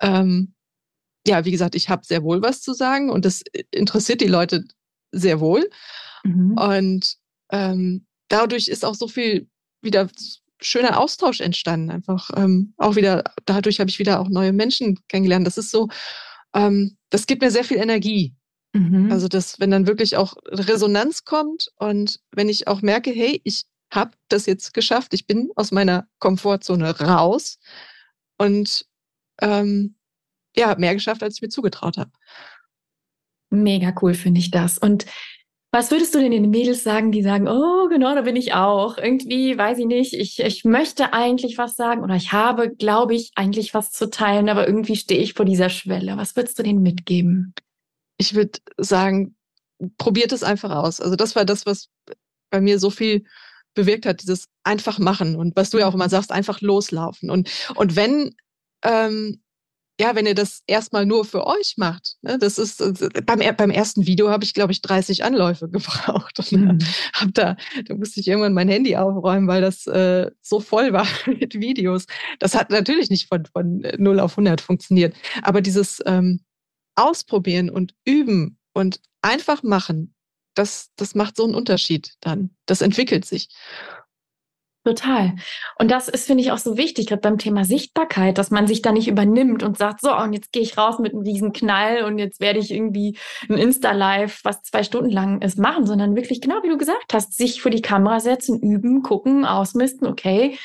ähm, 0.01 0.55
ja, 1.27 1.45
wie 1.45 1.51
gesagt, 1.51 1.75
ich 1.75 1.87
habe 1.89 2.03
sehr 2.03 2.23
wohl 2.23 2.41
was 2.41 2.61
zu 2.61 2.73
sagen 2.73 3.11
und 3.11 3.25
das 3.25 3.43
interessiert 3.69 4.21
die 4.21 4.27
Leute 4.27 4.65
sehr 5.11 5.39
wohl. 5.39 5.69
Mhm. 6.23 6.57
Und 6.57 7.15
ähm, 7.51 8.07
dadurch 8.33 8.67
ist 8.67 8.83
auch 8.83 8.95
so 8.95 9.07
viel 9.07 9.47
wieder 9.81 10.09
schöner 10.59 10.99
Austausch 10.99 11.39
entstanden. 11.39 11.91
Einfach 11.91 12.31
ähm, 12.35 12.73
auch 12.77 12.95
wieder, 12.95 13.23
dadurch 13.45 13.79
habe 13.79 13.89
ich 13.89 13.99
wieder 13.99 14.19
auch 14.19 14.29
neue 14.29 14.53
Menschen 14.53 14.99
kennengelernt. 15.07 15.45
Das 15.45 15.57
ist 15.57 15.69
so, 15.69 15.89
ähm, 16.55 16.97
das 17.11 17.27
gibt 17.27 17.43
mir 17.43 17.51
sehr 17.51 17.63
viel 17.63 17.77
Energie. 17.77 18.33
Mhm. 18.73 19.11
Also, 19.11 19.27
dass, 19.27 19.59
wenn 19.59 19.69
dann 19.69 19.85
wirklich 19.85 20.17
auch 20.17 20.35
Resonanz 20.47 21.25
kommt 21.25 21.71
und 21.75 22.19
wenn 22.31 22.49
ich 22.49 22.67
auch 22.67 22.81
merke, 22.81 23.11
hey, 23.11 23.39
ich 23.43 23.65
habe 23.91 24.11
das 24.29 24.47
jetzt 24.47 24.73
geschafft, 24.73 25.13
ich 25.13 25.27
bin 25.27 25.51
aus 25.55 25.71
meiner 25.71 26.07
Komfortzone 26.17 26.99
raus 26.99 27.59
und 28.39 28.87
ähm, 29.41 29.95
ja, 30.55 30.75
mehr 30.75 30.95
geschafft, 30.95 31.21
als 31.21 31.35
ich 31.35 31.41
mir 31.43 31.49
zugetraut 31.49 31.97
habe. 31.97 32.11
Mega 33.51 33.93
cool 34.01 34.15
finde 34.15 34.39
ich 34.39 34.49
das. 34.49 34.79
Und 34.79 35.05
was 35.73 35.91
würdest 35.91 36.15
du 36.15 36.19
denn 36.19 36.31
den 36.31 36.49
Mädels 36.49 36.83
sagen, 36.83 37.11
die 37.11 37.23
sagen, 37.23 37.49
oh, 37.49 37.89
genau, 37.89 38.15
da 38.15 38.21
bin 38.21 38.37
ich 38.37 38.53
auch. 38.53 38.97
Irgendwie, 38.97 39.57
weiß 39.57 39.79
ich 39.79 39.85
nicht, 39.85 40.13
ich, 40.13 40.39
ich 40.39 40.63
möchte 40.63 41.11
eigentlich 41.11 41.57
was 41.57 41.75
sagen 41.75 42.03
oder 42.03 42.15
ich 42.15 42.31
habe, 42.31 42.69
glaube 42.69 43.15
ich, 43.15 43.31
eigentlich 43.35 43.73
was 43.73 43.91
zu 43.91 44.09
teilen, 44.09 44.47
aber 44.47 44.67
irgendwie 44.67 44.95
stehe 44.95 45.19
ich 45.19 45.33
vor 45.33 45.45
dieser 45.45 45.69
Schwelle. 45.69 46.15
Was 46.15 46.35
würdest 46.35 46.57
du 46.57 46.63
denen 46.63 46.81
mitgeben? 46.81 47.53
ich 48.17 48.35
würde 48.35 48.59
sagen, 48.77 49.35
probiert 49.97 50.31
es 50.31 50.43
einfach 50.43 50.71
aus. 50.71 51.01
Also 51.01 51.15
das 51.15 51.35
war 51.35 51.45
das, 51.45 51.65
was 51.65 51.89
bei 52.49 52.61
mir 52.61 52.79
so 52.79 52.89
viel 52.89 53.25
bewirkt 53.73 54.05
hat, 54.05 54.21
dieses 54.21 54.47
einfach 54.63 54.99
machen 54.99 55.35
und 55.35 55.55
was 55.55 55.71
du 55.71 55.79
ja 55.79 55.87
auch 55.87 55.95
immer 55.95 56.09
sagst, 56.09 56.31
einfach 56.31 56.61
loslaufen. 56.61 57.29
Und, 57.29 57.49
und 57.75 57.95
wenn, 57.95 58.35
ähm, 58.83 59.41
ja, 59.99 60.15
wenn 60.15 60.25
ihr 60.25 60.33
das 60.33 60.63
erstmal 60.65 61.05
nur 61.05 61.23
für 61.23 61.45
euch 61.45 61.75
macht, 61.77 62.15
ne, 62.21 62.39
das 62.39 62.57
ist 62.57 62.83
beim, 63.25 63.39
beim 63.55 63.69
ersten 63.69 64.07
Video 64.07 64.29
habe 64.29 64.43
ich, 64.43 64.53
glaube 64.53 64.71
ich, 64.71 64.81
30 64.81 65.23
Anläufe 65.23 65.69
gebraucht 65.71 66.39
und 66.39 66.51
mhm. 66.51 66.79
hab 67.13 67.33
da, 67.33 67.55
da 67.85 67.95
musste 67.95 68.19
ich 68.19 68.27
irgendwann 68.27 68.53
mein 68.53 68.69
Handy 68.69 68.95
aufräumen, 68.95 69.47
weil 69.47 69.61
das 69.61 69.85
äh, 69.87 70.31
so 70.41 70.59
voll 70.59 70.93
war 70.93 71.07
mit 71.25 71.55
Videos. 71.55 72.05
Das 72.39 72.55
hat 72.55 72.71
natürlich 72.71 73.09
nicht 73.09 73.27
von, 73.27 73.45
von 73.45 73.85
0 73.97 74.19
auf 74.19 74.33
100 74.33 74.61
funktioniert, 74.61 75.15
aber 75.43 75.61
dieses 75.61 76.01
ähm, 76.05 76.39
ausprobieren 76.95 77.69
und 77.69 77.93
üben 78.05 78.57
und 78.73 78.99
einfach 79.21 79.63
machen, 79.63 80.13
das, 80.55 80.89
das 80.95 81.15
macht 81.15 81.37
so 81.37 81.43
einen 81.43 81.55
Unterschied 81.55 82.13
dann. 82.19 82.51
Das 82.65 82.81
entwickelt 82.81 83.25
sich. 83.25 83.49
Total. 84.85 85.33
Und 85.79 85.91
das 85.91 86.09
ist, 86.09 86.27
finde 86.27 86.43
ich, 86.43 86.51
auch 86.51 86.57
so 86.57 86.75
wichtig, 86.75 87.07
gerade 87.07 87.21
beim 87.21 87.37
Thema 87.37 87.63
Sichtbarkeit, 87.63 88.37
dass 88.37 88.51
man 88.51 88.67
sich 88.67 88.81
da 88.81 88.91
nicht 88.91 89.07
übernimmt 89.07 89.63
und 89.63 89.77
sagt, 89.77 90.01
so, 90.01 90.13
und 90.13 90.33
jetzt 90.33 90.51
gehe 90.51 90.61
ich 90.61 90.77
raus 90.77 90.99
mit 90.99 91.13
einem 91.13 91.23
riesen 91.23 91.53
Knall 91.53 92.03
und 92.03 92.17
jetzt 92.17 92.41
werde 92.41 92.59
ich 92.59 92.69
irgendwie 92.69 93.17
ein 93.47 93.57
Insta-Live, 93.57 94.41
was 94.43 94.61
zwei 94.63 94.83
Stunden 94.83 95.09
lang 95.09 95.41
ist, 95.41 95.57
machen, 95.57 95.85
sondern 95.85 96.17
wirklich, 96.17 96.41
genau 96.41 96.55
wie 96.63 96.69
du 96.69 96.77
gesagt 96.77 97.13
hast, 97.13 97.37
sich 97.37 97.61
vor 97.61 97.71
die 97.71 97.81
Kamera 97.81 98.19
setzen, 98.19 98.59
üben, 98.59 99.03
gucken, 99.03 99.45
ausmisten, 99.45 100.05
okay, 100.05 100.57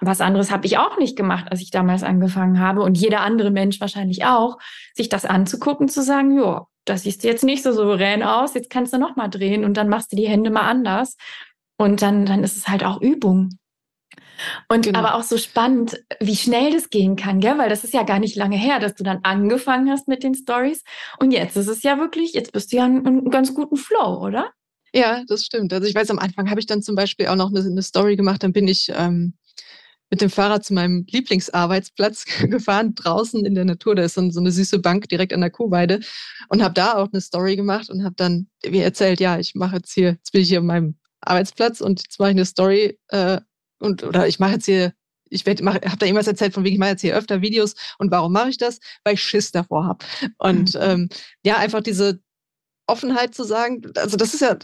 was 0.00 0.22
anderes 0.22 0.50
habe 0.50 0.66
ich 0.66 0.78
auch 0.78 0.98
nicht 0.98 1.16
gemacht, 1.16 1.46
als 1.50 1.60
ich 1.60 1.70
damals 1.70 2.02
angefangen 2.02 2.60
habe 2.60 2.80
und 2.82 2.96
jeder 2.96 3.20
andere 3.20 3.50
Mensch 3.50 3.78
wahrscheinlich 3.78 4.24
auch, 4.24 4.56
sich 4.94 5.10
das 5.10 5.26
anzugucken, 5.26 5.88
zu 5.88 6.02
sagen, 6.02 6.38
ja, 6.38 6.66
das 6.86 7.02
siehst 7.02 7.24
du 7.24 7.28
jetzt 7.28 7.44
nicht 7.44 7.62
so 7.62 7.72
souverän 7.72 8.22
aus, 8.22 8.54
jetzt 8.54 8.70
kannst 8.70 8.94
du 8.94 8.98
noch 8.98 9.16
mal 9.16 9.28
drehen 9.28 9.64
und 9.64 9.76
dann 9.76 9.88
machst 9.88 10.12
du 10.12 10.16
die 10.16 10.28
Hände 10.28 10.50
mal 10.50 10.62
anders 10.62 11.16
und 11.80 12.02
dann 12.02 12.26
dann 12.26 12.44
ist 12.44 12.56
es 12.56 12.68
halt 12.68 12.84
auch 12.84 13.00
Übung. 13.00 13.58
Und 14.68 14.86
genau. 14.86 14.98
aber 14.98 15.14
auch 15.14 15.22
so 15.22 15.36
spannend, 15.36 16.02
wie 16.18 16.36
schnell 16.36 16.72
das 16.72 16.88
gehen 16.88 17.16
kann, 17.16 17.40
gell? 17.40 17.58
weil 17.58 17.68
das 17.68 17.84
ist 17.84 17.92
ja 17.92 18.04
gar 18.04 18.18
nicht 18.18 18.36
lange 18.36 18.56
her, 18.56 18.78
dass 18.78 18.94
du 18.94 19.04
dann 19.04 19.20
angefangen 19.22 19.90
hast 19.90 20.08
mit 20.08 20.22
den 20.22 20.34
Stories 20.34 20.82
und 21.18 21.30
jetzt 21.30 21.56
ist 21.56 21.68
es 21.68 21.82
ja 21.82 21.98
wirklich, 21.98 22.32
jetzt 22.32 22.52
bist 22.52 22.72
du 22.72 22.76
ja 22.76 22.86
in 22.86 23.06
einem 23.06 23.30
ganz 23.30 23.54
guten 23.54 23.76
Flow, 23.76 24.22
oder? 24.22 24.50
Ja, 24.92 25.22
das 25.26 25.44
stimmt. 25.44 25.72
Also 25.72 25.86
ich 25.86 25.94
weiß, 25.94 26.10
am 26.10 26.18
Anfang 26.18 26.50
habe 26.50 26.60
ich 26.60 26.66
dann 26.66 26.82
zum 26.82 26.96
Beispiel 26.96 27.28
auch 27.28 27.36
noch 27.36 27.50
eine, 27.50 27.60
eine 27.60 27.82
Story 27.82 28.16
gemacht, 28.16 28.42
dann 28.42 28.52
bin 28.52 28.66
ich 28.66 28.90
ähm, 28.94 29.34
mit 30.10 30.20
dem 30.20 30.30
Fahrrad 30.30 30.64
zu 30.64 30.74
meinem 30.74 31.06
Lieblingsarbeitsplatz 31.08 32.24
gefahren, 32.50 32.94
draußen 32.94 33.46
in 33.46 33.54
der 33.54 33.64
Natur. 33.64 33.94
Da 33.94 34.02
ist 34.02 34.14
so, 34.14 34.20
eine 34.20 34.50
süße 34.50 34.80
Bank 34.80 35.08
direkt 35.08 35.32
an 35.32 35.40
der 35.40 35.50
Kuhweide 35.50 36.00
und 36.48 36.62
habe 36.62 36.74
da 36.74 36.96
auch 36.96 37.08
eine 37.12 37.20
Story 37.20 37.56
gemacht 37.56 37.88
und 37.90 38.04
habe 38.04 38.16
dann 38.16 38.48
wie 38.62 38.80
erzählt, 38.80 39.20
ja, 39.20 39.38
ich 39.38 39.54
mache 39.54 39.76
jetzt 39.76 39.92
hier, 39.92 40.10
jetzt 40.10 40.32
bin 40.32 40.42
ich 40.42 40.48
hier 40.48 40.58
an 40.58 40.66
meinem 40.66 40.99
Arbeitsplatz 41.20 41.80
und 41.80 42.02
jetzt 42.02 42.18
mache 42.18 42.30
ich 42.30 42.36
eine 42.36 42.44
Story 42.44 42.98
äh, 43.08 43.40
und 43.78 44.02
oder 44.02 44.26
ich 44.26 44.38
mache 44.38 44.52
jetzt 44.52 44.66
hier 44.66 44.94
ich 45.30 45.46
habe 45.46 45.96
da 45.98 46.06
irgendwas 46.06 46.26
erzählt 46.26 46.54
von 46.54 46.64
wegen, 46.64 46.74
ich 46.74 46.80
mache 46.80 46.90
jetzt 46.90 47.02
hier 47.02 47.16
öfter 47.16 47.40
Videos 47.40 47.74
und 47.98 48.10
warum 48.10 48.32
mache 48.32 48.50
ich 48.50 48.58
das? 48.58 48.80
Weil 49.04 49.14
ich 49.14 49.22
Schiss 49.22 49.52
davor 49.52 49.84
habe. 49.84 50.04
Und 50.38 50.74
mhm. 50.74 50.80
ähm, 50.80 51.08
ja, 51.44 51.56
einfach 51.56 51.82
diese 51.82 52.20
Offenheit 52.86 53.34
zu 53.34 53.44
sagen, 53.44 53.92
also 53.94 54.16
das 54.16 54.34
ist 54.34 54.40
ja, 54.40 54.58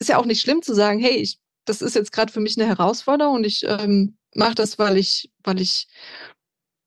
ist 0.00 0.08
ja 0.08 0.18
auch 0.18 0.26
nicht 0.26 0.40
schlimm 0.40 0.62
zu 0.62 0.74
sagen, 0.74 0.98
hey, 0.98 1.16
ich, 1.16 1.38
das 1.64 1.82
ist 1.82 1.94
jetzt 1.94 2.12
gerade 2.12 2.32
für 2.32 2.40
mich 2.40 2.58
eine 2.58 2.66
Herausforderung 2.66 3.36
und 3.36 3.44
ich 3.44 3.64
ähm, 3.64 4.18
mache 4.34 4.54
das, 4.54 4.78
weil 4.78 4.96
ich, 4.96 5.30
weil 5.44 5.60
ich 5.60 5.86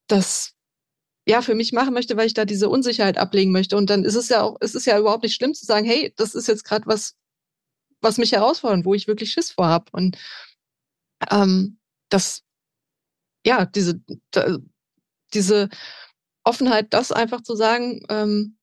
das 0.07 0.53
ja 1.25 1.41
für 1.41 1.55
mich 1.55 1.71
machen 1.71 1.93
möchte, 1.93 2.17
weil 2.17 2.27
ich 2.27 2.34
da 2.34 2.45
diese 2.45 2.67
Unsicherheit 2.67 3.17
ablegen 3.17 3.51
möchte. 3.51 3.77
Und 3.77 3.89
dann 3.89 4.03
ist 4.03 4.15
es 4.15 4.29
ja 4.29 4.41
auch, 4.41 4.57
es 4.60 4.75
ist 4.75 4.86
ja 4.86 4.99
überhaupt 4.99 5.23
nicht 5.23 5.36
schlimm 5.36 5.53
zu 5.53 5.65
sagen, 5.65 5.86
hey, 5.86 6.13
das 6.17 6.36
ist 6.36 6.47
jetzt 6.47 6.65
gerade 6.65 6.86
was, 6.88 7.15
was 8.02 8.18
mich 8.18 8.32
herausfordert, 8.32 8.86
wo 8.86 8.94
ich 8.94 9.08
wirklich 9.08 9.32
Schiss 9.32 9.52
vor 9.52 9.68
habe. 9.68 9.86
Und 9.92 10.18
ähm, 11.30 11.80
das, 12.10 12.44
ja, 13.46 13.66
diese, 13.66 14.02
da, 14.32 14.58
diese 15.34 15.70
Offenheit, 16.44 16.94
das 16.94 17.12
einfach 17.12 17.42
zu 17.42 17.56
sagen, 17.56 18.04
ähm, 18.10 18.58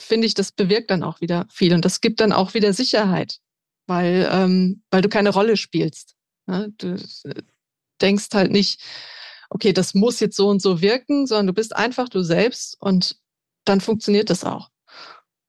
finde 0.00 0.26
ich, 0.26 0.34
das 0.34 0.52
bewirkt 0.52 0.90
dann 0.90 1.02
auch 1.02 1.20
wieder 1.20 1.46
viel. 1.50 1.74
Und 1.74 1.84
das 1.84 2.00
gibt 2.00 2.20
dann 2.20 2.32
auch 2.32 2.54
wieder 2.54 2.72
Sicherheit, 2.72 3.38
weil, 3.86 4.28
ähm, 4.30 4.82
weil 4.90 5.02
du 5.02 5.08
keine 5.08 5.30
Rolle 5.30 5.56
spielst. 5.56 6.16
Ne? 6.46 6.72
Du, 6.78 6.96
denkst 8.02 8.28
halt 8.34 8.50
nicht, 8.50 8.82
okay, 9.48 9.72
das 9.72 9.94
muss 9.94 10.20
jetzt 10.20 10.36
so 10.36 10.48
und 10.48 10.60
so 10.60 10.82
wirken, 10.82 11.26
sondern 11.26 11.46
du 11.46 11.52
bist 11.52 11.74
einfach 11.74 12.08
du 12.08 12.22
selbst 12.22 12.76
und 12.80 13.16
dann 13.64 13.80
funktioniert 13.80 14.28
das 14.28 14.44
auch. 14.44 14.71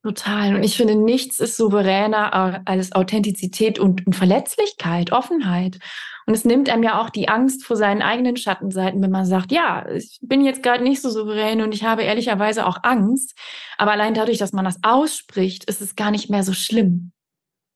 Total. 0.04 0.54
Und 0.54 0.64
ich 0.64 0.76
finde, 0.76 0.96
nichts 0.96 1.40
ist 1.40 1.56
souveräner 1.56 2.62
als 2.66 2.92
Authentizität 2.92 3.80
und, 3.80 4.04
Verletzlichkeit, 4.14 5.14
Offenheit. 5.14 5.80
Und 6.26 6.34
es 6.34 6.44
nimmt 6.44 6.70
einem 6.70 6.84
ja 6.84 7.02
auch 7.02 7.10
die 7.10 7.30
Angst 7.30 7.66
vor 7.66 7.78
seinen 7.78 8.02
eigenen 8.02 8.36
Schattenseiten, 8.36 9.02
wenn 9.02 9.12
man 9.12 9.26
sagt, 9.26 9.54
ja, 9.54 9.88
ich 9.90 10.20
bin 10.22 10.44
jetzt 10.44 10.62
gerade 10.62 10.84
nicht 10.84 11.02
so 11.02 11.10
souverän 11.10 11.62
und 11.62 11.74
ich 11.74 11.86
habe 11.86 12.04
ehrlicherweise 12.04 12.66
auch 12.68 12.84
Angst. 12.84 13.38
Aber 13.78 13.92
allein 13.92 14.14
dadurch, 14.14 14.38
dass 14.38 14.52
man 14.52 14.66
das 14.66 14.80
ausspricht, 14.84 15.64
ist 15.66 15.82
es 15.82 15.96
gar 15.96 16.12
nicht 16.12 16.30
mehr 16.30 16.44
so 16.44 16.54
schlimm. 16.54 17.14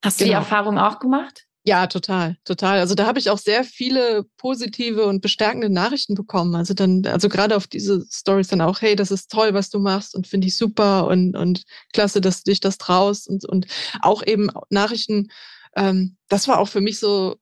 Hast 0.04 0.20
genau. 0.20 0.26
du 0.26 0.26
die 0.26 0.30
genau. 0.32 0.39
Erfahrung 0.39 0.78
auch 0.78 0.99
gemacht? 0.99 1.47
Ja, 1.68 1.86
total, 1.88 2.38
total. 2.45 2.80
Also 2.80 2.95
da 2.95 3.05
habe 3.05 3.20
ich 3.20 3.30
auch 3.30 3.38
sehr 3.38 3.65
viele 3.65 4.24
positive 4.38 5.05
und 5.05 5.20
bestärkende 5.20 5.70
Nachrichten 5.70 6.15
bekommen. 6.15 6.55
Also 6.55 6.74
dann, 6.74 7.05
also 7.05 7.28
gerade 7.28 7.57
auf 7.57 7.68
diese 7.68 8.05
Stories 8.09 8.47
dann 8.47 8.61
auch, 8.61 8.80
hey, 8.80 8.95
das 8.95 9.11
ist 9.11 9.30
toll, 9.30 9.53
was 9.53 9.70
du 9.70 9.80
machst 9.80 10.15
und 10.15 10.28
finde 10.28 10.47
ich 10.47 10.55
super 10.55 11.07
und, 11.07 11.36
und 11.36 11.65
klasse, 11.91 12.22
dass 12.22 12.43
du 12.43 12.51
dich 12.51 12.61
das 12.61 12.78
traust 12.78 13.28
und, 13.28 13.43
und 13.43 13.68
auch 14.01 14.26
eben 14.26 14.49
Nachrichten, 14.70 15.28
ähm, 15.76 16.15
das 16.30 16.47
war 16.47 16.59
auch 16.59 16.70
für 16.70 16.80
mich 16.80 16.99
so, 16.99 17.36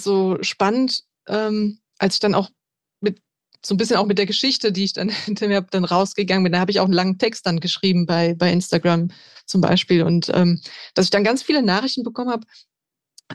so 0.00 0.38
spannend, 0.40 1.02
ähm, 1.28 1.78
als 1.98 2.14
ich 2.14 2.20
dann 2.20 2.34
auch 2.34 2.48
mit 3.00 3.20
so 3.62 3.74
ein 3.74 3.76
bisschen 3.76 3.98
auch 3.98 4.06
mit 4.06 4.16
der 4.16 4.24
Geschichte, 4.24 4.72
die 4.72 4.84
ich 4.84 4.94
dann 4.94 5.10
hinterher 5.26 5.60
dann 5.60 5.84
rausgegangen 5.84 6.44
bin. 6.44 6.54
Da 6.54 6.60
habe 6.60 6.70
ich 6.70 6.80
auch 6.80 6.86
einen 6.86 6.94
langen 6.94 7.18
Text 7.18 7.44
dann 7.44 7.60
geschrieben 7.60 8.06
bei, 8.06 8.32
bei 8.32 8.50
Instagram 8.50 9.10
zum 9.44 9.60
Beispiel. 9.60 10.04
Und 10.04 10.30
ähm, 10.32 10.58
dass 10.94 11.04
ich 11.04 11.10
dann 11.10 11.22
ganz 11.22 11.42
viele 11.42 11.62
Nachrichten 11.62 12.02
bekommen 12.02 12.30
habe 12.30 12.46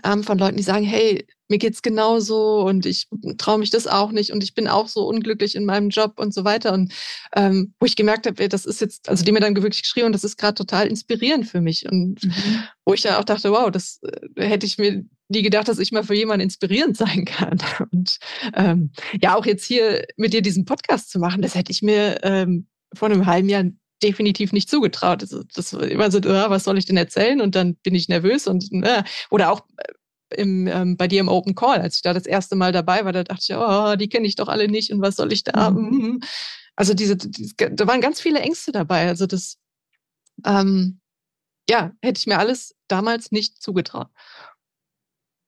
ähm, 0.03 0.23
von 0.23 0.37
Leuten, 0.37 0.57
die 0.57 0.63
sagen, 0.63 0.85
hey, 0.85 1.25
mir 1.49 1.57
geht's 1.57 1.81
genauso 1.81 2.61
und 2.61 2.85
ich 2.85 3.07
traue 3.37 3.57
mich 3.57 3.69
das 3.69 3.87
auch 3.87 4.11
nicht 4.11 4.31
und 4.31 4.43
ich 4.43 4.53
bin 4.53 4.67
auch 4.67 4.87
so 4.87 5.07
unglücklich 5.07 5.55
in 5.55 5.65
meinem 5.65 5.89
Job 5.89 6.19
und 6.19 6.33
so 6.33 6.43
weiter. 6.43 6.73
Und 6.73 6.93
ähm, 7.35 7.73
wo 7.79 7.85
ich 7.85 7.95
gemerkt 7.95 8.27
habe, 8.27 8.49
das 8.49 8.65
ist 8.65 8.81
jetzt, 8.81 9.07
also 9.07 9.23
die 9.23 9.31
mir 9.31 9.39
dann 9.39 9.55
wirklich 9.55 9.83
geschrieben 9.83 10.07
und 10.07 10.13
das 10.13 10.23
ist 10.23 10.37
gerade 10.37 10.55
total 10.55 10.87
inspirierend 10.87 11.47
für 11.47 11.61
mich. 11.61 11.85
Und 11.89 12.23
mhm. 12.23 12.63
wo 12.85 12.93
ich 12.93 13.01
dann 13.01 13.15
auch 13.15 13.23
dachte, 13.23 13.51
wow, 13.51 13.71
das 13.71 14.01
äh, 14.35 14.47
hätte 14.47 14.65
ich 14.65 14.77
mir 14.77 15.05
nie 15.29 15.41
gedacht, 15.41 15.67
dass 15.67 15.79
ich 15.79 15.91
mal 15.91 16.03
für 16.03 16.15
jemanden 16.15 16.43
inspirierend 16.43 16.97
sein 16.97 17.25
kann. 17.25 17.59
Und 17.91 18.17
ähm, 18.53 18.91
ja, 19.21 19.35
auch 19.35 19.45
jetzt 19.45 19.65
hier 19.65 20.05
mit 20.17 20.33
dir 20.33 20.41
diesen 20.41 20.65
Podcast 20.65 21.09
zu 21.09 21.19
machen, 21.19 21.41
das 21.41 21.55
hätte 21.55 21.71
ich 21.71 21.81
mir 21.81 22.19
ähm, 22.23 22.67
vor 22.93 23.09
einem 23.09 23.25
halben 23.25 23.49
Jahr 23.49 23.65
definitiv 24.03 24.53
nicht 24.53 24.69
zugetraut. 24.69 25.21
Also 25.21 25.43
das 25.53 25.73
war 25.73 25.83
immer 25.83 26.11
so, 26.11 26.19
oh, 26.19 26.49
was 26.49 26.63
soll 26.63 26.77
ich 26.77 26.85
denn 26.85 26.97
erzählen? 26.97 27.41
Und 27.41 27.55
dann 27.55 27.75
bin 27.75 27.95
ich 27.95 28.09
nervös 28.09 28.47
und 28.47 28.71
äh, 28.83 29.03
oder 29.29 29.51
auch 29.51 29.61
äh, 29.77 30.41
im, 30.41 30.67
ähm, 30.67 30.97
bei 30.97 31.07
dir 31.07 31.21
im 31.21 31.29
Open 31.29 31.55
Call, 31.55 31.79
als 31.79 31.95
ich 31.95 32.01
da 32.01 32.13
das 32.13 32.25
erste 32.25 32.55
Mal 32.55 32.71
dabei 32.71 33.05
war, 33.05 33.13
da 33.13 33.23
dachte 33.23 33.43
ich, 33.47 33.55
oh, 33.55 33.95
die 33.95 34.09
kenne 34.09 34.27
ich 34.27 34.35
doch 34.35 34.49
alle 34.49 34.67
nicht 34.67 34.91
und 34.91 35.01
was 35.01 35.15
soll 35.15 35.31
ich 35.31 35.43
da? 35.43 35.71
Mhm. 35.71 35.89
mhm. 35.89 36.19
Also 36.75 36.93
diese, 36.93 37.17
diese, 37.17 37.55
da 37.55 37.87
waren 37.87 38.01
ganz 38.01 38.21
viele 38.21 38.39
Ängste 38.39 38.71
dabei. 38.71 39.07
Also 39.07 39.25
das, 39.25 39.57
ähm, 40.45 40.99
ja, 41.67 41.91
hätte 42.01 42.19
ich 42.19 42.27
mir 42.27 42.37
alles 42.37 42.75
damals 42.87 43.31
nicht 43.31 43.61
zugetraut. 43.61 44.09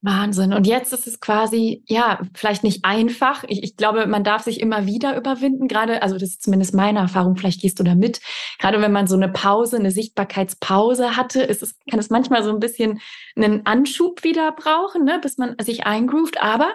Wahnsinn. 0.01 0.53
Und 0.53 0.65
jetzt 0.65 0.93
ist 0.93 1.07
es 1.07 1.19
quasi, 1.19 1.83
ja, 1.85 2.21
vielleicht 2.33 2.63
nicht 2.63 2.85
einfach. 2.85 3.43
Ich, 3.47 3.63
ich, 3.63 3.75
glaube, 3.75 4.07
man 4.07 4.23
darf 4.23 4.43
sich 4.43 4.61
immer 4.61 4.85
wieder 4.85 5.17
überwinden. 5.17 5.67
Gerade, 5.67 6.01
also 6.01 6.17
das 6.17 6.29
ist 6.29 6.43
zumindest 6.43 6.73
meine 6.73 6.99
Erfahrung, 6.99 7.35
vielleicht 7.35 7.61
gehst 7.61 7.79
du 7.79 7.83
da 7.83 7.95
mit. 7.95 8.21
Gerade 8.59 8.81
wenn 8.81 8.93
man 8.93 9.07
so 9.07 9.15
eine 9.15 9.27
Pause, 9.27 9.77
eine 9.77 9.91
Sichtbarkeitspause 9.91 11.17
hatte, 11.17 11.41
ist 11.41 11.61
es, 11.61 11.77
kann 11.89 11.99
es 11.99 12.09
manchmal 12.09 12.43
so 12.43 12.49
ein 12.49 12.59
bisschen 12.59 13.01
einen 13.35 13.65
Anschub 13.65 14.23
wieder 14.23 14.53
brauchen, 14.53 15.03
ne, 15.03 15.19
bis 15.21 15.37
man 15.37 15.55
sich 15.61 15.85
eingroovt. 15.85 16.41
Aber 16.41 16.71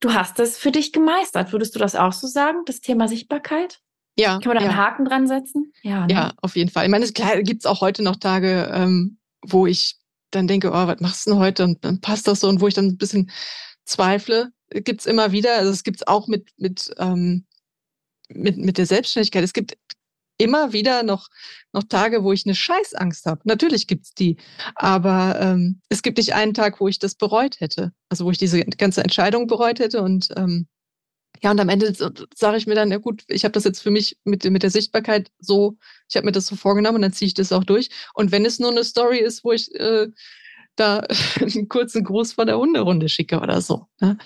du 0.00 0.12
hast 0.12 0.38
es 0.38 0.58
für 0.58 0.70
dich 0.70 0.92
gemeistert. 0.92 1.52
Würdest 1.52 1.74
du 1.74 1.78
das 1.78 1.96
auch 1.96 2.12
so 2.12 2.26
sagen, 2.26 2.58
das 2.66 2.80
Thema 2.80 3.08
Sichtbarkeit? 3.08 3.80
Ja. 4.18 4.40
Kann 4.40 4.48
man 4.48 4.56
da 4.58 4.64
ja. 4.64 4.70
einen 4.70 4.76
Haken 4.76 5.04
dran 5.06 5.26
setzen? 5.26 5.72
Ja, 5.82 6.06
ne? 6.06 6.12
ja, 6.12 6.32
auf 6.42 6.56
jeden 6.56 6.70
Fall. 6.70 6.84
Ich 6.84 6.90
meine, 6.90 7.04
es 7.04 7.14
gibt 7.14 7.62
es 7.62 7.66
auch 7.66 7.80
heute 7.80 8.02
noch 8.02 8.16
Tage, 8.16 8.70
ähm, 8.74 9.18
wo 9.42 9.66
ich 9.66 9.97
dann 10.30 10.46
denke, 10.46 10.70
oh, 10.70 10.86
was 10.86 11.00
machst 11.00 11.26
du 11.26 11.30
denn 11.30 11.38
heute? 11.38 11.64
Und 11.64 11.84
dann 11.84 12.00
passt 12.00 12.26
das 12.26 12.40
so. 12.40 12.48
Und 12.48 12.60
wo 12.60 12.68
ich 12.68 12.74
dann 12.74 12.86
ein 12.86 12.98
bisschen 12.98 13.30
zweifle, 13.84 14.50
gibt's 14.70 15.06
immer 15.06 15.32
wieder. 15.32 15.56
Also 15.56 15.70
es 15.70 15.82
gibt's 15.82 16.06
auch 16.06 16.28
mit, 16.28 16.50
mit, 16.56 16.90
ähm, 16.98 17.46
mit, 18.28 18.58
mit 18.58 18.78
der 18.78 18.86
Selbstständigkeit. 18.86 19.44
Es 19.44 19.52
gibt 19.52 19.76
immer 20.38 20.72
wieder 20.72 21.02
noch, 21.02 21.28
noch 21.72 21.82
Tage, 21.84 22.22
wo 22.22 22.32
ich 22.32 22.46
eine 22.46 22.54
Scheißangst 22.54 23.26
habe. 23.26 23.40
Natürlich 23.44 23.86
gibt's 23.86 24.14
die. 24.14 24.36
Aber 24.74 25.38
ähm, 25.40 25.80
es 25.88 26.02
gibt 26.02 26.18
nicht 26.18 26.34
einen 26.34 26.54
Tag, 26.54 26.80
wo 26.80 26.88
ich 26.88 26.98
das 26.98 27.14
bereut 27.14 27.60
hätte. 27.60 27.92
Also 28.08 28.24
wo 28.24 28.30
ich 28.30 28.38
diese 28.38 28.64
ganze 28.64 29.02
Entscheidung 29.02 29.46
bereut 29.46 29.80
hätte. 29.80 30.02
Und 30.02 30.28
ähm, 30.36 30.68
ja, 31.42 31.50
und 31.50 31.60
am 31.60 31.68
Ende 31.68 31.92
sage 32.34 32.56
ich 32.56 32.66
mir 32.66 32.74
dann, 32.74 32.90
ja 32.90 32.98
gut, 32.98 33.22
ich 33.28 33.44
habe 33.44 33.52
das 33.52 33.64
jetzt 33.64 33.80
für 33.80 33.90
mich 33.90 34.18
mit, 34.24 34.44
mit 34.44 34.62
der 34.62 34.70
Sichtbarkeit 34.70 35.30
so, 35.38 35.76
ich 36.08 36.16
habe 36.16 36.26
mir 36.26 36.32
das 36.32 36.46
so 36.46 36.56
vorgenommen 36.56 36.96
und 36.96 37.02
dann 37.02 37.12
ziehe 37.12 37.28
ich 37.28 37.34
das 37.34 37.52
auch 37.52 37.64
durch. 37.64 37.90
Und 38.14 38.32
wenn 38.32 38.44
es 38.44 38.58
nur 38.58 38.70
eine 38.70 38.84
Story 38.84 39.18
ist, 39.18 39.44
wo 39.44 39.52
ich 39.52 39.72
äh, 39.74 40.08
da 40.76 41.04
einen 41.40 41.68
kurzen 41.68 42.04
Gruß 42.04 42.32
von 42.32 42.46
der 42.46 42.58
Hunderunde 42.58 43.08
schicke 43.08 43.40
oder 43.40 43.60
so. 43.60 43.86
Ne? 44.00 44.18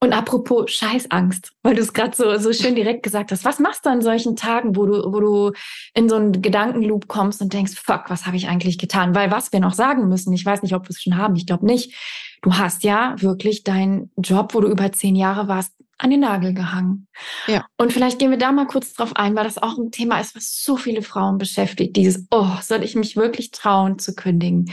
Und 0.00 0.12
apropos 0.12 0.68
Scheißangst, 0.72 1.52
weil 1.62 1.76
du 1.76 1.80
es 1.80 1.92
gerade 1.92 2.16
so, 2.16 2.36
so 2.38 2.52
schön 2.52 2.74
direkt 2.74 3.04
gesagt 3.04 3.30
hast. 3.30 3.44
Was 3.44 3.60
machst 3.60 3.86
du 3.86 3.90
an 3.90 4.02
solchen 4.02 4.34
Tagen, 4.34 4.74
wo 4.74 4.84
du, 4.84 5.12
wo 5.12 5.20
du 5.20 5.52
in 5.94 6.08
so 6.08 6.16
einen 6.16 6.42
Gedankenloop 6.42 7.06
kommst 7.06 7.40
und 7.40 7.52
denkst, 7.52 7.74
fuck, 7.76 8.06
was 8.08 8.26
habe 8.26 8.36
ich 8.36 8.48
eigentlich 8.48 8.78
getan? 8.78 9.14
Weil 9.14 9.30
was 9.30 9.52
wir 9.52 9.60
noch 9.60 9.74
sagen 9.74 10.08
müssen, 10.08 10.32
ich 10.32 10.44
weiß 10.44 10.62
nicht, 10.62 10.74
ob 10.74 10.86
wir 10.86 10.90
es 10.90 11.00
schon 11.00 11.16
haben, 11.16 11.36
ich 11.36 11.46
glaube 11.46 11.66
nicht. 11.66 11.94
Du 12.42 12.54
hast 12.54 12.82
ja 12.82 13.14
wirklich 13.20 13.62
deinen 13.62 14.10
Job, 14.16 14.54
wo 14.54 14.60
du 14.60 14.68
über 14.68 14.92
zehn 14.92 15.14
Jahre 15.14 15.48
warst, 15.48 15.72
an 15.96 16.10
den 16.10 16.20
Nagel 16.20 16.52
gehangen. 16.52 17.06
Ja. 17.46 17.64
Und 17.78 17.92
vielleicht 17.92 18.18
gehen 18.18 18.30
wir 18.30 18.38
da 18.38 18.50
mal 18.50 18.66
kurz 18.66 18.92
drauf 18.92 19.14
ein, 19.14 19.36
weil 19.36 19.44
das 19.44 19.58
auch 19.58 19.78
ein 19.78 19.92
Thema 19.92 20.20
ist, 20.20 20.34
was 20.34 20.62
so 20.62 20.76
viele 20.76 21.02
Frauen 21.02 21.38
beschäftigt. 21.38 21.96
Dieses, 21.96 22.26
oh, 22.30 22.56
soll 22.60 22.82
ich 22.82 22.96
mich 22.96 23.16
wirklich 23.16 23.52
trauen 23.52 24.00
zu 24.00 24.14
kündigen? 24.14 24.72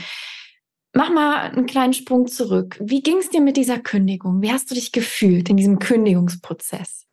Mach 0.92 1.10
mal 1.10 1.36
einen 1.36 1.66
kleinen 1.66 1.92
Sprung 1.92 2.26
zurück. 2.26 2.76
Wie 2.82 3.02
ging 3.02 3.18
es 3.18 3.30
dir 3.30 3.40
mit 3.40 3.56
dieser 3.56 3.78
Kündigung? 3.78 4.42
Wie 4.42 4.50
hast 4.50 4.70
du 4.72 4.74
dich 4.74 4.90
gefühlt 4.90 5.48
in 5.48 5.56
diesem 5.56 5.78
Kündigungsprozess? 5.78 7.06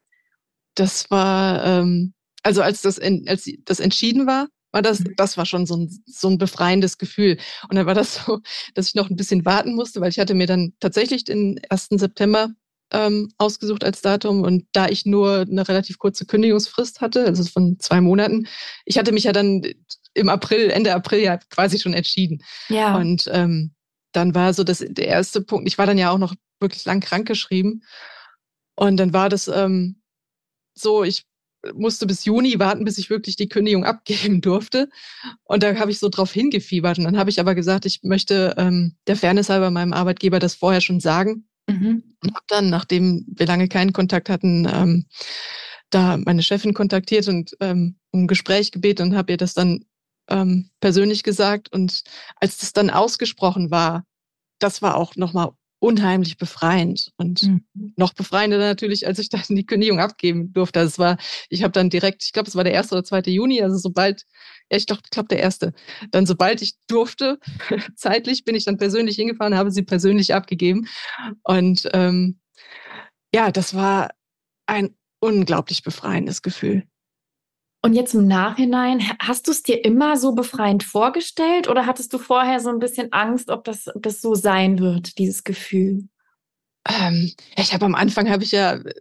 Das 0.73 1.11
war, 1.11 1.63
ähm, 1.63 2.13
also 2.41 2.63
als 2.63 2.81
das, 2.81 2.99
als 2.99 3.47
das 3.65 3.79
entschieden 3.79 4.25
war, 4.25 4.47
war 4.77 4.83
das, 4.83 4.99
mhm. 4.99 5.15
das 5.17 5.37
war 5.37 5.45
schon 5.47 5.65
so 5.65 5.75
ein, 5.75 6.03
so 6.05 6.29
ein 6.29 6.37
befreiendes 6.37 6.99
Gefühl. 6.99 7.37
Und 7.67 7.75
dann 7.75 7.87
war 7.87 7.95
das 7.95 8.23
so, 8.23 8.39
dass 8.75 8.87
ich 8.87 8.95
noch 8.95 9.09
ein 9.09 9.15
bisschen 9.15 9.43
warten 9.43 9.73
musste, 9.73 10.01
weil 10.01 10.11
ich 10.11 10.19
hatte 10.19 10.35
mir 10.35 10.45
dann 10.45 10.73
tatsächlich 10.79 11.23
den 11.23 11.59
1. 11.69 11.87
September 11.91 12.49
ähm, 12.91 13.31
ausgesucht 13.37 13.83
als 13.83 14.01
Datum 14.01 14.43
und 14.43 14.65
da 14.71 14.87
ich 14.87 15.05
nur 15.05 15.39
eine 15.39 15.67
relativ 15.67 15.97
kurze 15.97 16.25
Kündigungsfrist 16.25 17.01
hatte, 17.01 17.25
also 17.25 17.43
von 17.43 17.77
zwei 17.79 17.99
Monaten, 17.99 18.47
ich 18.85 18.97
hatte 18.97 19.11
mich 19.11 19.25
ja 19.25 19.33
dann 19.33 19.63
im 20.13 20.29
April, 20.29 20.69
Ende 20.69 20.93
April 20.93 21.19
ja 21.19 21.37
quasi 21.49 21.79
schon 21.79 21.93
entschieden. 21.93 22.43
Ja. 22.69 22.95
Und 22.95 23.29
ähm, 23.33 23.73
dann 24.13 24.35
war 24.35 24.53
so 24.53 24.63
das 24.63 24.85
der 24.87 25.07
erste 25.07 25.41
Punkt. 25.41 25.67
Ich 25.67 25.77
war 25.77 25.85
dann 25.85 25.97
ja 25.97 26.11
auch 26.11 26.17
noch 26.17 26.33
wirklich 26.61 26.85
lang 26.85 27.01
krank 27.01 27.27
geschrieben. 27.27 27.81
Und 28.75 28.97
dann 28.97 29.11
war 29.11 29.27
das 29.27 29.47
ähm, 29.47 30.01
so, 30.75 31.03
ich 31.03 31.25
musste 31.73 32.05
bis 32.05 32.25
Juni 32.25 32.59
warten, 32.59 32.85
bis 32.85 32.97
ich 32.97 33.09
wirklich 33.09 33.35
die 33.35 33.49
Kündigung 33.49 33.83
abgeben 33.85 34.41
durfte. 34.41 34.89
Und 35.43 35.63
da 35.63 35.75
habe 35.75 35.91
ich 35.91 35.99
so 35.99 36.09
drauf 36.09 36.31
hingefiebert. 36.31 36.97
Und 36.97 37.05
dann 37.05 37.17
habe 37.17 37.29
ich 37.29 37.39
aber 37.39 37.55
gesagt, 37.55 37.85
ich 37.85 38.01
möchte 38.03 38.55
ähm, 38.57 38.95
der 39.07 39.15
Fairness 39.15 39.49
halber 39.49 39.71
meinem 39.71 39.93
Arbeitgeber 39.93 40.39
das 40.39 40.55
vorher 40.55 40.81
schon 40.81 40.99
sagen. 40.99 41.47
Mhm. 41.67 42.03
Und 42.23 42.33
habe 42.33 42.45
dann, 42.47 42.69
nachdem 42.69 43.25
wir 43.27 43.45
lange 43.45 43.67
keinen 43.67 43.93
Kontakt 43.93 44.29
hatten, 44.29 44.67
ähm, 44.71 45.05
da 45.89 46.17
meine 46.17 46.43
Chefin 46.43 46.73
kontaktiert 46.73 47.27
und 47.27 47.55
ähm, 47.59 47.97
um 48.11 48.23
ein 48.23 48.27
Gespräch 48.27 48.71
gebeten 48.71 49.03
und 49.03 49.15
habe 49.15 49.33
ihr 49.33 49.37
das 49.37 49.53
dann 49.53 49.85
ähm, 50.29 50.69
persönlich 50.79 51.23
gesagt. 51.23 51.71
Und 51.71 52.03
als 52.35 52.57
das 52.57 52.73
dann 52.73 52.89
ausgesprochen 52.89 53.71
war, 53.71 54.03
das 54.59 54.81
war 54.81 54.95
auch 54.95 55.15
nochmal 55.15 55.51
unheimlich 55.79 56.37
befreiend 56.37 57.11
und 57.17 57.43
mhm. 57.43 57.65
noch 57.95 58.13
befreiender 58.13 58.57
natürlich, 58.57 59.05
als 59.05 59.19
ich 59.19 59.29
dann 59.29 59.43
die 59.49 59.65
Kündigung 59.65 59.99
abgeben 59.99 60.51
durfte. 60.51 60.79
Also 60.79 60.89
es 60.89 60.99
war, 60.99 61.17
ich 61.49 61.63
habe 61.63 61.71
dann 61.71 61.89
direkt, 61.89 62.23
ich 62.23 62.33
glaube, 62.33 62.49
es 62.49 62.55
war 62.55 62.63
der 62.63 62.73
erste 62.73 62.95
oder 62.95 63.03
zweite 63.03 63.29
Juni, 63.29 63.61
also 63.61 63.77
sobald, 63.77 64.23
ja, 64.71 64.77
ich 64.77 64.87
glaube, 64.87 65.01
ich 65.05 65.11
glaube 65.11 65.27
der 65.27 65.39
erste. 65.39 65.73
Dann 66.11 66.25
sobald 66.25 66.61
ich 66.61 66.73
durfte, 66.87 67.39
zeitlich 67.95 68.43
bin 68.43 68.55
ich 68.55 68.65
dann 68.65 68.77
persönlich 68.77 69.15
hingefahren, 69.15 69.55
habe 69.55 69.71
sie 69.71 69.83
persönlich 69.83 70.33
abgegeben 70.33 70.87
und 71.43 71.87
ähm, 71.93 72.39
ja, 73.33 73.51
das 73.51 73.75
war 73.75 74.09
ein 74.65 74.95
unglaublich 75.19 75.83
befreiendes 75.83 76.41
Gefühl. 76.41 76.87
Und 77.81 77.93
jetzt 77.93 78.13
im 78.13 78.27
Nachhinein, 78.27 79.01
hast 79.19 79.47
du 79.47 79.51
es 79.51 79.63
dir 79.63 79.85
immer 79.85 80.17
so 80.17 80.33
befreiend 80.33 80.83
vorgestellt 80.83 81.69
oder 81.69 81.85
hattest 81.85 82.11
du 82.11 82.17
vorher 82.17 82.59
so 82.59 82.69
ein 82.69 82.79
bisschen 82.79 83.13
Angst, 83.13 83.49
ob 83.49 83.63
das, 83.63 83.87
ob 83.93 84.01
das 84.03 84.19
so 84.19 84.35
sein 84.35 84.79
wird, 84.79 85.17
dieses 85.17 85.43
Gefühl? 85.43 86.07
Ähm, 86.87 87.33
ich 87.55 87.73
habe 87.73 87.85
am 87.85 87.95
Anfang 87.95 88.29
habe 88.29 88.43
ich 88.43 88.51
ja, 88.51 88.73
äh, 88.73 88.93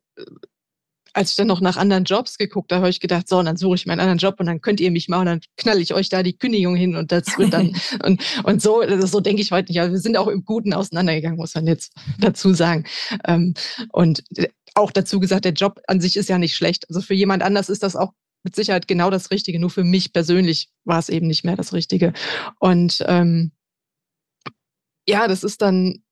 als 1.14 1.30
ich 1.30 1.36
dann 1.36 1.46
noch 1.46 1.62
nach 1.62 1.78
anderen 1.78 2.04
Jobs 2.04 2.36
geguckt 2.36 2.70
habe, 2.70 2.82
habe 2.82 2.90
ich 2.90 3.00
gedacht, 3.00 3.26
so, 3.26 3.38
und 3.38 3.46
dann 3.46 3.56
suche 3.56 3.76
ich 3.76 3.86
meinen 3.86 4.00
anderen 4.00 4.18
Job 4.18 4.38
und 4.38 4.46
dann 4.46 4.60
könnt 4.60 4.80
ihr 4.80 4.90
mich 4.90 5.08
mal 5.08 5.20
und 5.20 5.26
dann 5.26 5.40
knall 5.56 5.80
ich 5.80 5.94
euch 5.94 6.10
da 6.10 6.22
die 6.22 6.36
Kündigung 6.36 6.76
hin 6.76 6.94
und 6.94 7.10
das 7.10 7.38
wird 7.38 7.54
dann 7.54 7.74
und, 8.04 8.22
und 8.44 8.60
so, 8.60 8.80
also 8.80 9.06
so 9.06 9.20
denke 9.20 9.40
ich 9.40 9.50
heute 9.50 9.72
nicht. 9.72 9.80
Also 9.80 9.94
wir 9.94 10.00
sind 10.00 10.18
auch 10.18 10.28
im 10.28 10.44
Guten 10.44 10.74
auseinandergegangen, 10.74 11.38
muss 11.38 11.54
man 11.54 11.66
jetzt 11.66 11.94
dazu 12.18 12.52
sagen. 12.52 12.84
Ähm, 13.26 13.54
und 13.92 14.24
äh, 14.36 14.48
auch 14.74 14.90
dazu 14.90 15.18
gesagt, 15.18 15.46
der 15.46 15.54
Job 15.54 15.80
an 15.86 16.02
sich 16.02 16.18
ist 16.18 16.28
ja 16.28 16.38
nicht 16.38 16.54
schlecht. 16.54 16.86
Also 16.90 17.00
für 17.00 17.14
jemand 17.14 17.42
anders 17.42 17.70
ist 17.70 17.82
das 17.82 17.96
auch 17.96 18.12
mit 18.46 18.54
Sicherheit 18.54 18.86
genau 18.86 19.10
das 19.10 19.32
Richtige. 19.32 19.58
Nur 19.58 19.70
für 19.70 19.82
mich 19.82 20.12
persönlich 20.12 20.70
war 20.84 21.00
es 21.00 21.08
eben 21.08 21.26
nicht 21.26 21.44
mehr 21.44 21.56
das 21.56 21.72
Richtige. 21.72 22.12
Und 22.60 23.04
ähm, 23.08 23.50
ja, 25.04 25.26
das 25.26 25.42
ist 25.42 25.62
dann, 25.62 26.04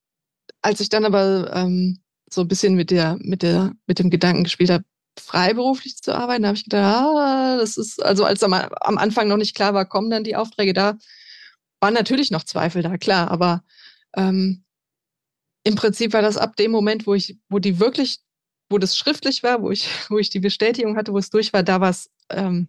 als 0.61 0.81
ich 0.81 0.89
dann 0.89 1.05
aber 1.05 1.53
ähm, 1.55 2.01
so 2.29 2.41
ein 2.41 2.49
bisschen 2.49 2.75
mit 2.75 2.91
der, 2.91 3.17
mit 3.21 3.43
der, 3.43 3.73
mit 3.87 4.01
dem 4.01 4.11
Gedanken 4.11 4.43
gespielt 4.43 4.71
habe, 4.71 4.85
freiberuflich 5.17 5.97
zu 5.99 6.13
arbeiten, 6.13 6.45
habe 6.45 6.57
ich 6.57 6.65
gedacht, 6.65 7.07
ah, 7.07 7.57
das 7.57 7.77
ist, 7.77 8.03
also 8.03 8.25
als 8.25 8.43
am, 8.43 8.53
am 8.53 8.99
Anfang 8.99 9.29
noch 9.29 9.37
nicht 9.37 9.55
klar 9.55 9.73
war, 9.73 9.85
kommen 9.87 10.11
dann 10.11 10.25
die 10.25 10.35
Aufträge 10.35 10.73
da, 10.73 10.99
waren 11.79 11.95
natürlich 11.95 12.33
noch 12.33 12.43
Zweifel 12.43 12.83
da, 12.83 12.99
klar, 12.99 13.31
aber 13.31 13.63
ähm, 14.17 14.65
im 15.63 15.77
Prinzip 15.77 16.13
war 16.15 16.23
das 16.23 16.37
ab 16.37 16.57
dem 16.57 16.73
Moment, 16.73 17.07
wo 17.07 17.15
ich, 17.15 17.39
wo 17.49 17.61
die 17.61 17.79
wirklich, 17.79 18.19
wo 18.71 18.79
das 18.79 18.97
schriftlich 18.97 19.43
war, 19.43 19.63
wo 19.63 19.71
ich, 19.71 19.89
wo 20.11 20.19
ich 20.19 20.31
die 20.31 20.41
Bestätigung 20.41 20.97
hatte, 20.97 21.13
wo 21.13 21.19
es 21.19 21.31
durch 21.31 21.53
war, 21.53 21.63
da 21.63 21.81
war 21.81 21.91
es 21.91 22.11
ähm, 22.31 22.69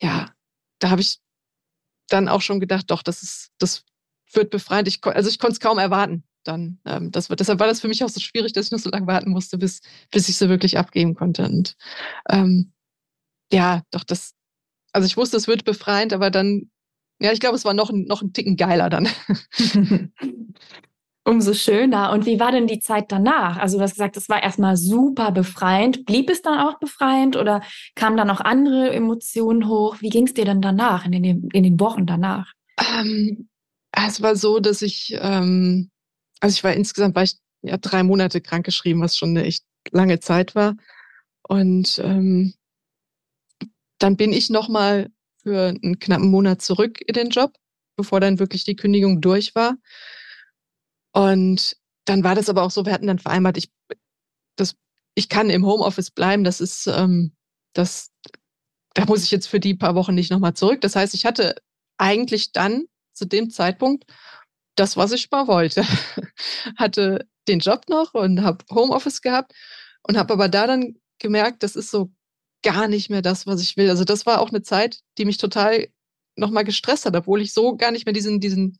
ja, 0.00 0.30
da 0.78 0.90
habe 0.90 1.00
ich 1.00 1.18
dann 2.08 2.28
auch 2.28 2.42
schon 2.42 2.60
gedacht, 2.60 2.90
doch, 2.90 3.02
das 3.02 3.22
ist, 3.22 3.52
das 3.58 3.84
wird 4.32 4.50
befreiend. 4.50 4.88
Ich, 4.88 5.04
also 5.04 5.28
ich 5.30 5.38
konnte 5.38 5.54
es 5.54 5.60
kaum 5.60 5.78
erwarten. 5.78 6.24
dann. 6.44 6.78
Ähm, 6.84 7.10
das, 7.10 7.28
deshalb 7.28 7.60
war 7.60 7.66
das 7.66 7.80
für 7.80 7.88
mich 7.88 8.04
auch 8.04 8.08
so 8.08 8.20
schwierig, 8.20 8.52
dass 8.52 8.66
ich 8.66 8.72
noch 8.72 8.78
so 8.78 8.90
lange 8.90 9.06
warten 9.06 9.30
musste, 9.30 9.56
bis, 9.58 9.80
bis 10.10 10.28
ich 10.28 10.36
sie 10.36 10.48
wirklich 10.48 10.76
abgeben 10.78 11.14
konnte. 11.14 11.44
Und 11.44 11.76
ähm, 12.28 12.72
ja, 13.52 13.82
doch 13.90 14.04
das, 14.04 14.34
also 14.92 15.06
ich 15.06 15.16
wusste, 15.16 15.36
es 15.38 15.48
wird 15.48 15.64
befreiend, 15.64 16.12
aber 16.12 16.30
dann, 16.30 16.70
ja, 17.20 17.32
ich 17.32 17.40
glaube, 17.40 17.56
es 17.56 17.64
war 17.64 17.74
noch, 17.74 17.90
noch 17.92 18.22
ein 18.22 18.32
Ticken 18.34 18.56
geiler 18.56 18.90
dann. 18.90 19.08
Umso 21.26 21.54
schöner. 21.54 22.12
Und 22.12 22.26
wie 22.26 22.38
war 22.38 22.52
denn 22.52 22.66
die 22.66 22.80
Zeit 22.80 23.10
danach? 23.10 23.56
Also 23.56 23.78
du 23.78 23.82
hast 23.82 23.94
gesagt, 23.94 24.16
es 24.18 24.28
war 24.28 24.42
erstmal 24.42 24.76
super 24.76 25.32
befreiend. 25.32 26.04
Blieb 26.04 26.28
es 26.28 26.42
dann 26.42 26.58
auch 26.58 26.78
befreiend 26.78 27.36
oder 27.36 27.62
kamen 27.94 28.18
da 28.18 28.26
noch 28.26 28.42
andere 28.42 28.92
Emotionen 28.92 29.66
hoch? 29.66 29.96
Wie 30.00 30.10
ging 30.10 30.26
es 30.26 30.34
dir 30.34 30.44
denn 30.44 30.60
danach, 30.60 31.06
in 31.06 31.12
den, 31.12 31.48
in 31.50 31.62
den 31.62 31.80
Wochen 31.80 32.04
danach? 32.04 32.52
Ähm, 32.78 33.48
es 33.92 34.20
war 34.20 34.36
so, 34.36 34.60
dass 34.60 34.82
ich, 34.82 35.16
ähm, 35.18 35.90
also 36.40 36.54
ich 36.54 36.64
war 36.64 36.74
insgesamt 36.74 37.14
war 37.14 37.22
ich 37.22 37.38
ja 37.62 37.78
drei 37.78 38.02
Monate 38.02 38.42
krankgeschrieben, 38.42 39.02
was 39.02 39.16
schon 39.16 39.30
eine 39.30 39.44
echt 39.44 39.64
lange 39.92 40.20
Zeit 40.20 40.54
war. 40.54 40.76
Und 41.48 42.00
ähm, 42.04 42.52
dann 43.98 44.16
bin 44.16 44.34
ich 44.34 44.50
nochmal 44.50 45.10
für 45.42 45.68
einen 45.68 45.98
knappen 45.98 46.30
Monat 46.30 46.60
zurück 46.60 47.00
in 47.06 47.14
den 47.14 47.30
Job, 47.30 47.54
bevor 47.96 48.20
dann 48.20 48.38
wirklich 48.38 48.64
die 48.64 48.76
Kündigung 48.76 49.22
durch 49.22 49.54
war. 49.54 49.76
Und 51.14 51.76
dann 52.04 52.24
war 52.24 52.34
das 52.34 52.48
aber 52.48 52.62
auch 52.62 52.70
so, 52.70 52.84
wir 52.84 52.92
hatten 52.92 53.06
dann 53.06 53.18
vereinbart, 53.18 53.56
ich, 53.56 53.70
das, 54.56 54.74
ich 55.14 55.28
kann 55.28 55.48
im 55.48 55.64
Homeoffice 55.64 56.10
bleiben, 56.10 56.44
das 56.44 56.60
ist, 56.60 56.86
ähm, 56.86 57.34
das, 57.72 58.10
da 58.94 59.04
muss 59.06 59.24
ich 59.24 59.30
jetzt 59.30 59.46
für 59.46 59.60
die 59.60 59.74
paar 59.74 59.94
Wochen 59.94 60.14
nicht 60.14 60.30
nochmal 60.30 60.54
zurück. 60.54 60.80
Das 60.80 60.96
heißt, 60.96 61.14
ich 61.14 61.24
hatte 61.24 61.56
eigentlich 61.98 62.52
dann 62.52 62.84
zu 63.12 63.24
dem 63.24 63.50
Zeitpunkt 63.50 64.04
das, 64.76 64.96
was 64.96 65.12
ich 65.12 65.30
mal 65.30 65.46
wollte. 65.46 65.84
hatte 66.76 67.26
den 67.46 67.60
Job 67.60 67.88
noch 67.88 68.14
und 68.14 68.42
habe 68.42 68.64
Homeoffice 68.70 69.22
gehabt 69.22 69.52
und 70.02 70.16
habe 70.16 70.32
aber 70.32 70.48
da 70.48 70.66
dann 70.66 70.96
gemerkt, 71.20 71.62
das 71.62 71.76
ist 71.76 71.90
so 71.90 72.10
gar 72.62 72.88
nicht 72.88 73.10
mehr 73.10 73.22
das, 73.22 73.46
was 73.46 73.60
ich 73.60 73.76
will. 73.76 73.90
Also 73.90 74.04
das 74.04 74.26
war 74.26 74.40
auch 74.40 74.48
eine 74.48 74.62
Zeit, 74.62 75.00
die 75.18 75.24
mich 75.24 75.38
total 75.38 75.88
nochmal 76.36 76.64
gestresst 76.64 77.06
hat, 77.06 77.14
obwohl 77.14 77.40
ich 77.40 77.52
so 77.52 77.76
gar 77.76 77.92
nicht 77.92 78.06
mehr 78.06 78.14
diesen, 78.14 78.40
diesen 78.40 78.78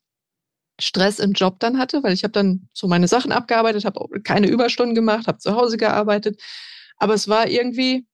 Stress 0.81 1.19
im 1.19 1.33
Job 1.33 1.61
dann 1.61 1.79
hatte, 1.79 2.03
weil 2.03 2.13
ich 2.13 2.25
habe 2.25 2.33
dann 2.33 2.69
so 2.73 2.89
meine 2.89 3.09
Sachen 3.09 3.33
abgearbeitet, 3.33 3.85
habe 3.85 4.09
keine 4.23 4.49
Überstunden 4.49 4.95
gemacht, 4.95 5.27
habe 5.27 5.39
zu 5.39 5.55
Hause 5.55 5.77
gearbeitet. 5.77 6.41
Aber 6.97 7.15
es 7.15 7.29
war 7.29 7.49
irgendwie, 7.49 8.07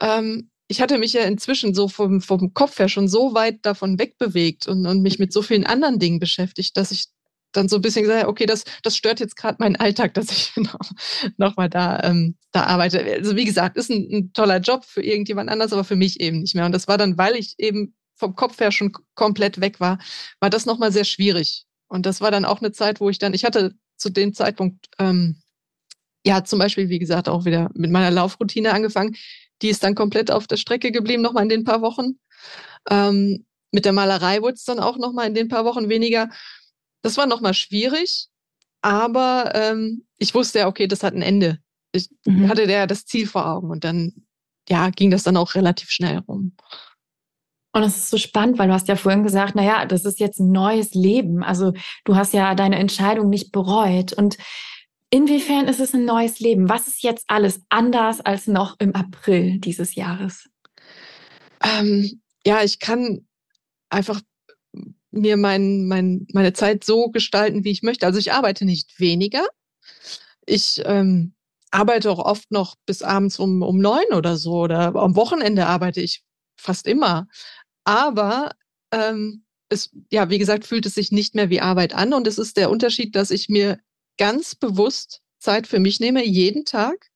ähm, 0.00 0.50
ich 0.68 0.80
hatte 0.80 0.98
mich 0.98 1.12
ja 1.12 1.22
inzwischen 1.22 1.74
so 1.74 1.88
vom, 1.88 2.20
vom 2.20 2.54
Kopf 2.54 2.78
her 2.78 2.88
schon 2.88 3.08
so 3.08 3.34
weit 3.34 3.64
davon 3.64 3.98
wegbewegt 3.98 4.66
und, 4.66 4.86
und 4.86 5.02
mich 5.02 5.18
mit 5.18 5.32
so 5.32 5.42
vielen 5.42 5.66
anderen 5.66 5.98
Dingen 5.98 6.18
beschäftigt, 6.18 6.76
dass 6.76 6.90
ich 6.90 7.06
dann 7.52 7.68
so 7.68 7.76
ein 7.76 7.82
bisschen 7.82 8.02
gesagt, 8.02 8.26
okay, 8.26 8.46
das, 8.46 8.64
das 8.82 8.96
stört 8.96 9.20
jetzt 9.20 9.36
gerade 9.36 9.56
meinen 9.58 9.76
Alltag, 9.76 10.14
dass 10.14 10.30
ich 10.30 10.56
noch, 10.56 10.78
noch 11.36 11.56
mal 11.56 11.68
da, 11.68 12.02
ähm, 12.02 12.36
da 12.52 12.64
arbeite. 12.64 13.02
Also 13.02 13.36
wie 13.36 13.44
gesagt, 13.44 13.76
ist 13.76 13.90
ein, 13.90 14.08
ein 14.12 14.32
toller 14.32 14.58
Job 14.58 14.84
für 14.84 15.02
irgendjemand 15.02 15.50
anders, 15.50 15.72
aber 15.72 15.84
für 15.84 15.96
mich 15.96 16.20
eben 16.20 16.40
nicht 16.40 16.54
mehr. 16.54 16.66
Und 16.66 16.72
das 16.72 16.88
war 16.88 16.98
dann, 16.98 17.18
weil 17.18 17.36
ich 17.36 17.54
eben 17.58 17.94
vom 18.18 18.34
Kopf 18.34 18.60
her 18.60 18.72
schon 18.72 18.92
komplett 19.14 19.60
weg 19.60 19.80
war, 19.80 19.98
war 20.40 20.50
das 20.50 20.66
nochmal 20.66 20.92
sehr 20.92 21.04
schwierig. 21.04 21.64
Und 21.88 22.04
das 22.04 22.20
war 22.20 22.30
dann 22.30 22.44
auch 22.44 22.60
eine 22.60 22.72
Zeit, 22.72 23.00
wo 23.00 23.08
ich 23.08 23.18
dann, 23.18 23.34
ich 23.34 23.44
hatte 23.44 23.74
zu 23.96 24.10
dem 24.10 24.34
Zeitpunkt, 24.34 24.86
ähm, 24.98 25.40
ja, 26.24 26.44
zum 26.44 26.58
Beispiel, 26.58 26.88
wie 26.88 26.98
gesagt, 26.98 27.28
auch 27.28 27.44
wieder 27.44 27.70
mit 27.74 27.90
meiner 27.90 28.10
Laufroutine 28.10 28.72
angefangen. 28.72 29.16
Die 29.62 29.68
ist 29.68 29.82
dann 29.82 29.94
komplett 29.94 30.30
auf 30.30 30.46
der 30.46 30.56
Strecke 30.56 30.92
geblieben, 30.92 31.22
nochmal 31.22 31.44
in 31.44 31.48
den 31.48 31.64
paar 31.64 31.80
Wochen. 31.80 32.18
Ähm, 32.90 33.46
mit 33.72 33.84
der 33.84 33.92
Malerei 33.92 34.42
wurde 34.42 34.54
es 34.54 34.64
dann 34.64 34.78
auch 34.78 34.98
nochmal 34.98 35.26
in 35.26 35.34
den 35.34 35.48
paar 35.48 35.64
Wochen 35.64 35.88
weniger. 35.88 36.28
Das 37.02 37.16
war 37.16 37.26
nochmal 37.26 37.54
schwierig, 37.54 38.28
aber 38.82 39.52
ähm, 39.54 40.06
ich 40.18 40.34
wusste 40.34 40.60
ja, 40.60 40.66
okay, 40.66 40.86
das 40.86 41.02
hat 41.02 41.14
ein 41.14 41.22
Ende. 41.22 41.58
Ich 41.92 42.08
mhm. 42.26 42.48
hatte 42.48 42.64
ja 42.64 42.86
das 42.86 43.06
Ziel 43.06 43.26
vor 43.26 43.46
Augen 43.46 43.70
und 43.70 43.84
dann, 43.84 44.26
ja, 44.68 44.90
ging 44.90 45.10
das 45.10 45.22
dann 45.22 45.36
auch 45.36 45.54
relativ 45.54 45.90
schnell 45.90 46.18
rum. 46.18 46.56
Und 47.72 47.82
es 47.82 47.96
ist 47.96 48.10
so 48.10 48.16
spannend, 48.16 48.58
weil 48.58 48.68
du 48.68 48.74
hast 48.74 48.88
ja 48.88 48.96
vorhin 48.96 49.22
gesagt, 49.22 49.54
na 49.54 49.62
ja, 49.62 49.84
das 49.84 50.04
ist 50.04 50.20
jetzt 50.20 50.40
ein 50.40 50.50
neues 50.50 50.94
Leben. 50.94 51.42
Also 51.42 51.72
du 52.04 52.16
hast 52.16 52.32
ja 52.32 52.54
deine 52.54 52.78
Entscheidung 52.78 53.28
nicht 53.28 53.52
bereut. 53.52 54.12
Und 54.12 54.38
inwiefern 55.10 55.68
ist 55.68 55.80
es 55.80 55.94
ein 55.94 56.04
neues 56.04 56.40
Leben? 56.40 56.68
Was 56.68 56.88
ist 56.88 57.02
jetzt 57.02 57.24
alles 57.28 57.60
anders 57.68 58.20
als 58.20 58.46
noch 58.46 58.76
im 58.78 58.94
April 58.94 59.58
dieses 59.58 59.94
Jahres? 59.94 60.48
Ähm, 61.62 62.22
ja, 62.46 62.62
ich 62.62 62.78
kann 62.78 63.26
einfach 63.90 64.20
mir 65.10 65.36
mein, 65.36 65.86
mein, 65.86 66.26
meine 66.32 66.52
Zeit 66.52 66.84
so 66.84 67.10
gestalten, 67.10 67.64
wie 67.64 67.70
ich 67.70 67.82
möchte. 67.82 68.06
Also 68.06 68.18
ich 68.18 68.32
arbeite 68.32 68.64
nicht 68.64 68.98
weniger. 68.98 69.46
Ich 70.46 70.82
ähm, 70.84 71.34
arbeite 71.70 72.10
auch 72.10 72.18
oft 72.18 72.50
noch 72.50 72.76
bis 72.86 73.02
abends 73.02 73.38
um, 73.38 73.62
um 73.62 73.78
neun 73.78 74.12
oder 74.14 74.36
so. 74.36 74.52
Oder 74.62 74.94
am 74.94 75.16
Wochenende 75.16 75.66
arbeite 75.66 76.00
ich 76.00 76.22
fast 76.60 76.86
immer. 76.86 77.28
Aber 77.84 78.52
ähm, 78.92 79.44
es, 79.68 79.90
ja, 80.10 80.30
wie 80.30 80.38
gesagt, 80.38 80.66
fühlt 80.66 80.86
es 80.86 80.94
sich 80.94 81.12
nicht 81.12 81.34
mehr 81.34 81.50
wie 81.50 81.60
Arbeit 81.60 81.94
an. 81.94 82.12
Und 82.12 82.26
es 82.26 82.38
ist 82.38 82.56
der 82.56 82.70
Unterschied, 82.70 83.14
dass 83.16 83.30
ich 83.30 83.48
mir 83.48 83.78
ganz 84.18 84.54
bewusst 84.54 85.20
Zeit 85.38 85.66
für 85.66 85.78
mich 85.78 86.00
nehme, 86.00 86.24
jeden 86.24 86.64
Tag. 86.64 87.08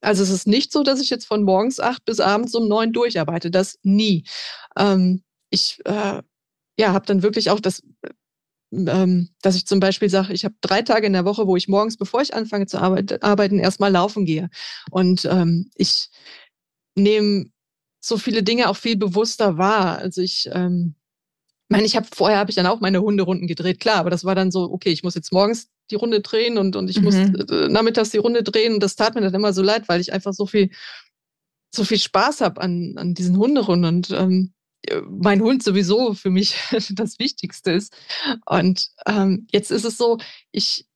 Also 0.00 0.22
es 0.22 0.30
ist 0.30 0.46
nicht 0.46 0.72
so, 0.72 0.82
dass 0.82 1.00
ich 1.00 1.10
jetzt 1.10 1.26
von 1.26 1.42
morgens 1.42 1.80
acht 1.80 2.04
bis 2.04 2.20
abends 2.20 2.54
um 2.54 2.68
neun 2.68 2.92
durcharbeite. 2.92 3.50
Das 3.50 3.78
nie. 3.82 4.24
Ähm, 4.76 5.22
ich 5.50 5.78
äh, 5.84 6.22
ja, 6.78 6.92
habe 6.92 7.06
dann 7.06 7.22
wirklich 7.22 7.50
auch 7.50 7.60
das, 7.60 7.82
ähm, 8.72 9.30
dass 9.42 9.56
ich 9.56 9.66
zum 9.66 9.80
Beispiel 9.80 10.08
sage, 10.08 10.32
ich 10.32 10.44
habe 10.44 10.54
drei 10.60 10.82
Tage 10.82 11.06
in 11.06 11.12
der 11.12 11.24
Woche, 11.24 11.46
wo 11.46 11.56
ich 11.56 11.68
morgens, 11.68 11.96
bevor 11.96 12.22
ich 12.22 12.34
anfange 12.34 12.66
zu 12.66 12.78
arbeit 12.80 13.22
arbeiten, 13.22 13.58
erstmal 13.58 13.92
laufen 13.92 14.24
gehe. 14.24 14.48
Und 14.90 15.26
ähm, 15.26 15.70
ich 15.74 16.08
nehme 16.96 17.50
so 18.00 18.16
viele 18.18 18.42
Dinge 18.42 18.68
auch 18.68 18.76
viel 18.76 18.96
bewusster 18.96 19.58
wahr. 19.58 19.98
Also 19.98 20.22
ich 20.22 20.48
ähm, 20.52 20.94
meine, 21.70 21.84
ich 21.84 21.96
habe 21.96 22.06
vorher 22.12 22.38
habe 22.38 22.50
ich 22.50 22.56
dann 22.56 22.66
auch 22.66 22.80
meine 22.80 23.00
Hunderunden 23.00 23.46
gedreht, 23.46 23.78
klar, 23.78 23.96
aber 23.96 24.10
das 24.10 24.24
war 24.24 24.34
dann 24.34 24.50
so, 24.50 24.70
okay, 24.72 24.90
ich 24.90 25.04
muss 25.04 25.14
jetzt 25.14 25.32
morgens 25.32 25.68
die 25.90 25.94
Runde 25.94 26.20
drehen 26.20 26.58
und, 26.58 26.76
und 26.76 26.90
ich 26.90 26.98
mhm. 26.98 27.04
muss 27.04 27.14
äh, 27.14 27.68
nachmittags 27.68 28.10
die 28.10 28.18
Runde 28.18 28.42
drehen. 28.42 28.74
Und 28.74 28.82
das 28.82 28.96
tat 28.96 29.14
mir 29.14 29.20
dann 29.20 29.34
immer 29.34 29.52
so 29.52 29.62
leid, 29.62 29.88
weil 29.88 30.00
ich 30.00 30.12
einfach 30.12 30.32
so 30.32 30.46
viel, 30.46 30.70
so 31.74 31.84
viel 31.84 31.98
Spaß 31.98 32.40
habe 32.40 32.60
an, 32.60 32.94
an 32.96 33.14
diesen 33.14 33.36
Hunderunden. 33.36 33.86
Und 33.86 34.10
ähm, 34.10 34.52
mein 35.08 35.40
Hund 35.42 35.62
sowieso 35.62 36.14
für 36.14 36.30
mich 36.30 36.56
das 36.90 37.18
Wichtigste 37.18 37.72
ist. 37.72 37.96
Und 38.46 38.88
ähm, 39.06 39.46
jetzt 39.52 39.70
ist 39.70 39.84
es 39.84 39.96
so, 39.96 40.18
ich 40.50 40.86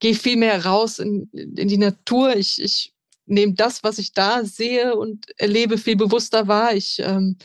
gehe 0.00 0.14
viel 0.14 0.36
mehr 0.36 0.64
raus 0.64 1.00
in, 1.00 1.28
in 1.32 1.68
die 1.68 1.78
Natur. 1.78 2.36
Ich, 2.36 2.62
ich 2.62 2.94
nehme 3.28 3.54
das, 3.54 3.82
was 3.82 3.98
ich 3.98 4.12
da 4.12 4.44
sehe 4.44 4.96
und 4.96 5.26
erlebe, 5.38 5.78
viel 5.78 5.96
bewusster 5.96 6.48
wahr. 6.48 6.74
Ich 6.74 6.98
ähm, 7.00 7.36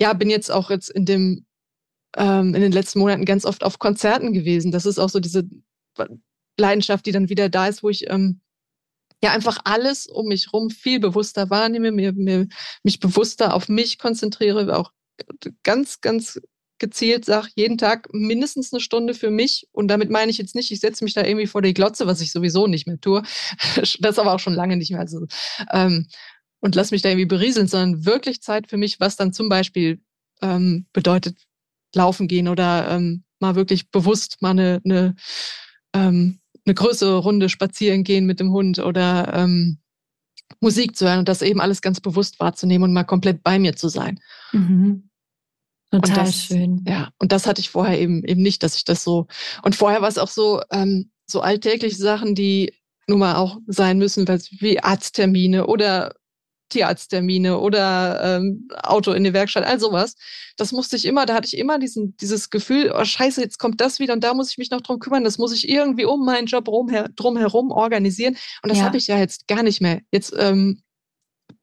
ja, 0.00 0.12
bin 0.12 0.30
jetzt 0.30 0.50
auch 0.50 0.70
jetzt 0.70 0.90
in 0.90 1.04
dem 1.04 1.46
ähm, 2.16 2.54
in 2.54 2.62
den 2.62 2.72
letzten 2.72 3.00
Monaten 3.00 3.24
ganz 3.24 3.44
oft 3.44 3.64
auf 3.64 3.78
Konzerten 3.78 4.32
gewesen. 4.32 4.72
Das 4.72 4.86
ist 4.86 4.98
auch 4.98 5.08
so 5.10 5.20
diese 5.20 5.44
Leidenschaft, 6.58 7.06
die 7.06 7.12
dann 7.12 7.28
wieder 7.28 7.48
da 7.48 7.68
ist, 7.68 7.82
wo 7.82 7.88
ich 7.88 8.08
ähm, 8.10 8.40
ja 9.22 9.32
einfach 9.32 9.58
alles 9.64 10.06
um 10.06 10.26
mich 10.26 10.52
rum 10.52 10.70
viel 10.70 11.00
bewusster 11.00 11.50
wahrnehme, 11.50 11.92
mir, 11.92 12.12
mir 12.12 12.48
mich 12.82 13.00
bewusster 13.00 13.54
auf 13.54 13.68
mich 13.68 13.98
konzentriere, 13.98 14.76
auch 14.76 14.92
ganz, 15.62 16.00
ganz 16.00 16.40
gezielt 16.78 17.24
sage, 17.24 17.48
jeden 17.54 17.78
Tag 17.78 18.08
mindestens 18.12 18.72
eine 18.72 18.80
Stunde 18.80 19.14
für 19.14 19.30
mich. 19.30 19.66
Und 19.72 19.88
damit 19.88 20.10
meine 20.10 20.30
ich 20.30 20.38
jetzt 20.38 20.54
nicht, 20.54 20.70
ich 20.70 20.80
setze 20.80 21.04
mich 21.04 21.14
da 21.14 21.24
irgendwie 21.24 21.46
vor 21.46 21.62
die 21.62 21.74
Glotze, 21.74 22.06
was 22.06 22.20
ich 22.20 22.32
sowieso 22.32 22.66
nicht 22.66 22.86
mehr 22.86 23.00
tue. 23.00 23.22
Das 24.00 24.18
aber 24.18 24.34
auch 24.34 24.40
schon 24.40 24.54
lange 24.54 24.76
nicht 24.76 24.90
mehr. 24.90 25.00
Also, 25.00 25.26
ähm, 25.72 26.06
und 26.60 26.74
lass 26.74 26.90
mich 26.90 27.02
da 27.02 27.08
irgendwie 27.08 27.26
berieseln, 27.26 27.68
sondern 27.68 28.04
wirklich 28.04 28.42
Zeit 28.42 28.68
für 28.68 28.76
mich, 28.76 29.00
was 29.00 29.16
dann 29.16 29.32
zum 29.32 29.48
Beispiel 29.48 30.00
ähm, 30.42 30.86
bedeutet, 30.92 31.38
laufen 31.94 32.28
gehen 32.28 32.48
oder 32.48 32.90
ähm, 32.90 33.24
mal 33.38 33.54
wirklich 33.54 33.90
bewusst 33.90 34.38
mal 34.40 34.50
eine, 34.50 34.80
eine 34.84 35.14
ähm, 35.94 36.40
eine 36.68 36.74
größere 36.74 37.18
Runde 37.18 37.48
spazieren 37.48 38.04
gehen 38.04 38.26
mit 38.26 38.40
dem 38.40 38.52
Hund 38.52 38.78
oder 38.78 39.32
ähm, 39.34 39.78
Musik 40.60 40.96
zu 40.96 41.06
hören 41.06 41.20
und 41.20 41.28
das 41.28 41.42
eben 41.42 41.60
alles 41.60 41.82
ganz 41.82 42.00
bewusst 42.00 42.40
wahrzunehmen 42.40 42.84
und 42.84 42.92
mal 42.92 43.04
komplett 43.04 43.42
bei 43.42 43.58
mir 43.58 43.74
zu 43.76 43.88
sein. 43.88 44.20
Mhm. 44.52 45.07
Total 45.90 46.26
das, 46.26 46.34
schön. 46.34 46.84
Ja, 46.86 47.10
und 47.18 47.32
das 47.32 47.46
hatte 47.46 47.60
ich 47.60 47.70
vorher 47.70 47.98
eben 47.98 48.22
eben 48.24 48.42
nicht, 48.42 48.62
dass 48.62 48.76
ich 48.76 48.84
das 48.84 49.02
so. 49.04 49.26
Und 49.62 49.74
vorher 49.74 50.02
war 50.02 50.08
es 50.08 50.18
auch 50.18 50.28
so, 50.28 50.60
ähm, 50.70 51.10
so 51.26 51.40
alltägliche 51.40 51.96
Sachen, 51.96 52.34
die 52.34 52.74
nun 53.06 53.20
mal 53.20 53.36
auch 53.36 53.58
sein 53.66 53.98
müssen, 53.98 54.28
wie 54.60 54.80
Arzttermine 54.80 55.66
oder 55.66 56.12
Tierarzttermine 56.68 57.58
oder 57.58 58.20
ähm, 58.22 58.68
Auto 58.82 59.12
in 59.12 59.24
die 59.24 59.32
Werkstatt, 59.32 59.64
all 59.64 59.80
sowas. 59.80 60.14
Das 60.56 60.72
musste 60.72 60.96
ich 60.96 61.04
immer, 61.06 61.26
da 61.26 61.34
hatte 61.34 61.46
ich 61.46 61.56
immer 61.56 61.78
diesen, 61.78 62.16
dieses 62.18 62.50
Gefühl, 62.50 62.92
oh 62.94 63.04
scheiße, 63.04 63.40
jetzt 63.40 63.58
kommt 63.58 63.80
das 63.80 63.98
wieder 63.98 64.12
und 64.12 64.22
da 64.24 64.34
muss 64.34 64.50
ich 64.50 64.58
mich 64.58 64.70
noch 64.70 64.80
drum 64.80 64.98
kümmern. 64.98 65.24
Das 65.24 65.38
muss 65.38 65.52
ich 65.52 65.68
irgendwie 65.68 66.04
um 66.04 66.24
meinen 66.24 66.46
Job 66.46 66.68
rum, 66.68 66.90
drumherum 67.16 67.70
organisieren. 67.70 68.36
Und 68.62 68.70
das 68.70 68.78
ja. 68.78 68.84
habe 68.84 68.96
ich 68.96 69.06
ja 69.06 69.18
jetzt 69.18 69.48
gar 69.48 69.62
nicht 69.62 69.80
mehr. 69.80 70.00
Jetzt 70.12 70.34
ähm, 70.36 70.82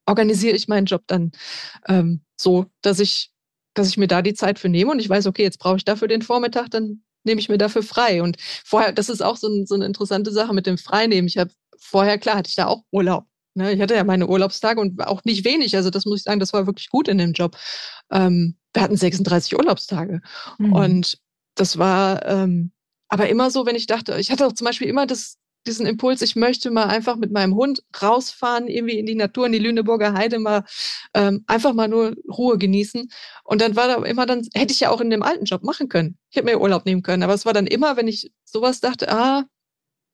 organisiere 0.06 0.56
ich 0.56 0.68
meinen 0.68 0.86
Job 0.86 1.04
dann 1.08 1.32
ähm, 1.88 2.22
so, 2.36 2.66
dass 2.82 3.00
ich, 3.00 3.32
dass 3.76 3.88
ich 3.88 3.98
mir 3.98 4.08
da 4.08 4.22
die 4.22 4.34
Zeit 4.34 4.58
für 4.58 4.70
nehme 4.70 4.92
und 4.92 5.00
ich 5.00 5.10
weiß, 5.10 5.28
okay, 5.28 5.44
jetzt 5.44 5.60
brauche 5.60 5.78
ich 5.78 5.86
dafür 5.86 6.08
den 6.08 6.22
Vormittag, 6.22 6.70
dann 6.70 7.04
nehme 7.24 7.40
ich 7.40 7.50
mir 7.50 7.58
dafür 7.58 7.84
frei. 7.84 8.24
Und 8.24 8.38
vorher, 8.64 8.92
das 8.92 9.10
ist 9.10 9.22
auch 9.22 9.38
so, 9.38 9.48
ein, 9.48 9.66
so 9.66 9.76
eine 9.76 9.86
interessante 9.86 10.32
Sache 10.32 10.54
mit 10.54 10.66
dem 10.66 10.78
Freinehmen. 10.78 11.28
Ich 11.28 11.38
habe 11.38 11.52
vorher, 11.78 12.18
klar, 12.18 12.38
hatte 12.38 12.50
ich 12.50 12.56
da 12.56 12.68
auch 12.68 12.84
Urlaub. 12.92 13.26
Ne? 13.56 13.74
Ich 13.74 13.82
hatte 13.82 13.96
ja 13.96 14.04
meine 14.04 14.28
Urlaubstage 14.28 14.80
und 14.80 15.02
auch 15.06 15.24
nicht 15.24 15.46
wenig. 15.46 15.76
Also 15.76 15.90
das 15.90 16.06
muss 16.06 16.20
ich 16.20 16.24
sagen, 16.24 16.40
das 16.40 16.54
war 16.54 16.68
wirklich 16.68 16.90
gut 16.90 17.08
in 17.08 17.18
dem 17.18 17.34
Job. 17.34 17.58
Ähm, 18.12 18.58
wir 18.74 18.82
hatten 18.82 18.98
36 18.98 19.58
Urlaubstage. 19.58 20.22
Mhm. 20.58 20.74
Und 20.74 21.18
das 21.56 21.78
war 21.78 22.26
ähm, 22.26 22.72
aber 23.08 23.30
immer 23.30 23.52
so, 23.52 23.66
wenn 23.66 23.76
ich 23.76 23.88
dachte, 23.88 24.18
ich 24.20 24.32
hatte 24.32 24.46
auch 24.46 24.54
zum 24.54 24.66
Beispiel 24.66 24.88
immer 24.88 25.06
das, 25.06 25.38
diesen 25.68 25.86
Impuls, 25.86 26.22
ich 26.22 26.36
möchte 26.36 26.72
mal 26.72 26.86
einfach 26.86 27.16
mit 27.16 27.32
meinem 27.32 27.56
Hund 27.56 27.84
rausfahren, 28.02 28.68
irgendwie 28.68 29.00
in 29.00 29.06
die 29.06 29.16
Natur, 29.16 29.46
in 29.46 29.52
die 29.52 29.60
Lüneburger 29.60 30.14
Heide 30.14 30.40
mal 30.40 30.64
ähm, 31.14 31.44
einfach 31.48 31.74
mal 31.74 31.88
nur 31.88 32.16
Ruhe 32.30 32.58
genießen. 32.58 33.10
Und 33.44 33.62
dann 33.62 33.76
war 33.76 33.88
da 33.88 34.04
immer 34.06 34.26
dann, 34.26 34.48
hätte 34.54 34.74
ich 34.74 34.80
ja 34.80 34.90
auch 34.90 35.02
in 35.02 35.10
dem 35.10 35.24
alten 35.24 35.46
Job 35.46 35.64
machen 35.64 35.90
können. 35.90 36.18
Ich 36.30 36.38
hätte 36.38 36.46
mir 36.46 36.62
Urlaub 36.62 36.86
nehmen 36.86 37.04
können. 37.04 37.24
Aber 37.24 37.34
es 37.34 37.46
war 37.46 37.54
dann 37.54 37.68
immer, 37.68 37.98
wenn 37.98 38.08
ich 38.08 38.32
sowas 38.44 38.80
dachte, 38.80 39.12
ah, 39.12 39.46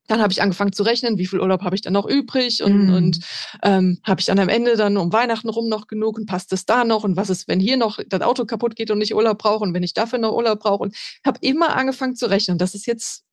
dann 0.08 0.20
habe 0.20 0.32
ich 0.32 0.42
angefangen 0.42 0.72
zu 0.72 0.82
rechnen, 0.82 1.18
wie 1.18 1.26
viel 1.26 1.40
Urlaub 1.40 1.62
habe 1.62 1.76
ich 1.76 1.82
dann 1.82 1.92
noch 1.92 2.06
übrig 2.06 2.62
und, 2.62 2.86
mm. 2.88 2.94
und 2.94 3.18
ähm, 3.62 4.00
habe 4.04 4.20
ich 4.20 4.26
dann 4.26 4.38
am 4.38 4.48
Ende 4.48 4.76
dann 4.76 4.96
um 4.96 5.12
Weihnachten 5.12 5.48
rum 5.48 5.68
noch 5.68 5.86
genug 5.86 6.18
und 6.18 6.26
passt 6.26 6.52
es 6.52 6.66
da 6.66 6.84
noch 6.84 7.04
und 7.04 7.16
was 7.16 7.30
ist, 7.30 7.46
wenn 7.46 7.60
hier 7.60 7.76
noch 7.76 8.00
das 8.08 8.20
Auto 8.20 8.44
kaputt 8.44 8.74
geht 8.74 8.90
und 8.90 9.00
ich 9.00 9.14
Urlaub 9.14 9.38
brauche 9.38 9.62
und 9.62 9.74
wenn 9.74 9.82
ich 9.82 9.94
dafür 9.94 10.18
noch 10.18 10.32
Urlaub 10.32 10.60
brauche 10.60 10.82
und 10.82 10.96
habe 11.24 11.38
immer 11.40 11.76
angefangen 11.76 12.16
zu 12.16 12.26
rechnen. 12.26 12.58
Das 12.58 12.74
ist 12.74 12.86
jetzt 12.86 13.24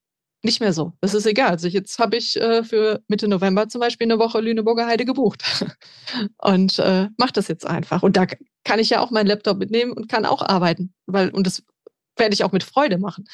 nicht 0.41 0.61
mehr 0.61 0.73
so. 0.73 0.93
Das 1.01 1.13
ist 1.13 1.25
egal. 1.25 1.49
Also 1.49 1.67
jetzt 1.67 1.99
habe 1.99 2.17
ich 2.17 2.39
äh, 2.39 2.63
für 2.63 3.01
Mitte 3.07 3.27
November 3.27 3.67
zum 3.67 3.81
Beispiel 3.81 4.05
eine 4.05 4.19
Woche 4.19 4.39
Lüneburger 4.39 4.87
Heide 4.87 5.05
gebucht 5.05 5.43
und 6.37 6.79
äh, 6.79 7.09
mache 7.17 7.33
das 7.33 7.47
jetzt 7.47 7.65
einfach. 7.65 8.03
Und 8.03 8.15
da 8.15 8.25
kann 8.63 8.79
ich 8.79 8.89
ja 8.89 9.01
auch 9.01 9.11
meinen 9.11 9.27
Laptop 9.27 9.57
mitnehmen 9.57 9.91
und 9.91 10.09
kann 10.09 10.25
auch 10.25 10.41
arbeiten, 10.41 10.93
weil 11.05 11.29
und 11.29 11.45
das 11.45 11.63
werde 12.17 12.33
ich 12.33 12.43
auch 12.43 12.51
mit 12.51 12.63
Freude 12.63 12.97
machen. 12.97 13.25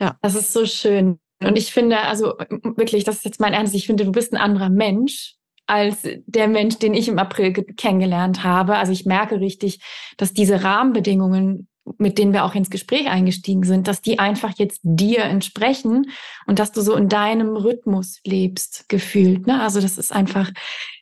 Ja, 0.00 0.18
das 0.22 0.34
ist 0.34 0.52
so 0.52 0.66
schön. 0.66 1.20
Und 1.42 1.56
ich 1.56 1.72
finde, 1.72 2.00
also 2.00 2.34
wirklich, 2.76 3.04
das 3.04 3.16
ist 3.16 3.24
jetzt 3.24 3.40
mein 3.40 3.52
Ernst, 3.52 3.74
ich 3.74 3.86
finde, 3.86 4.04
du 4.04 4.12
bist 4.12 4.32
ein 4.32 4.40
anderer 4.40 4.70
Mensch 4.70 5.36
als 5.66 6.06
der 6.26 6.48
Mensch, 6.48 6.78
den 6.78 6.94
ich 6.94 7.08
im 7.08 7.18
April 7.18 7.52
kennengelernt 7.52 8.44
habe. 8.44 8.76
Also 8.76 8.92
ich 8.92 9.06
merke 9.06 9.40
richtig, 9.40 9.80
dass 10.16 10.32
diese 10.32 10.62
Rahmenbedingungen 10.62 11.68
mit 11.98 12.18
denen 12.18 12.32
wir 12.32 12.44
auch 12.44 12.54
ins 12.54 12.70
Gespräch 12.70 13.08
eingestiegen 13.08 13.62
sind, 13.64 13.88
dass 13.88 14.00
die 14.00 14.18
einfach 14.18 14.52
jetzt 14.56 14.80
dir 14.82 15.24
entsprechen 15.24 16.10
und 16.46 16.58
dass 16.58 16.72
du 16.72 16.80
so 16.80 16.94
in 16.94 17.08
deinem 17.08 17.56
Rhythmus 17.56 18.20
lebst, 18.24 18.88
gefühlt. 18.88 19.46
Ne? 19.46 19.60
Also 19.60 19.80
das 19.80 19.98
ist 19.98 20.12
einfach 20.12 20.50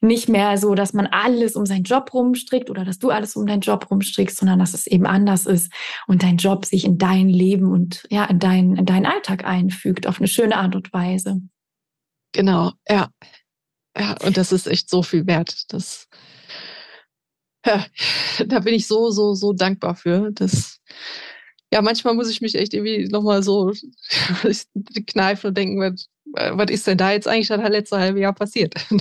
nicht 0.00 0.28
mehr 0.28 0.58
so, 0.58 0.74
dass 0.74 0.92
man 0.92 1.06
alles 1.06 1.54
um 1.54 1.66
seinen 1.66 1.84
Job 1.84 2.12
rumstrickt 2.12 2.68
oder 2.68 2.84
dass 2.84 2.98
du 2.98 3.10
alles 3.10 3.36
um 3.36 3.46
deinen 3.46 3.60
Job 3.60 3.90
rumstrickst, 3.90 4.36
sondern 4.36 4.58
dass 4.58 4.74
es 4.74 4.86
eben 4.86 5.06
anders 5.06 5.46
ist 5.46 5.72
und 6.08 6.22
dein 6.22 6.36
Job 6.36 6.64
sich 6.64 6.84
in 6.84 6.98
dein 6.98 7.28
Leben 7.28 7.70
und 7.70 8.04
ja, 8.10 8.24
in, 8.24 8.40
dein, 8.40 8.76
in 8.76 8.84
deinen 8.84 9.06
Alltag 9.06 9.44
einfügt, 9.44 10.06
auf 10.06 10.18
eine 10.18 10.28
schöne 10.28 10.56
Art 10.56 10.74
und 10.74 10.92
Weise. 10.92 11.40
Genau, 12.32 12.72
ja. 12.88 13.08
Ja, 13.96 14.16
und 14.24 14.38
das 14.38 14.52
ist 14.52 14.66
echt 14.66 14.88
so 14.88 15.02
viel 15.02 15.26
wert. 15.26 15.64
Das 15.68 16.08
ja, 17.66 17.86
da 18.46 18.60
bin 18.60 18.74
ich 18.74 18.86
so, 18.86 19.10
so, 19.10 19.34
so 19.34 19.52
dankbar 19.52 19.94
für. 19.94 20.30
Das, 20.32 20.80
ja, 21.72 21.82
manchmal 21.82 22.14
muss 22.14 22.30
ich 22.30 22.40
mich 22.40 22.54
echt 22.54 22.74
irgendwie 22.74 23.08
nochmal 23.08 23.42
so 23.42 23.72
kneifen 25.06 25.48
und 25.48 25.56
denken, 25.56 25.80
was, 25.80 26.08
was 26.56 26.70
ist 26.70 26.86
denn 26.86 26.98
da 26.98 27.12
jetzt 27.12 27.28
eigentlich 27.28 27.48
das 27.48 27.60
letzte 27.68 27.98
halbe 27.98 28.20
Jahr 28.20 28.34
passiert? 28.34 28.74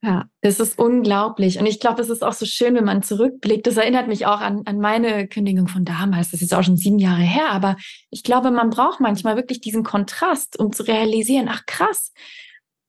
Ja, 0.00 0.26
das 0.42 0.60
ist 0.60 0.78
unglaublich. 0.78 1.58
Und 1.58 1.66
ich 1.66 1.80
glaube, 1.80 2.00
es 2.02 2.08
ist 2.08 2.22
auch 2.22 2.32
so 2.32 2.46
schön, 2.46 2.76
wenn 2.76 2.84
man 2.84 3.02
zurückblickt. 3.02 3.66
Das 3.66 3.76
erinnert 3.76 4.06
mich 4.06 4.26
auch 4.26 4.40
an, 4.40 4.62
an 4.64 4.78
meine 4.78 5.26
Kündigung 5.26 5.66
von 5.66 5.84
damals. 5.84 6.30
Das 6.30 6.40
ist 6.40 6.54
auch 6.54 6.62
schon 6.62 6.76
sieben 6.76 7.00
Jahre 7.00 7.22
her. 7.22 7.50
Aber 7.50 7.76
ich 8.10 8.22
glaube, 8.22 8.52
man 8.52 8.70
braucht 8.70 9.00
manchmal 9.00 9.34
wirklich 9.34 9.60
diesen 9.60 9.82
Kontrast, 9.82 10.56
um 10.56 10.72
zu 10.72 10.84
realisieren, 10.84 11.48
ach 11.50 11.66
krass, 11.66 12.12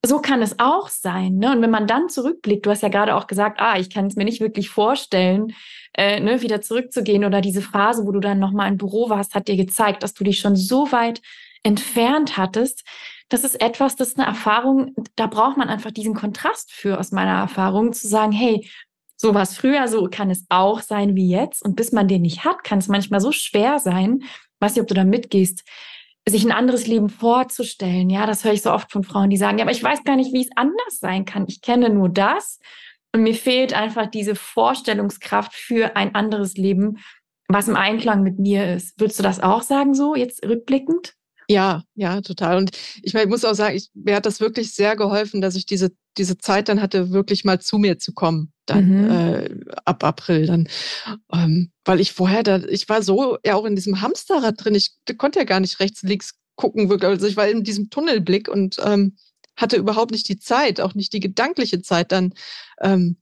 so 0.06 0.20
kann 0.20 0.41
es 0.41 0.60
auch 0.60 0.88
sein. 0.89 1.36
Ne? 1.36 1.52
Und 1.52 1.62
wenn 1.62 1.72
man 1.72 1.88
dann 1.88 2.10
zurückblickt, 2.10 2.66
du 2.66 2.70
hast 2.70 2.84
ja 2.84 2.89
gerade 2.89 3.16
auch 3.16 3.28
gesagt, 3.28 3.60
ah, 3.60 3.78
ich 3.78 3.89
kann 3.89 4.08
es 4.08 4.16
mir 4.16 4.24
nicht 4.24 4.39
wirklich 4.39 4.70
vorstellen, 4.70 5.54
äh, 5.93 6.20
ne, 6.20 6.41
wieder 6.41 6.62
zurückzugehen 6.62 7.26
oder 7.26 7.41
diese 7.41 7.62
Phase, 7.62 8.06
wo 8.06 8.12
du 8.12 8.20
dann 8.20 8.39
nochmal 8.39 8.70
im 8.70 8.78
Büro 8.78 9.10
warst, 9.10 9.36
hat 9.36 9.47
dir 9.47 9.58
gezeigt, 9.58 10.04
dass 10.04 10.14
du 10.14 10.24
dich 10.24 10.39
schon 10.39 10.56
so 10.56 10.91
weit 10.91 11.22
entfernt 11.64 12.38
hattest. 12.38 12.86
Das 13.28 13.43
ist 13.43 13.62
etwas, 13.62 13.95
das 13.95 14.10
ist 14.10 14.20
eine 14.20 14.28
Erfahrung, 14.28 14.95
da 15.16 15.28
braucht 15.28 15.58
man 15.58 15.70
einfach 15.70 15.91
diesen 15.91 16.16
Kontrast 16.16 16.72
für 16.72 17.00
aus 17.00 17.12
meiner 17.12 17.38
Erfahrung, 17.38 17.91
zu 17.91 18.08
sagen, 18.08 18.32
hey, 18.32 18.70
so 19.18 19.34
war 19.34 19.41
es 19.41 19.58
früher, 19.58 19.88
so 19.89 20.08
kann 20.10 20.30
es 20.30 20.45
auch 20.47 20.82
sein 20.82 21.16
wie 21.16 21.30
jetzt. 21.30 21.64
Und 21.64 21.76
bis 21.76 21.91
man 21.91 22.08
den 22.08 22.22
nicht 22.22 22.45
hat, 22.45 22.64
kann 22.64 22.80
es 22.80 22.88
manchmal 22.88 23.20
so 23.20 23.34
schwer 23.34 23.80
sein. 23.80 24.24
weiß 24.62 24.76
nicht, 24.76 24.82
ob 24.82 24.88
du 24.88 24.93
da 24.93 25.04
mitgehst, 25.04 25.66
sich 26.28 26.43
ein 26.43 26.51
anderes 26.51 26.88
Leben 26.88 27.09
vorzustellen. 27.09 28.09
Ja, 28.09 28.26
das 28.26 28.43
höre 28.43 28.53
ich 28.53 28.61
so 28.61 28.72
oft 28.72 28.91
von 28.91 29.03
Frauen, 29.03 29.30
die 29.30 29.38
sagen, 29.38 29.57
ja, 29.57 29.63
aber 29.63 29.72
ich 29.72 29.84
weiß 29.84 30.03
gar 30.03 30.15
nicht, 30.15 30.34
wie 30.34 30.41
es 30.41 30.49
anders 30.55 30.99
sein 30.99 31.26
kann. 31.26 31.45
Ich 31.47 31.61
kenne 31.61 31.89
nur 31.89 32.09
das 32.09 32.59
und 33.13 33.24
mir 33.24 33.34
fehlt 33.34 33.74
einfach 33.74 34.07
diese 34.07 34.36
Vorstellungskraft 34.36 35.53
für 35.53 35.95
ein 35.95 36.15
anderes 36.15 36.55
Leben, 36.55 36.97
was 37.47 37.67
im 37.67 37.76
Einklang 37.76 38.22
mit 38.22 38.38
mir 38.38 38.74
ist. 38.76 38.99
Würdest 38.99 39.20
du 39.20 39.24
das 39.24 39.39
auch 39.39 39.63
sagen, 39.63 39.93
so 39.93 40.15
jetzt 40.15 40.45
rückblickend? 40.45 41.13
Ja, 41.52 41.84
ja, 41.95 42.22
total. 42.22 42.58
Und 42.58 42.72
ich, 43.02 43.14
meine, 43.14 43.24
ich 43.24 43.30
muss 43.30 43.43
auch 43.43 43.56
sagen, 43.56 43.76
ich, 43.76 43.89
mir 43.95 44.16
hat 44.16 44.28
das 44.28 44.39
wirklich 44.39 44.72
sehr 44.76 44.95
geholfen, 44.95 45.41
dass 45.41 45.56
ich 45.56 45.66
diese, 45.66 45.91
diese 46.16 46.38
Zeit 46.38 46.70
dann 46.70 46.80
hatte, 46.80 47.10
wirklich 47.10 47.43
mal 47.43 47.60
zu 47.60 47.80
mir 47.80 47.97
zu 47.97 48.14
kommen, 48.14 48.54
dann 48.68 48.86
mhm. 48.86 49.10
äh, 49.10 49.50
ab 49.84 50.04
April 50.04 50.45
dann. 50.45 50.70
Ähm, 51.34 51.72
weil 51.86 52.02
ich 52.02 52.12
vorher 52.12 52.43
da, 52.43 52.58
ich 52.70 52.88
war 52.88 53.02
so 53.02 53.39
ja 53.43 53.56
auch 53.56 53.66
in 53.66 53.76
diesem 53.76 54.02
Hamsterrad 54.02 54.64
drin, 54.64 54.76
ich 54.76 54.91
konnte 55.18 55.39
ja 55.39 55.45
gar 55.45 55.60
nicht 55.60 55.80
rechts, 55.80 56.04
links 56.04 56.36
gucken, 56.56 56.88
wirklich. 56.88 57.10
Also 57.10 57.26
ich 57.26 57.36
war 57.36 57.47
in 57.47 57.64
diesem 57.64 57.89
Tunnelblick 57.89 58.47
und 58.47 58.78
ähm, 58.86 59.18
hatte 59.56 59.76
überhaupt 59.76 60.12
nicht 60.12 60.30
die 60.30 60.38
Zeit, 60.38 60.80
auch 60.80 60.93
nicht 60.93 61.14
die 61.14 61.20
gedankliche 61.20 61.82
Zeit, 61.82 62.12
dann 62.12 62.36
ähm, 62.80 63.18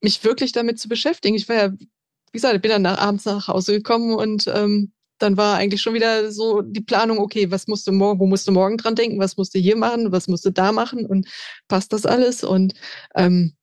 mich 0.00 0.24
wirklich 0.24 0.52
damit 0.52 0.78
zu 0.80 0.88
beschäftigen. 0.88 1.36
Ich 1.36 1.50
war 1.50 1.56
ja, 1.56 1.72
wie 1.72 1.86
gesagt, 2.32 2.54
ich 2.54 2.62
bin 2.62 2.70
dann 2.70 2.82
nach, 2.82 2.98
abends 2.98 3.26
nach 3.26 3.48
Hause 3.48 3.72
gekommen 3.74 4.14
und 4.14 4.46
ähm, 4.46 4.92
dann 5.18 5.36
war 5.36 5.56
eigentlich 5.56 5.82
schon 5.82 5.94
wieder 5.94 6.30
so 6.32 6.62
die 6.62 6.80
Planung, 6.80 7.18
okay, 7.18 7.50
was 7.50 7.66
musst 7.66 7.86
du 7.86 7.92
morgen, 7.92 8.20
wo 8.20 8.26
musst 8.26 8.48
du 8.48 8.52
morgen 8.52 8.76
dran 8.76 8.94
denken, 8.94 9.18
was 9.18 9.36
musst 9.36 9.54
du 9.54 9.58
hier 9.58 9.76
machen, 9.76 10.12
was 10.12 10.28
musst 10.28 10.44
du 10.44 10.50
da 10.50 10.72
machen 10.72 11.06
und 11.06 11.28
passt 11.68 11.92
das 11.92 12.06
alles? 12.06 12.44
Und 12.44 12.74
ähm, 13.14 13.54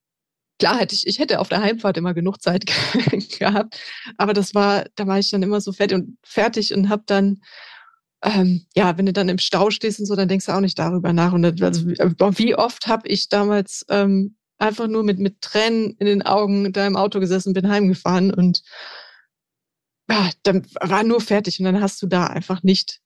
klar 0.59 0.79
hätte 0.79 0.95
ich, 0.95 1.07
ich 1.07 1.19
hätte 1.19 1.39
auf 1.39 1.49
der 1.49 1.61
Heimfahrt 1.61 1.97
immer 1.97 2.13
genug 2.13 2.41
Zeit 2.41 2.65
gehabt, 3.39 3.79
aber 4.17 4.33
das 4.33 4.55
war, 4.55 4.85
da 4.95 5.07
war 5.07 5.19
ich 5.19 5.31
dann 5.31 5.43
immer 5.43 5.61
so 5.61 5.71
fertig 5.71 5.97
und 5.97 6.17
fertig 6.23 6.73
und 6.73 6.89
habe 6.89 7.03
dann 7.05 7.41
ähm, 8.23 8.65
ja, 8.75 8.97
wenn 8.97 9.05
du 9.05 9.13
dann 9.13 9.29
im 9.29 9.37
Stau 9.37 9.69
stehst 9.69 9.99
und 9.99 10.07
so, 10.07 10.15
dann 10.15 10.27
denkst 10.27 10.47
du 10.47 10.51
auch 10.51 10.59
nicht 10.59 10.79
darüber 10.79 11.13
nach. 11.13 11.33
Und 11.33 11.61
also, 11.61 11.85
wie 11.85 12.55
oft 12.55 12.87
habe 12.87 13.07
ich 13.07 13.29
damals 13.29 13.85
ähm, 13.89 14.35
einfach 14.57 14.87
nur 14.87 15.03
mit, 15.03 15.19
mit 15.19 15.41
Tränen 15.41 15.95
in 15.99 16.07
den 16.07 16.21
Augen 16.21 16.71
da 16.73 16.87
im 16.87 16.95
Auto 16.95 17.19
gesessen, 17.19 17.53
bin 17.53 17.69
heimgefahren 17.69 18.33
und 18.33 18.63
dann 20.43 20.65
war 20.81 21.03
nur 21.03 21.21
fertig 21.21 21.59
und 21.59 21.65
dann 21.65 21.81
hast 21.81 22.01
du 22.01 22.07
da 22.07 22.27
einfach 22.27 22.63
nicht 22.63 22.99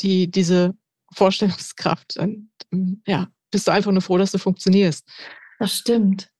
die, 0.00 0.30
diese 0.30 0.74
Vorstellungskraft. 1.12 2.16
Und, 2.16 2.50
ähm, 2.72 3.02
ja, 3.06 3.28
bist 3.50 3.66
du 3.66 3.72
einfach 3.72 3.92
nur 3.92 4.02
froh, 4.02 4.18
dass 4.18 4.32
du 4.32 4.38
funktionierst. 4.38 5.08
Das 5.58 5.76
stimmt. 5.76 6.30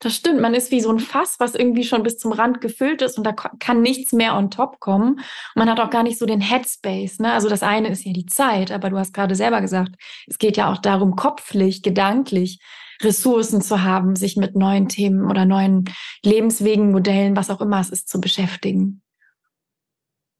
Das 0.00 0.14
stimmt. 0.14 0.40
Man 0.40 0.54
ist 0.54 0.70
wie 0.70 0.80
so 0.80 0.90
ein 0.90 1.00
Fass, 1.00 1.36
was 1.40 1.56
irgendwie 1.56 1.82
schon 1.82 2.04
bis 2.04 2.18
zum 2.18 2.30
Rand 2.30 2.60
gefüllt 2.60 3.02
ist 3.02 3.18
und 3.18 3.24
da 3.24 3.32
kann 3.32 3.82
nichts 3.82 4.12
mehr 4.12 4.36
on 4.36 4.50
top 4.50 4.78
kommen. 4.78 5.14
Und 5.14 5.56
man 5.56 5.68
hat 5.68 5.80
auch 5.80 5.90
gar 5.90 6.04
nicht 6.04 6.18
so 6.18 6.26
den 6.26 6.40
Headspace. 6.40 7.18
Ne? 7.18 7.32
Also 7.32 7.48
das 7.48 7.64
eine 7.64 7.88
ist 7.88 8.04
ja 8.04 8.12
die 8.12 8.26
Zeit, 8.26 8.70
aber 8.70 8.90
du 8.90 8.98
hast 8.98 9.12
gerade 9.12 9.34
selber 9.34 9.60
gesagt, 9.60 9.96
es 10.28 10.38
geht 10.38 10.56
ja 10.56 10.70
auch 10.70 10.78
darum, 10.78 11.16
kopflich, 11.16 11.82
gedanklich 11.82 12.60
Ressourcen 13.00 13.60
zu 13.60 13.82
haben, 13.82 14.14
sich 14.14 14.36
mit 14.36 14.54
neuen 14.54 14.88
Themen 14.88 15.28
oder 15.28 15.44
neuen 15.44 15.84
Lebenswegen, 16.24 16.92
Modellen, 16.92 17.36
was 17.36 17.50
auch 17.50 17.60
immer 17.60 17.80
es 17.80 17.90
ist, 17.90 18.08
zu 18.08 18.20
beschäftigen. 18.20 19.02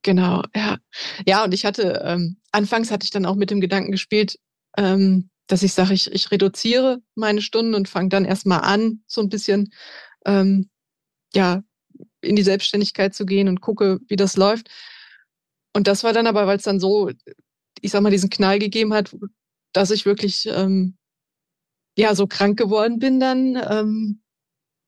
Genau, 0.03 0.43
ja. 0.55 0.77
Ja, 1.27 1.43
und 1.43 1.53
ich 1.53 1.65
hatte, 1.65 2.01
ähm, 2.05 2.37
anfangs 2.51 2.89
hatte 2.91 3.03
ich 3.03 3.11
dann 3.11 3.25
auch 3.25 3.35
mit 3.35 3.51
dem 3.51 3.59
Gedanken 3.61 3.91
gespielt, 3.91 4.39
ähm, 4.77 5.29
dass 5.47 5.63
ich 5.63 5.73
sage, 5.73 5.93
ich, 5.93 6.11
ich 6.11 6.31
reduziere 6.31 7.01
meine 7.15 7.41
Stunden 7.41 7.73
und 7.73 7.89
fange 7.89 8.09
dann 8.09 8.23
erstmal 8.25 8.61
an, 8.61 9.01
so 9.07 9.21
ein 9.21 9.29
bisschen 9.29 9.73
ähm, 10.25 10.69
ja, 11.33 11.63
in 12.21 12.35
die 12.35 12.43
Selbstständigkeit 12.43 13.13
zu 13.15 13.25
gehen 13.25 13.49
und 13.49 13.61
gucke, 13.61 13.99
wie 14.07 14.15
das 14.15 14.37
läuft. 14.37 14.69
Und 15.75 15.87
das 15.87 16.03
war 16.03 16.13
dann 16.13 16.27
aber, 16.27 16.47
weil 16.47 16.57
es 16.57 16.63
dann 16.63 16.79
so, 16.79 17.11
ich 17.81 17.91
sag 17.91 18.01
mal, 18.01 18.11
diesen 18.11 18.29
Knall 18.29 18.59
gegeben 18.59 18.93
hat, 18.93 19.15
dass 19.73 19.91
ich 19.91 20.05
wirklich 20.05 20.47
ähm, 20.47 20.97
ja 21.97 22.15
so 22.15 22.27
krank 22.27 22.57
geworden 22.57 22.99
bin 22.99 23.19
dann. 23.19 23.55
Ähm, 23.69 24.21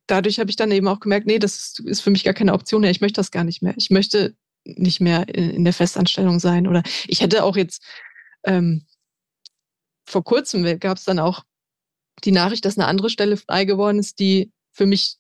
dadurch 0.08 0.40
habe 0.40 0.50
ich 0.50 0.56
dann 0.56 0.72
eben 0.72 0.88
auch 0.88 1.00
gemerkt, 1.00 1.28
nee, 1.28 1.40
das 1.40 1.80
ist 1.86 2.02
für 2.02 2.12
mich 2.12 2.24
gar 2.24 2.34
keine 2.34 2.54
Option 2.54 2.82
mehr. 2.82 2.92
Ich 2.92 3.02
möchte 3.02 3.20
das 3.20 3.32
gar 3.32 3.44
nicht 3.44 3.62
mehr. 3.62 3.74
Ich 3.78 3.90
möchte 3.92 4.36
nicht 4.66 5.02
mehr 5.02 5.28
in 5.30 5.64
der 5.64 5.74
Festanstellung 5.74 6.40
sein. 6.40 6.68
Oder 6.68 6.84
ich 7.08 7.22
hätte 7.22 7.44
auch 7.44 7.56
jetzt 7.56 7.84
ähm, 8.44 8.86
vor 10.06 10.24
kurzem 10.24 10.64
gab 10.80 10.98
es 10.98 11.04
dann 11.04 11.20
auch 11.20 11.44
die 12.24 12.32
Nachricht, 12.32 12.66
dass 12.66 12.78
eine 12.78 12.88
andere 12.88 13.10
Stelle 13.10 13.38
frei 13.38 13.66
geworden 13.66 14.00
ist, 14.00 14.20
die 14.20 14.52
für 14.72 14.86
mich 14.86 15.18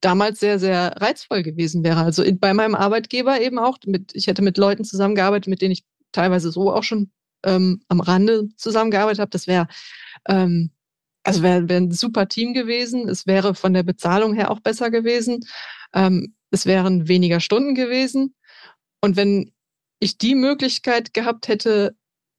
damals 0.00 0.40
sehr, 0.40 0.58
sehr 0.58 0.94
reizvoll 1.00 1.42
gewesen 1.42 1.82
wäre. 1.84 2.00
Also 2.00 2.24
bei 2.34 2.52
meinem 2.52 2.74
Arbeitgeber 2.74 3.40
eben 3.40 3.58
auch. 3.58 3.78
Mit, 3.86 4.14
ich 4.14 4.26
hätte 4.26 4.42
mit 4.42 4.58
Leuten 4.58 4.84
zusammengearbeitet, 4.84 5.48
mit 5.48 5.62
denen 5.62 5.72
ich 5.72 5.84
teilweise 6.12 6.50
so 6.52 6.72
auch 6.72 6.82
schon 6.82 7.10
ähm, 7.44 7.82
am 7.88 8.00
Rande 8.00 8.48
zusammengearbeitet 8.56 9.20
habe. 9.20 9.30
Das 9.30 9.46
wäre 9.46 9.68
ähm, 10.28 10.70
also 11.24 11.42
wäre 11.42 11.68
wär 11.68 11.78
ein 11.78 11.90
super 11.90 12.28
Team 12.28 12.52
gewesen. 12.52 13.08
Es 13.08 13.26
wäre 13.26 13.54
von 13.54 13.72
der 13.72 13.82
Bezahlung 13.82 14.34
her 14.34 14.50
auch 14.50 14.60
besser 14.60 14.90
gewesen. 14.90 15.40
Ähm, 15.94 16.34
es 16.50 16.66
wären 16.66 17.08
weniger 17.08 17.40
Stunden 17.40 17.74
gewesen. 17.74 18.34
Und 19.04 19.16
wenn 19.16 19.52
ich 20.00 20.16
die 20.16 20.34
Möglichkeit 20.34 21.12
gehabt 21.12 21.48
hätte, 21.48 21.94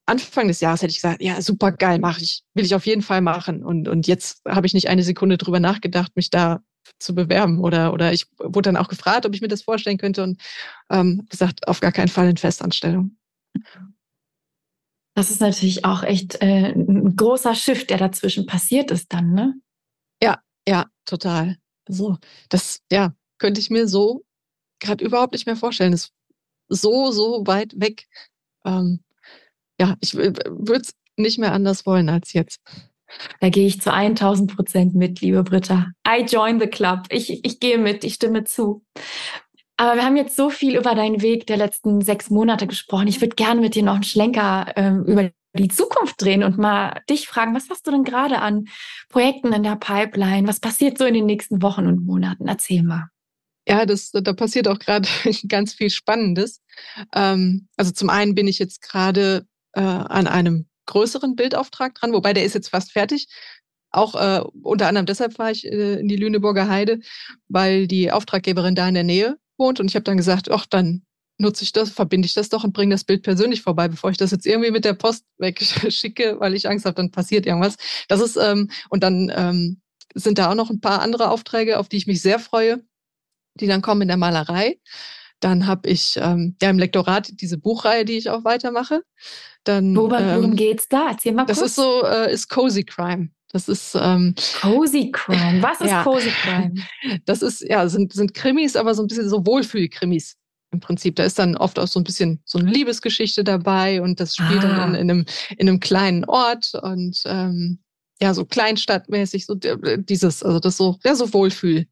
Anfang 0.07 0.47
des 0.47 0.61
Jahres 0.61 0.81
hätte 0.81 0.89
ich 0.89 0.97
gesagt, 0.97 1.21
ja, 1.21 1.39
super 1.39 1.71
geil, 1.71 1.99
mache 1.99 2.23
ich, 2.23 2.41
will 2.55 2.65
ich 2.65 2.73
auf 2.73 2.87
jeden 2.87 3.03
Fall 3.03 3.21
machen. 3.21 3.63
Und, 3.63 3.87
und 3.87 4.07
jetzt 4.07 4.41
habe 4.47 4.65
ich 4.65 4.73
nicht 4.73 4.89
eine 4.89 5.03
Sekunde 5.03 5.37
drüber 5.37 5.59
nachgedacht, 5.59 6.15
mich 6.15 6.31
da 6.31 6.63
zu 6.97 7.13
bewerben. 7.13 7.59
Oder, 7.59 7.93
oder 7.93 8.13
ich 8.13 8.25
wurde 8.39 8.69
dann 8.71 8.77
auch 8.77 8.87
gefragt, 8.87 9.27
ob 9.27 9.35
ich 9.35 9.41
mir 9.41 9.47
das 9.47 9.61
vorstellen 9.61 9.99
könnte 9.99 10.23
und 10.23 10.41
ähm, 10.89 11.27
gesagt, 11.29 11.67
auf 11.67 11.81
gar 11.81 11.91
keinen 11.91 12.07
Fall 12.07 12.29
in 12.29 12.37
Festanstellung. 12.37 13.15
Das 15.13 15.29
ist 15.29 15.41
natürlich 15.41 15.85
auch 15.85 16.01
echt 16.01 16.41
äh, 16.41 16.73
ein 16.73 17.15
großer 17.15 17.53
Shift, 17.53 17.91
der 17.91 17.99
dazwischen 17.99 18.47
passiert 18.47 18.89
ist 18.89 19.13
dann, 19.13 19.33
ne? 19.33 19.53
Ja, 20.19 20.39
ja, 20.67 20.87
total. 21.05 21.57
So, 21.87 22.17
das, 22.49 22.81
ja, 22.91 23.13
könnte 23.37 23.61
ich 23.61 23.69
mir 23.69 23.87
so 23.87 24.25
gerade 24.79 25.05
überhaupt 25.05 25.33
nicht 25.33 25.45
mehr 25.45 25.55
vorstellen. 25.55 25.91
Das 25.91 26.11
so, 26.67 27.11
so 27.11 27.45
weit 27.45 27.79
weg. 27.79 28.05
Ähm, 28.65 29.01
ja, 29.79 29.95
ich 30.01 30.15
würde 30.15 30.81
es 30.81 30.93
nicht 31.17 31.39
mehr 31.39 31.53
anders 31.53 31.85
wollen 31.85 32.09
als 32.09 32.33
jetzt. 32.33 32.59
Da 33.39 33.49
gehe 33.49 33.67
ich 33.67 33.81
zu 33.81 33.93
1000 33.93 34.55
Prozent 34.55 34.95
mit, 34.95 35.21
liebe 35.21 35.43
Britta. 35.43 35.87
I 36.07 36.23
join 36.23 36.59
the 36.59 36.67
club. 36.67 37.05
Ich, 37.09 37.45
ich 37.45 37.59
gehe 37.59 37.77
mit, 37.77 38.03
ich 38.03 38.15
stimme 38.15 38.43
zu. 38.43 38.83
Aber 39.77 39.95
wir 39.95 40.05
haben 40.05 40.17
jetzt 40.17 40.35
so 40.35 40.49
viel 40.49 40.77
über 40.77 40.95
deinen 40.95 41.21
Weg 41.21 41.47
der 41.47 41.57
letzten 41.57 42.01
sechs 42.01 42.29
Monate 42.29 42.65
gesprochen. 42.65 43.07
Ich 43.07 43.21
würde 43.21 43.35
gerne 43.35 43.61
mit 43.61 43.75
dir 43.75 43.83
noch 43.83 43.95
einen 43.95 44.03
Schlenker 44.03 44.71
ähm, 44.75 45.03
über 45.05 45.31
die 45.53 45.67
Zukunft 45.67 46.21
drehen 46.21 46.43
und 46.43 46.57
mal 46.57 47.01
dich 47.09 47.27
fragen, 47.27 47.55
was 47.55 47.69
hast 47.69 47.85
du 47.87 47.91
denn 47.91 48.03
gerade 48.03 48.39
an 48.39 48.65
Projekten 49.09 49.53
in 49.53 49.63
der 49.63 49.75
Pipeline? 49.75 50.47
Was 50.47 50.59
passiert 50.59 50.97
so 50.97 51.05
in 51.05 51.13
den 51.13 51.25
nächsten 51.25 51.61
Wochen 51.61 51.87
und 51.87 52.05
Monaten? 52.05 52.47
Erzähl 52.47 52.83
mal. 52.83 53.09
Ja, 53.67 53.85
das, 53.85 54.11
da 54.11 54.33
passiert 54.33 54.67
auch 54.67 54.79
gerade 54.79 55.07
ganz 55.47 55.73
viel 55.73 55.89
Spannendes. 55.89 56.61
Ähm, 57.13 57.67
also 57.77 57.91
zum 57.91 58.09
einen 58.09 58.35
bin 58.35 58.47
ich 58.47 58.59
jetzt 58.59 58.81
gerade 58.81 59.47
äh, 59.73 59.81
an 59.81 60.27
einem 60.27 60.67
größeren 60.85 61.35
Bildauftrag 61.35 61.95
dran, 61.95 62.13
wobei 62.13 62.33
der 62.33 62.45
ist 62.45 62.53
jetzt 62.53 62.69
fast 62.69 62.91
fertig. 62.91 63.27
Auch 63.91 64.15
äh, 64.15 64.43
unter 64.61 64.87
anderem 64.87 65.05
deshalb 65.05 65.39
war 65.39 65.51
ich 65.51 65.65
äh, 65.65 65.99
in 65.99 66.07
die 66.07 66.17
Lüneburger 66.17 66.67
Heide, 66.69 66.99
weil 67.47 67.87
die 67.87 68.11
Auftraggeberin 68.11 68.75
da 68.75 68.87
in 68.87 68.93
der 68.93 69.03
Nähe 69.03 69.37
wohnt. 69.57 69.79
Und 69.79 69.87
ich 69.87 69.95
habe 69.95 70.03
dann 70.03 70.17
gesagt, 70.17 70.51
ach, 70.51 70.65
dann 70.65 71.03
nutze 71.37 71.63
ich 71.63 71.71
das, 71.71 71.89
verbinde 71.89 72.25
ich 72.25 72.33
das 72.33 72.49
doch 72.49 72.63
und 72.63 72.73
bringe 72.73 72.93
das 72.93 73.03
Bild 73.03 73.23
persönlich 73.23 73.61
vorbei, 73.61 73.87
bevor 73.87 74.09
ich 74.11 74.17
das 74.17 74.31
jetzt 74.31 74.45
irgendwie 74.45 74.71
mit 74.71 74.85
der 74.85 74.93
Post 74.93 75.25
wegschicke, 75.37 76.39
weil 76.39 76.55
ich 76.55 76.67
Angst 76.69 76.85
habe, 76.85 76.95
dann 76.95 77.11
passiert 77.11 77.45
irgendwas. 77.45 77.77
Das 78.07 78.21
ist, 78.21 78.37
ähm, 78.37 78.69
und 78.89 79.03
dann 79.03 79.31
ähm, 79.35 79.81
sind 80.13 80.37
da 80.37 80.51
auch 80.51 80.55
noch 80.55 80.69
ein 80.69 80.81
paar 80.81 81.01
andere 81.01 81.29
Aufträge, 81.29 81.79
auf 81.79 81.89
die 81.89 81.97
ich 81.97 82.07
mich 82.07 82.21
sehr 82.21 82.39
freue, 82.39 82.83
die 83.55 83.67
dann 83.67 83.81
kommen 83.81 84.03
in 84.03 84.07
der 84.07 84.17
Malerei. 84.17 84.79
Dann 85.39 85.67
habe 85.67 85.89
ich 85.89 86.17
ähm, 86.21 86.55
ja 86.61 86.69
im 86.69 86.79
Lektorat 86.79 87.29
diese 87.41 87.57
Buchreihe, 87.57 88.05
die 88.05 88.17
ich 88.17 88.29
auch 88.29 88.43
weitermache. 88.43 89.03
Dann, 89.63 89.95
worum, 89.95 90.13
ähm, 90.13 90.55
geht's 90.55 90.87
da? 90.87 91.09
Erzähl 91.09 91.33
mal 91.33 91.45
kurz. 91.45 91.59
Das 91.59 91.67
ist 91.67 91.75
so, 91.75 92.03
äh, 92.05 92.31
ist 92.31 92.49
Cozy 92.49 92.83
Crime. 92.83 93.29
Das 93.51 93.69
ist 93.69 93.95
ähm, 93.99 94.35
Cozy 94.61 95.11
Crime. 95.11 95.61
Was 95.61 95.81
ist 95.81 95.89
ja. 95.91 96.03
Cozy 96.03 96.29
Crime? 96.29 96.73
Das 97.25 97.41
ist 97.41 97.61
ja 97.61 97.87
sind 97.87 98.13
sind 98.13 98.33
Krimis, 98.33 98.75
aber 98.75 98.93
so 98.93 99.03
ein 99.03 99.07
bisschen 99.07 99.29
so 99.29 99.45
Wohlfühl-Krimis 99.45 100.35
im 100.71 100.79
Prinzip. 100.79 101.15
Da 101.15 101.23
ist 101.23 101.39
dann 101.39 101.55
oft 101.55 101.79
auch 101.79 101.87
so 101.87 101.99
ein 101.99 102.03
bisschen 102.03 102.41
so 102.43 102.59
eine 102.59 102.69
Liebesgeschichte 102.69 103.43
dabei 103.43 104.01
und 104.01 104.19
das 104.19 104.35
spielt 104.35 104.63
ah. 104.65 104.75
dann 104.77 104.95
in, 104.95 105.01
in, 105.01 105.11
einem 105.11 105.25
in 105.57 105.69
einem 105.69 105.79
kleinen 105.79 106.25
Ort 106.25 106.73
und 106.81 107.21
ähm, 107.25 107.79
ja 108.21 108.33
so 108.33 108.45
kleinstadtmäßig 108.45 109.45
so 109.45 109.55
dieses 109.55 110.43
also 110.43 110.59
das 110.59 110.77
so 110.77 110.97
ja 111.03 111.15
so 111.15 111.33
Wohlfühl 111.33 111.87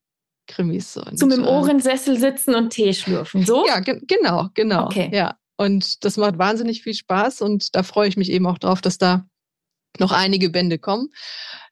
Krimis. 0.48 0.98
Und, 0.98 1.18
Zum 1.18 1.32
im 1.32 1.44
äh, 1.44 1.48
Ohrensessel 1.48 2.20
sitzen 2.20 2.56
und 2.56 2.72
Tee 2.72 2.94
schlürfen, 2.94 3.46
so? 3.46 3.66
Ja, 3.66 3.80
ge 3.80 4.02
genau, 4.08 4.50
genau. 4.54 4.86
Okay. 4.86 5.10
Ja. 5.14 5.38
Und 5.58 6.04
das 6.04 6.18
macht 6.18 6.38
wahnsinnig 6.38 6.84
viel 6.84 6.94
Spaß 6.94 7.42
und 7.42 7.76
da 7.76 7.84
freue 7.84 8.08
ich 8.08 8.18
mich 8.18 8.32
eben 8.32 8.48
auch 8.48 8.58
drauf, 8.58 8.82
dass 8.82 8.98
da 8.98 9.26
noch 10.00 10.12
einige 10.12 10.50
Bände 10.50 10.80
kommen. 10.80 11.10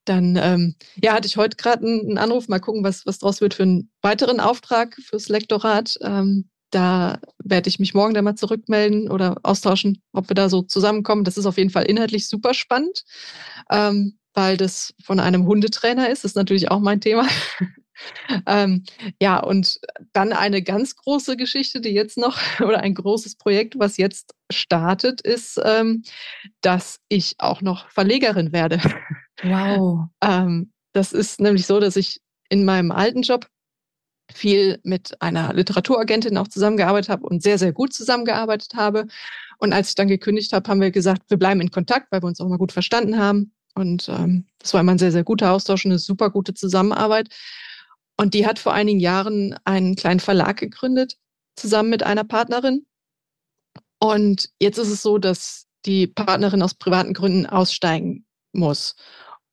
Dann 0.06 0.36
ähm, 0.42 0.76
ja, 1.02 1.14
hatte 1.14 1.28
ich 1.28 1.38
heute 1.38 1.58
gerade 1.58 1.86
einen 1.86 2.18
Anruf, 2.18 2.48
mal 2.48 2.60
gucken, 2.60 2.84
was, 2.84 3.06
was 3.06 3.20
draus 3.20 3.42
wird 3.42 3.54
für 3.54 3.64
einen 3.64 3.92
weiteren 4.02 4.40
Auftrag 4.40 4.96
fürs 4.96 5.30
Lektorat. 5.30 5.96
Ähm, 6.02 6.50
da 6.72 7.20
werde 7.44 7.70
ich 7.70 7.80
mich 7.80 7.94
morgen 7.94 8.14
dann 8.14 8.24
mal 8.24 8.36
zurückmelden 8.36 9.10
oder 9.12 9.36
austauschen, 9.44 10.02
ob 10.14 10.30
wir 10.30 10.36
da 10.36 10.50
so 10.50 10.62
zusammenkommen. 10.62 11.24
Das 11.24 11.38
ist 11.38 11.46
auf 11.46 11.58
jeden 11.58 11.70
Fall 11.70 11.84
inhaltlich 11.84 12.30
super 12.30 12.54
spannend, 12.54 13.04
ähm, 13.70 14.18
weil 14.34 14.58
das 14.58 14.94
von 15.04 15.20
einem 15.20 15.46
Hundetrainer 15.46 16.10
ist. 16.10 16.24
Das 16.24 16.32
ist 16.32 16.36
natürlich 16.36 16.72
auch 16.72 16.80
mein 16.80 17.02
Thema. 17.02 17.28
ähm, 18.46 18.84
ja, 19.22 19.40
und 19.40 19.80
dann 20.14 20.34
eine 20.34 20.62
ganz 20.62 20.96
große 20.96 21.38
Geschichte, 21.38 21.82
die 21.82 21.90
jetzt 21.90 22.18
noch, 22.18 22.40
oder 22.60 22.80
ein 22.80 22.96
großes 22.96 23.36
Projekt, 23.36 23.78
was 23.78 23.98
jetzt 23.98 24.34
startet, 24.52 25.22
ist, 25.22 25.60
ähm, 25.64 26.04
dass 26.62 27.00
ich 27.10 27.36
auch 27.40 27.62
noch 27.62 27.90
Verlegerin 27.90 28.52
werde. 28.52 28.80
Wow. 29.44 30.08
ähm, 30.24 30.72
das 30.94 31.14
ist 31.14 31.40
nämlich 31.40 31.66
so, 31.66 31.80
dass 31.80 31.96
ich 31.96 32.22
in 32.50 32.66
meinem 32.66 32.92
alten 32.92 33.22
Job 33.22 33.48
viel 34.34 34.80
mit 34.84 35.22
einer 35.22 35.54
Literaturagentin 35.54 36.38
auch 36.38 36.48
zusammengearbeitet 36.48 37.10
habe 37.10 37.26
und 37.28 37.44
sehr, 37.44 37.58
sehr 37.58 37.74
gut 37.74 37.94
zusammengearbeitet 37.94 38.74
habe. 38.76 39.08
Und 39.58 39.74
als 39.74 39.90
ich 39.90 39.96
dann 39.96 40.08
gekündigt 40.08 40.54
habe, 40.54 40.70
haben 40.70 40.82
wir 40.82 40.92
gesagt, 40.92 41.24
wir 41.30 41.38
bleiben 41.38 41.62
in 41.62 41.72
Kontakt, 41.72 42.12
weil 42.12 42.22
wir 42.22 42.28
uns 42.28 42.40
auch 42.40 42.48
mal 42.48 42.58
gut 42.58 42.72
verstanden 42.72 43.18
haben. 43.18 43.54
Und 43.76 44.10
ähm, 44.10 44.46
das 44.60 44.74
war 44.74 44.82
immer 44.82 44.94
ein 44.94 45.00
sehr, 45.00 45.12
sehr 45.12 45.24
guter 45.24 45.52
Austausch 45.52 45.86
und 45.86 45.92
eine 45.92 46.00
super 46.00 46.30
gute 46.30 46.54
Zusammenarbeit. 46.54 47.30
Und 48.22 48.36
die 48.36 48.46
hat 48.46 48.60
vor 48.60 48.72
einigen 48.72 49.00
Jahren 49.00 49.58
einen 49.66 49.96
kleinen 49.96 50.20
Verlag 50.20 50.58
gegründet, 50.58 51.18
zusammen 51.56 51.90
mit 51.90 52.04
einer 52.04 52.24
Partnerin. 52.24 52.86
Und 54.00 54.52
jetzt 54.60 54.78
ist 54.78 54.90
es 54.90 55.02
so, 55.02 55.18
dass 55.18 55.66
die 55.88 56.06
Partnerin 56.06 56.62
aus 56.62 56.76
privaten 56.76 57.16
Gründen 57.16 57.48
aussteigen 57.48 58.28
muss. 58.54 58.96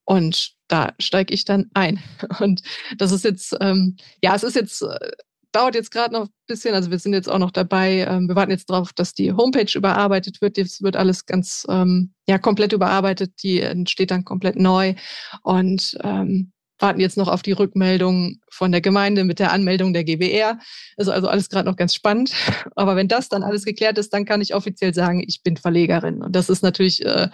Und 0.05 0.53
da 0.69 0.93
steige 0.99 1.33
ich 1.33 1.47
dann 1.47 1.71
ein. 1.73 2.03
Und 2.41 2.61
das 2.99 3.11
ist 3.11 3.25
jetzt, 3.25 3.57
ähm, 3.59 3.97
ja, 4.23 4.35
es 4.35 4.43
ist 4.43 4.55
jetzt, 4.55 4.83
äh, 4.83 5.13
dauert 5.51 5.75
jetzt 5.75 5.91
gerade 5.91 6.13
noch 6.13 6.27
ein 6.27 6.33
bisschen. 6.47 6.75
Also 6.75 6.91
wir 6.91 6.99
sind 6.99 7.15
jetzt 7.15 7.31
auch 7.31 7.39
noch 7.39 7.53
dabei. 7.53 8.07
Ähm, 8.07 8.29
wir 8.29 8.37
warten 8.37 8.51
jetzt 8.51 8.69
darauf, 8.69 8.93
dass 8.93 9.15
die 9.15 9.33
Homepage 9.33 9.79
überarbeitet 9.79 10.43
wird. 10.43 10.59
Jetzt 10.59 10.83
wird 10.83 10.95
alles 10.95 11.25
ganz, 11.25 11.65
ähm, 11.71 12.13
ja, 12.29 12.37
komplett 12.37 12.75
überarbeitet. 12.75 13.43
Die 13.43 13.63
entsteht 13.63 14.11
dann 14.11 14.27
komplett 14.27 14.57
neu. 14.57 14.95
Und 15.43 15.97
ähm, 16.03 16.53
warten 16.79 17.01
jetzt 17.01 17.17
noch 17.17 17.29
auf 17.29 17.43
die 17.43 17.53
Rückmeldung 17.53 18.41
von 18.51 18.73
der 18.73 18.81
Gemeinde 18.81 19.25
mit 19.25 19.39
der 19.39 19.53
Anmeldung 19.53 19.93
der 19.93 20.05
GBR. 20.05 20.59
Ist 20.97 21.09
also 21.09 21.29
alles 21.29 21.49
gerade 21.49 21.69
noch 21.69 21.77
ganz 21.77 21.95
spannend. 21.95 22.33
Aber 22.77 22.97
wenn 22.97 23.09
das 23.09 23.29
dann 23.29 23.43
alles 23.43 23.65
geklärt 23.65 23.99
ist, 23.99 24.13
dann 24.13 24.25
kann 24.25 24.41
ich 24.41 24.55
offiziell 24.55 24.95
sagen, 24.95 25.23
ich 25.27 25.43
bin 25.43 25.57
Verlegerin. 25.57 26.23
Und 26.23 26.35
das 26.35 26.49
ist 26.49 26.63
natürlich 26.63 27.05
äh, 27.05 27.29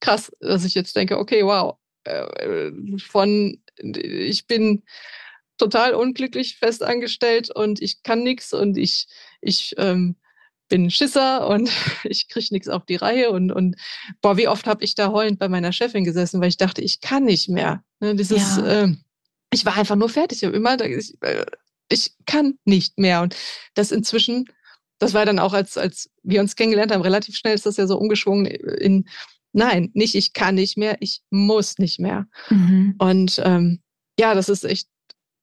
krass, 0.00 0.32
dass 0.40 0.64
ich 0.64 0.74
jetzt 0.74 0.96
denke, 0.96 1.18
okay, 1.18 1.44
wow, 1.44 1.76
äh, 2.04 2.70
von 2.98 3.60
ich 3.78 4.46
bin 4.46 4.82
total 5.58 5.94
unglücklich 5.94 6.56
festangestellt 6.56 7.50
und 7.50 7.80
ich 7.80 8.02
kann 8.02 8.22
nichts 8.22 8.52
und 8.52 8.76
ich, 8.76 9.08
ich 9.40 9.74
ähm, 9.78 10.16
bin 10.68 10.90
Schisser 10.90 11.48
und 11.48 11.70
ich 12.04 12.28
kriege 12.28 12.48
nichts 12.50 12.68
auf 12.68 12.84
die 12.84 12.96
Reihe 12.96 13.30
und, 13.30 13.52
und 13.52 13.76
boah, 14.20 14.36
wie 14.36 14.48
oft 14.48 14.66
habe 14.66 14.84
ich 14.84 14.94
da 14.94 15.12
heulend 15.12 15.38
bei 15.38 15.48
meiner 15.48 15.72
Chefin 15.72 16.04
gesessen, 16.04 16.40
weil 16.40 16.48
ich 16.48 16.56
dachte, 16.56 16.82
ich 16.82 17.00
kann 17.00 17.24
nicht 17.24 17.48
mehr. 17.48 17.82
Ne, 18.00 18.14
dieses, 18.14 18.56
ja. 18.56 18.84
äh, 18.84 18.96
ich 19.52 19.64
war 19.64 19.76
einfach 19.76 19.96
nur 19.96 20.08
fertig. 20.08 20.42
Ich 20.42 20.52
immer, 20.52 20.80
ich, 20.80 21.14
äh, 21.22 21.46
ich 21.88 22.12
kann 22.26 22.58
nicht 22.64 22.98
mehr. 22.98 23.22
Und 23.22 23.36
das 23.74 23.92
inzwischen, 23.92 24.46
das 24.98 25.14
war 25.14 25.24
dann 25.24 25.38
auch, 25.38 25.52
als, 25.52 25.76
als 25.76 26.10
wir 26.22 26.40
uns 26.40 26.56
kennengelernt 26.56 26.92
haben, 26.92 27.02
relativ 27.02 27.36
schnell 27.36 27.54
ist 27.54 27.66
das 27.66 27.76
ja 27.76 27.86
so 27.86 27.98
umgeschwungen 27.98 28.46
in, 28.46 29.08
nein, 29.52 29.90
nicht 29.94 30.14
ich 30.14 30.32
kann 30.32 30.56
nicht 30.56 30.76
mehr, 30.76 30.96
ich 31.00 31.22
muss 31.30 31.78
nicht 31.78 31.98
mehr. 32.00 32.26
Mhm. 32.50 32.94
Und 32.98 33.40
ähm, 33.44 33.80
ja, 34.18 34.34
das 34.34 34.48
ist 34.48 34.64
echt 34.64 34.88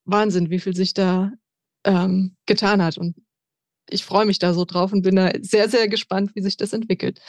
Wahnsinn, 0.05 0.49
wie 0.49 0.59
viel 0.59 0.75
sich 0.75 0.93
da 0.93 1.31
ähm, 1.85 2.35
getan 2.45 2.81
hat. 2.81 2.97
Und 2.97 3.15
ich 3.89 4.05
freue 4.05 4.25
mich 4.25 4.39
da 4.39 4.53
so 4.53 4.65
drauf 4.65 4.93
und 4.93 5.03
bin 5.03 5.15
da 5.15 5.31
sehr, 5.41 5.69
sehr 5.69 5.87
gespannt, 5.87 6.31
wie 6.35 6.41
sich 6.41 6.57
das 6.57 6.73
entwickelt. 6.73 7.19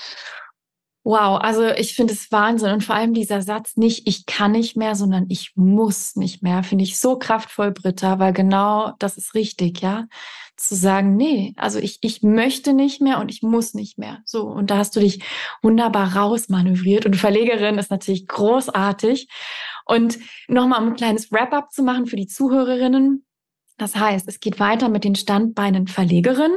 Wow, 1.07 1.39
also 1.39 1.67
ich 1.69 1.95
finde 1.95 2.15
es 2.15 2.33
Wahnsinn 2.33 2.73
und 2.73 2.83
vor 2.83 2.95
allem 2.95 3.13
dieser 3.13 3.43
Satz 3.43 3.77
nicht, 3.77 4.09
ich 4.09 4.25
kann 4.25 4.53
nicht 4.53 4.75
mehr, 4.75 4.95
sondern 4.95 5.27
ich 5.29 5.53
muss 5.55 6.17
nicht 6.17 6.43
mehr, 6.43 6.63
finde 6.63 6.85
ich 6.85 6.99
so 6.99 7.19
kraftvoll, 7.19 7.73
Britta, 7.73 8.19
weil 8.19 8.33
genau 8.33 8.93
das 8.99 9.19
ist 9.19 9.35
richtig, 9.35 9.83
ja, 9.83 10.07
zu 10.57 10.75
sagen, 10.75 11.15
nee, 11.17 11.53
also 11.57 11.79
ich, 11.79 11.99
ich 12.01 12.23
möchte 12.23 12.73
nicht 12.73 13.03
mehr 13.03 13.19
und 13.21 13.31
ich 13.31 13.43
muss 13.43 13.75
nicht 13.75 13.99
mehr. 13.99 14.21
So, 14.25 14.45
und 14.45 14.71
da 14.71 14.79
hast 14.79 14.97
du 14.97 15.01
dich 15.01 15.23
wunderbar 15.61 16.17
rausmanövriert 16.17 17.05
und 17.05 17.17
Verlegerin 17.17 17.77
ist 17.77 17.91
natürlich 17.91 18.27
großartig. 18.27 19.29
Und 19.85 20.19
nochmal, 20.49 20.81
um 20.81 20.89
ein 20.89 20.97
kleines 20.97 21.31
Wrap-up 21.31 21.71
zu 21.71 21.83
machen 21.83 22.07
für 22.07 22.17
die 22.17 22.29
Zuhörerinnen. 22.29 23.27
Das 23.77 23.97
heißt, 23.97 24.29
es 24.29 24.41
geht 24.41 24.61
weiter 24.61 24.89
mit 24.89 25.05
den 25.05 25.15
Standbeinen 25.17 25.89
Verlegerin, 25.89 26.53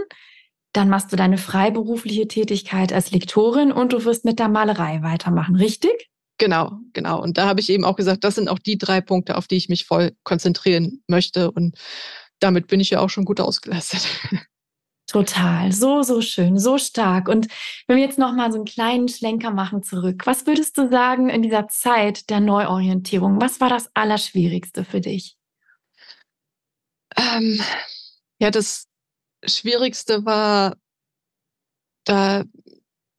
Dann 0.73 0.89
machst 0.89 1.11
du 1.11 1.15
deine 1.15 1.37
freiberufliche 1.37 2.27
Tätigkeit 2.27 2.93
als 2.93 3.11
Lektorin 3.11 3.71
und 3.71 3.93
du 3.93 4.05
wirst 4.05 4.25
mit 4.25 4.37
der 4.37 4.49
Malerei 4.49 5.01
weitermachen, 5.01 5.55
richtig? 5.55 6.09
Genau, 6.37 6.79
genau. 6.93 7.21
Und 7.21 7.37
da 7.37 7.47
habe 7.47 7.59
ich 7.61 7.69
eben 7.69 7.83
auch 7.83 7.95
gesagt, 7.95 8.23
das 8.23 8.35
sind 8.35 8.47
auch 8.49 8.59
die 8.59 8.77
drei 8.77 9.01
Punkte, 9.01 9.37
auf 9.37 9.47
die 9.47 9.55
ich 9.55 9.69
mich 9.69 9.85
voll 9.85 10.11
konzentrieren 10.23 11.01
möchte. 11.07 11.49
Und 11.51 11.75
damit 12.39 12.67
bin 12.67 12.79
ich 12.79 12.91
ja 12.91 12.99
auch 12.99 13.09
schon 13.09 13.25
gut 13.25 13.39
ausgelastet. 13.39 14.07
Total, 15.07 15.71
so, 15.71 16.03
so 16.03 16.21
schön, 16.21 16.59
so 16.59 16.77
stark. 16.77 17.29
Und 17.29 17.47
wenn 17.87 17.95
wir 17.95 18.03
jetzt 18.03 18.19
nochmal 18.19 18.51
so 18.51 18.57
einen 18.57 18.65
kleinen 18.65 19.07
Schlenker 19.07 19.51
machen 19.51 19.81
zurück, 19.81 20.23
was 20.25 20.45
würdest 20.45 20.77
du 20.77 20.89
sagen 20.89 21.29
in 21.29 21.41
dieser 21.41 21.69
Zeit 21.69 22.29
der 22.29 22.41
Neuorientierung? 22.41 23.39
Was 23.39 23.61
war 23.61 23.69
das 23.69 23.89
Allerschwierigste 23.93 24.83
für 24.83 24.99
dich? 24.99 25.36
Ähm, 27.17 27.59
ja, 28.39 28.51
das 28.51 28.85
Schwierigste 29.45 30.25
war, 30.25 30.75
da 32.05 32.43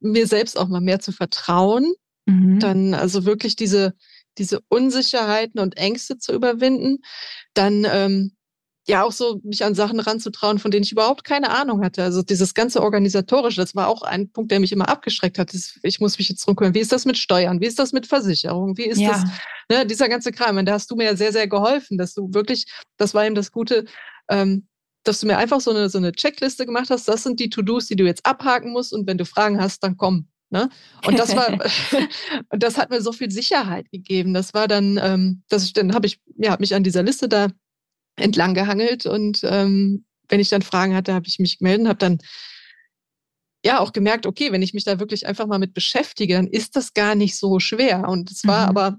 mir 0.01 0.26
selbst 0.26 0.59
auch 0.59 0.68
mal 0.68 0.80
mehr 0.80 1.01
zu 1.01 1.12
vertrauen. 1.12 1.92
Mhm. 2.26 2.61
Dann 2.61 2.94
also 2.94 3.24
wirklich 3.24 3.57
diese, 3.57 3.94
diese 4.38 4.61
Unsicherheiten 4.68 5.61
und 5.61 5.76
Ängste 5.76 6.18
zu 6.18 6.32
überwinden. 6.32 6.99
Dann 7.55 7.86
ähm, 7.90 8.36
ja 8.89 9.05
auch 9.05 9.12
so 9.12 9.41
mich 9.45 9.64
an 9.64 9.74
Sachen 9.74 10.01
ranzutrauen, 10.01 10.59
von 10.59 10.70
denen 10.70 10.82
ich 10.82 10.93
überhaupt 10.93 11.22
keine 11.22 11.51
Ahnung 11.51 11.84
hatte. 11.84 12.03
Also 12.03 12.22
dieses 12.22 12.55
ganze 12.55 12.82
organisatorische, 12.82 13.61
das 13.61 13.74
war 13.74 13.86
auch 13.86 14.03
ein 14.03 14.30
Punkt, 14.30 14.51
der 14.51 14.61
mich 14.61 14.72
immer 14.72 14.89
abgeschreckt 14.89 15.39
hat. 15.39 15.53
ich 15.82 16.01
muss 16.01 16.18
mich 16.18 16.30
jetzt 16.30 16.47
drum 16.47 16.57
kümmern. 16.57 16.74
Wie 16.74 16.80
ist 16.80 16.91
das 16.91 17.05
mit 17.05 17.18
Steuern? 17.18 17.61
Wie 17.61 17.66
ist 17.66 17.78
das 17.78 17.93
mit 17.93 18.07
Versicherung? 18.07 18.78
Wie 18.78 18.86
ist 18.86 19.01
ja. 19.01 19.11
das? 19.11 19.24
Ne, 19.70 19.86
dieser 19.86 20.09
ganze 20.09 20.32
Kram. 20.32 20.57
Und 20.57 20.64
da 20.64 20.72
hast 20.72 20.91
du 20.91 20.97
mir 20.97 21.05
ja 21.05 21.16
sehr, 21.16 21.32
sehr 21.32 21.47
geholfen, 21.47 21.99
dass 21.99 22.14
du 22.14 22.32
wirklich, 22.32 22.64
das 22.97 23.12
war 23.12 23.26
eben 23.26 23.34
das 23.34 23.53
Gute, 23.53 23.84
ähm, 24.30 24.66
dass 25.05 25.20
du 25.20 25.26
mir 25.26 25.36
einfach 25.36 25.61
so 25.61 25.70
eine, 25.70 25.91
so 25.91 25.99
eine 25.99 26.12
Checkliste 26.12 26.64
gemacht 26.64 26.89
hast. 26.89 27.07
Das 27.09 27.22
sind 27.22 27.41
die 27.41 27.51
To-Dos, 27.51 27.86
die 27.86 27.97
du 27.97 28.05
jetzt 28.05 28.24
abhaken 28.24 28.72
musst. 28.72 28.95
Und 28.95 29.07
wenn 29.07 29.18
du 29.18 29.26
Fragen 29.26 29.61
hast, 29.61 29.82
dann 29.82 29.99
komm. 29.99 30.28
Ne? 30.49 30.70
Und 31.07 31.18
das 31.18 31.36
war, 31.36 31.53
und 32.49 32.62
das 32.62 32.78
hat 32.78 32.89
mir 32.89 33.03
so 33.03 33.12
viel 33.12 33.30
Sicherheit 33.30 33.91
gegeben. 33.91 34.32
Das 34.32 34.55
war 34.55 34.66
dann, 34.66 34.99
ähm, 35.03 35.43
dass 35.51 35.64
ich 35.64 35.74
dann 35.74 35.95
habe 35.95 36.07
ich, 36.07 36.20
ja, 36.39 36.53
hab 36.53 36.61
mich 36.61 36.74
an 36.74 36.84
dieser 36.84 37.03
Liste 37.03 37.28
da 37.28 37.49
entlang 38.19 38.55
gehangelt 38.55 39.07
und 39.07 39.41
ähm, 39.45 40.05
wenn 40.29 40.41
ich 40.41 40.49
dann 40.49 40.62
Fragen 40.62 40.95
hatte, 40.95 41.14
habe 41.14 41.27
ich 41.27 41.39
mich 41.39 41.59
gemeldet, 41.59 41.89
habe 41.89 41.99
dann 41.99 42.19
ja 43.64 43.81
auch 43.81 43.93
gemerkt, 43.93 44.27
okay, 44.27 44.53
wenn 44.53 44.62
ich 44.62 44.75
mich 44.75 44.85
da 44.85 45.01
wirklich 45.01 45.27
einfach 45.27 45.47
mal 45.47 45.59
mit 45.59 45.75
beschäftige, 45.75 46.35
dann 46.35 46.47
ist 46.47 46.77
das 46.77 46.95
gar 46.95 47.14
nicht 47.14 47.37
so 47.37 47.59
schwer. 47.59 48.09
Und 48.09 48.31
es 48.31 48.47
war 48.47 48.64
mhm. 48.64 48.69
aber 48.69 48.99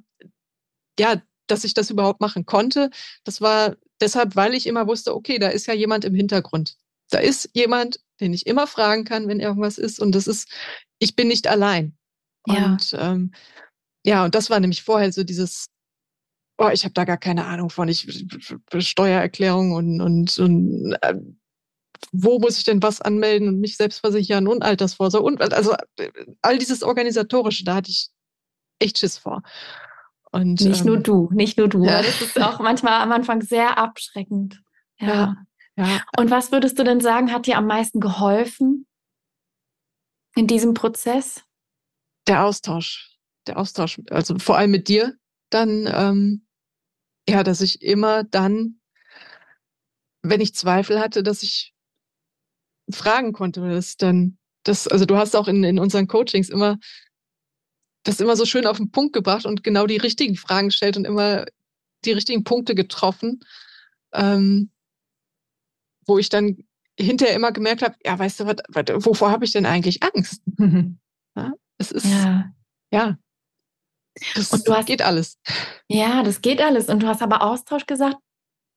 ja, 1.00 1.22
dass 1.48 1.64
ich 1.64 1.74
das 1.74 1.90
überhaupt 1.90 2.22
machen 2.22 2.46
konnte, 2.46 2.90
das 3.24 3.42
war 3.42 3.76
deshalb, 4.02 4.36
weil 4.36 4.54
ich 4.54 4.68
immer 4.68 4.88
wusste, 4.88 5.16
okay, 5.16 5.40
da 5.40 5.48
ist 5.48 5.68
ja 5.68 5.74
jemand 5.74 6.06
im 6.06 6.14
Hintergrund. 6.14 6.76
Da 7.10 7.20
ist 7.20 7.50
jemand, 7.54 8.00
den 8.20 8.34
ich 8.34 8.46
immer 8.46 8.68
fragen 8.68 9.04
kann, 9.04 9.28
wenn 9.28 9.40
irgendwas 9.40 9.78
ist. 9.78 10.00
Und 10.00 10.14
das 10.14 10.28
ist, 10.28 10.50
ich 11.00 11.16
bin 11.16 11.28
nicht 11.28 11.48
allein. 11.48 11.98
Ja. 12.46 12.66
Und 12.66 12.96
ähm, 13.00 13.32
ja, 14.06 14.26
und 14.26 14.36
das 14.36 14.50
war 14.50 14.60
nämlich 14.60 14.84
vorher 14.84 15.12
so 15.12 15.24
dieses, 15.24 15.68
oh, 16.60 16.70
ich 16.70 16.84
habe 16.84 16.94
da 16.94 17.06
gar 17.06 17.18
keine 17.18 17.46
Ahnung 17.46 17.70
von. 17.70 17.88
Ich 17.88 18.28
Steuererklärung 18.78 19.72
und, 19.72 20.02
und, 20.02 20.38
und 20.38 20.94
äh, 21.02 21.16
wo 22.12 22.40
muss 22.40 22.58
ich 22.58 22.66
denn 22.66 22.84
was 22.84 23.02
anmelden 23.02 23.48
und 23.48 23.60
mich 23.60 23.78
selbst 23.78 24.00
versichern 24.00 24.48
und 24.48 24.64
Altersvorsorge 24.64 25.26
und 25.26 25.54
also 25.54 25.76
all 26.42 26.58
dieses 26.58 26.84
Organisatorische, 26.84 27.64
da 27.64 27.76
hatte 27.76 27.90
ich 27.90 28.10
echt 28.80 28.98
Schiss 28.98 29.18
vor. 29.18 29.42
Und, 30.32 30.62
nicht 30.62 30.82
ähm, 30.82 30.88
nur 30.88 30.98
du, 30.98 31.30
nicht 31.34 31.58
nur 31.58 31.68
du. 31.68 31.86
Ja. 31.86 32.02
Das 32.04 32.22
ist 32.22 32.40
auch 32.40 32.60
manchmal 32.60 33.02
am 33.02 33.12
Anfang 33.12 33.42
sehr 33.42 33.78
abschreckend. 33.78 34.62
Ja. 35.00 35.08
ja. 35.76 35.86
ja. 35.86 36.02
Und 36.18 36.30
was 36.30 36.52
würdest 36.52 36.78
du 36.78 36.84
denn 36.84 37.02
sagen, 37.02 37.32
hat 37.32 37.48
dir 37.48 37.58
am 37.58 37.66
meisten 37.66 38.00
geholfen 38.00 38.86
in 40.36 40.46
diesem 40.46 40.74
Prozess? 40.74 41.44
Der 42.28 42.46
Austausch. 42.46 43.18
Der 43.48 43.58
Austausch, 43.58 44.00
also 44.12 44.38
vor 44.38 44.58
allem 44.58 44.72
mit 44.72 44.88
dir, 44.88 45.16
dann 45.50 45.90
ähm, 45.92 46.46
ja, 47.30 47.44
dass 47.44 47.62
ich 47.62 47.82
immer 47.82 48.24
dann, 48.24 48.80
wenn 50.22 50.42
ich 50.42 50.56
Zweifel 50.56 51.00
hatte, 51.00 51.24
dass 51.24 51.44
ich 51.44 51.74
fragen 52.92 53.34
konnte, 53.34 53.62
dass 53.62 53.98
dann, 53.98 54.38
das, 54.64 54.88
also 54.88 55.06
du 55.06 55.16
hast 55.16 55.36
auch 55.36 55.48
in, 55.48 55.64
in 55.64 55.80
unseren 55.80 56.08
Coachings 56.08 56.50
immer 56.50 56.78
das 58.04 58.20
immer 58.20 58.36
so 58.36 58.46
schön 58.46 58.66
auf 58.66 58.78
den 58.78 58.92
Punkt 58.92 59.14
gebracht 59.14 59.46
und 59.46 59.64
genau 59.64 59.86
die 59.86 59.98
richtigen 59.98 60.36
Fragen 60.36 60.70
gestellt 60.70 60.98
und 60.98 61.06
immer 61.06 61.46
die 62.06 62.14
richtigen 62.14 62.44
Punkte 62.44 62.74
getroffen, 62.74 63.42
ähm, 64.14 64.72
wo 66.08 66.18
ich 66.18 66.30
dann 66.30 66.58
hinterher 66.98 67.36
immer 67.36 67.52
gemerkt 67.52 67.82
habe, 67.82 67.96
ja, 68.04 68.18
weißt 68.18 68.40
du, 68.40 68.46
wat, 68.46 68.62
wat, 68.70 69.06
wovor 69.06 69.32
habe 69.32 69.46
ich 69.46 69.52
denn 69.52 69.66
eigentlich 69.66 70.02
Angst? 70.04 70.42
Ja, 71.36 71.54
es 71.78 71.92
ist, 71.92 72.06
ja, 72.06 72.52
ja 72.92 73.18
das 74.36 74.52
und 74.52 74.68
du 74.68 74.74
hast, 74.74 74.86
geht 74.86 75.02
alles. 75.02 75.38
Ja, 75.88 76.24
das 76.24 76.42
geht 76.42 76.62
alles. 76.62 76.90
Und 76.90 77.04
du 77.04 77.08
hast 77.08 77.22
aber 77.22 77.42
Austausch 77.44 77.86
gesagt. 77.86 78.18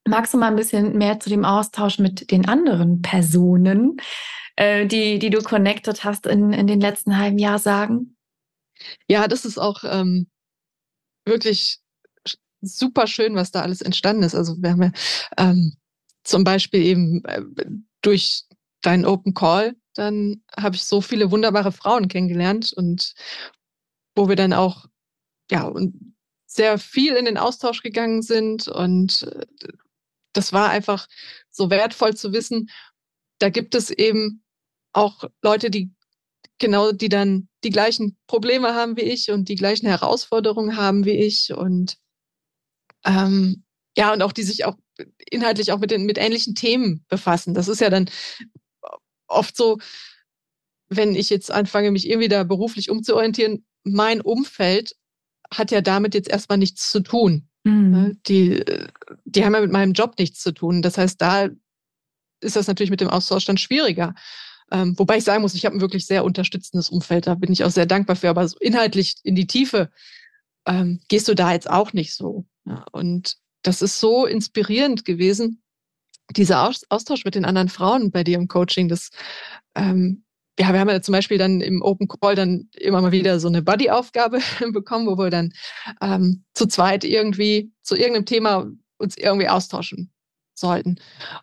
Magst 0.07 0.35
du 0.35 0.39
mal 0.39 0.49
ein 0.49 0.57
bisschen 0.57 0.99
mehr 0.99 1.21
zu 1.21 1.31
dem 1.31 1.45
Austausch 1.45 1.99
mit 1.99 2.31
den 2.31 2.49
anderen 2.49 3.03
Personen, 3.03 3.99
äh, 4.57 4.87
die, 4.87 5.19
die 5.19 5.31
du 5.31 5.43
connected 5.43 6.03
hast 6.05 6.27
in, 6.27 6.53
in 6.53 6.67
den 6.67 6.81
letzten 6.81 7.19
halben 7.19 7.39
Jahr 7.39 7.59
sagen? 7.59 8.17
Ja, 9.07 9.29
das 9.29 9.45
ist 9.45 9.59
auch 9.59 9.85
ähm, 9.85 10.29
wirklich 11.25 11.79
super 12.61 13.07
schön, 13.07 13.35
was 13.35 13.51
da 13.51 13.63
alles 13.63 13.81
entstanden 13.81 14.23
ist. 14.23 14.35
Also 14.35 14.57
wir 14.61 14.71
haben 14.71 14.83
ja 14.83 14.93
ähm, 15.37 15.77
zum 16.25 16.45
Beispiel 16.45 16.83
eben 16.83 17.25
äh, 17.25 17.43
durch 18.01 18.45
deinen 18.81 19.05
Open 19.05 19.35
Call, 19.35 19.77
dann 19.95 20.43
habe 20.57 20.77
ich 20.77 20.85
so 20.85 21.01
viele 21.01 21.31
wunderbare 21.31 21.73
Frauen 21.73 22.09
kennengelernt 22.09 22.73
und 22.73 23.15
wo 24.15 24.29
wir 24.29 24.37
dann 24.37 24.53
auch 24.53 24.87
ja, 25.53 25.65
und 25.65 26.15
sehr 26.47 26.79
viel 26.79 27.15
in 27.15 27.27
den 27.27 27.37
Austausch 27.37 27.83
gegangen 27.83 28.23
sind. 28.23 28.69
Und 28.69 29.23
äh, 29.25 29.47
das 30.33 30.53
war 30.55 30.71
einfach 30.71 31.07
so 31.51 31.69
wertvoll 31.69 32.17
zu 32.17 32.33
wissen, 32.33 32.71
da 33.39 33.51
gibt 33.51 33.75
es 33.75 33.91
eben 33.91 34.43
auch 34.95 35.25
Leute, 35.43 35.71
die 35.71 35.93
genau, 36.59 36.93
die 36.93 37.09
dann 37.11 37.49
die 37.65 37.71
gleichen 37.71 38.17
Probleme 38.27 38.75
haben 38.75 38.97
wie 38.97 39.03
ich 39.03 39.31
und 39.31 39.49
die 39.49 39.57
gleichen 39.57 39.87
Herausforderungen 39.87 40.77
haben 40.77 41.05
wie 41.05 41.19
ich 41.19 41.53
und 41.53 41.99
ähm, 43.05 43.65
ja, 43.97 44.13
und 44.13 44.23
auch 44.23 44.33
die 44.33 44.45
sich 44.45 44.65
auch 44.65 44.77
inhaltlich 45.31 45.73
auch 45.73 45.79
mit 45.81 45.91
den 45.91 46.07
mit 46.07 46.19
ähnlichen 46.19 46.55
Themen 46.55 47.05
befassen. 47.09 47.53
Das 47.53 47.69
ist 47.69 47.81
ja 47.81 47.91
dann 47.91 48.09
oft 49.27 49.57
so, 49.57 49.79
wenn 50.89 51.15
ich 51.15 51.29
jetzt 51.31 51.51
anfange, 51.51 51.91
mich 51.91 52.09
irgendwie 52.09 52.29
da 52.29 52.45
beruflich 52.45 52.91
umzuorientieren, 52.91 53.67
mein 53.85 54.21
Umfeld 54.21 54.95
hat 55.53 55.71
ja 55.71 55.81
damit 55.81 56.15
jetzt 56.15 56.31
erstmal 56.31 56.59
nichts 56.59 56.91
zu 56.91 57.01
tun. 57.01 57.49
Mhm. 57.65 57.91
Ne? 57.91 58.17
Die, 58.27 58.65
die 59.25 59.45
haben 59.45 59.55
ja 59.55 59.61
mit 59.61 59.73
meinem 59.73 59.93
Job 59.93 60.15
nichts 60.19 60.41
zu 60.41 60.53
tun. 60.53 60.83
Das 60.83 60.99
heißt, 60.99 61.21
da 61.21 61.49
ist 62.41 62.57
das 62.57 62.67
natürlich 62.67 62.91
mit 62.91 63.01
dem 63.01 63.09
Austausch 63.09 63.45
dann 63.45 63.59
schwieriger. 63.59 64.15
Ähm, 64.71 64.99
wobei 64.99 65.19
ich 65.19 65.25
sagen 65.25 65.43
muss, 65.43 65.55
ich 65.55 65.67
habe 65.67 65.77
ein 65.77 65.81
wirklich 65.81 66.07
sehr 66.07 66.25
unterstützendes 66.25 66.89
Umfeld. 66.89 67.27
Da 67.27 67.35
bin 67.35 67.53
ich 67.53 67.65
auch 67.65 67.71
sehr 67.71 67.87
dankbar 67.87 68.17
für. 68.17 68.31
Aber 68.31 68.47
so 68.49 68.57
inhaltlich 68.59 69.17
in 69.23 69.35
die 69.35 69.47
Tiefe 69.47 69.91
ähm, 70.67 71.01
gehst 71.09 71.29
du 71.29 71.35
da 71.35 71.53
jetzt 71.53 71.71
auch 71.71 71.93
nicht 71.93 72.15
so. 72.15 72.47
Ja, 72.65 72.85
und 72.93 73.37
das 73.63 73.83
ist 73.83 74.01
so 74.01 74.27
inspirierend 74.27 75.05
gewesen, 75.05 75.63
dieser 76.31 76.69
Austausch 76.89 77.25
mit 77.25 77.35
den 77.35 77.45
anderen 77.45 77.69
Frauen 77.69 78.11
bei 78.11 78.25
dir 78.25 78.39
im 78.39 78.49
Coaching. 78.49 78.89
Das 78.89 79.11
ähm, 79.75 80.22
ja, 80.59 80.73
wir 80.73 80.81
haben 80.81 80.89
ja 80.89 81.01
zum 81.01 81.13
Beispiel 81.13 81.39
dann 81.39 81.61
im 81.61 81.83
Open 81.83 82.09
Call 82.09 82.35
dann 82.35 82.69
immer 82.79 83.01
mal 83.01 83.13
wieder 83.13 83.41
so 83.41 83.49
eine 83.49 83.63
Buddy-Aufgabe 83.63 84.41
bekommen, 84.73 85.07
wo 85.07 85.17
wir 85.17 85.31
dann 85.31 85.53
ähm, 86.01 86.45
zu 86.55 86.67
zweit 86.67 87.05
irgendwie 87.05 87.73
zu 87.83 87.97
irgendeinem 87.97 88.27
Thema 88.27 88.71
uns 88.99 89.17
irgendwie 89.17 89.49
austauschen 89.49 90.13
sollten. 90.55 90.97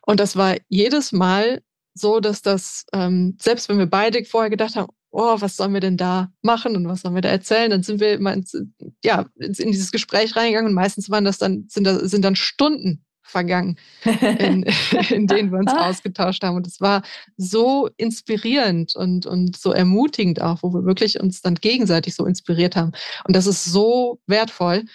Und 0.05 0.19
das 0.19 0.35
war 0.35 0.57
jedes 0.69 1.11
Mal 1.11 1.61
so, 1.93 2.19
dass 2.19 2.41
das, 2.41 2.85
ähm, 2.93 3.37
selbst 3.41 3.67
wenn 3.67 3.79
wir 3.79 3.87
beide 3.87 4.23
vorher 4.25 4.49
gedacht 4.49 4.75
haben, 4.75 4.87
oh, 5.11 5.35
was 5.39 5.57
sollen 5.57 5.73
wir 5.73 5.81
denn 5.81 5.97
da 5.97 6.31
machen 6.43 6.75
und 6.75 6.87
was 6.87 7.01
sollen 7.01 7.15
wir 7.15 7.21
da 7.21 7.29
erzählen, 7.29 7.71
dann 7.71 7.83
sind 7.83 7.99
wir 7.99 8.13
immer 8.13 8.31
ins, 8.31 8.55
ja, 9.03 9.25
in 9.35 9.71
dieses 9.71 9.91
Gespräch 9.91 10.35
reingegangen 10.35 10.69
und 10.69 10.75
meistens 10.75 11.09
waren 11.09 11.25
das 11.25 11.39
dann, 11.39 11.65
sind, 11.67 11.85
da, 11.85 11.99
sind 12.07 12.23
dann 12.23 12.35
Stunden 12.35 13.03
vergangen, 13.29 13.77
in, 14.03 14.63
in 15.09 15.27
denen 15.27 15.51
wir 15.51 15.59
uns 15.59 15.71
ausgetauscht 15.73 16.43
haben. 16.43 16.55
Und 16.55 16.67
es 16.67 16.81
war 16.81 17.03
so 17.37 17.89
inspirierend 17.97 18.95
und, 18.95 19.25
und 19.25 19.57
so 19.57 19.71
ermutigend 19.71 20.41
auch, 20.41 20.63
wo 20.63 20.73
wir 20.73 20.85
wirklich 20.85 21.19
uns 21.19 21.41
dann 21.41 21.55
gegenseitig 21.55 22.15
so 22.15 22.25
inspiriert 22.25 22.75
haben. 22.75 22.91
Und 23.25 23.35
das 23.35 23.47
ist 23.47 23.65
so 23.65 24.19
wertvoll, 24.27 24.85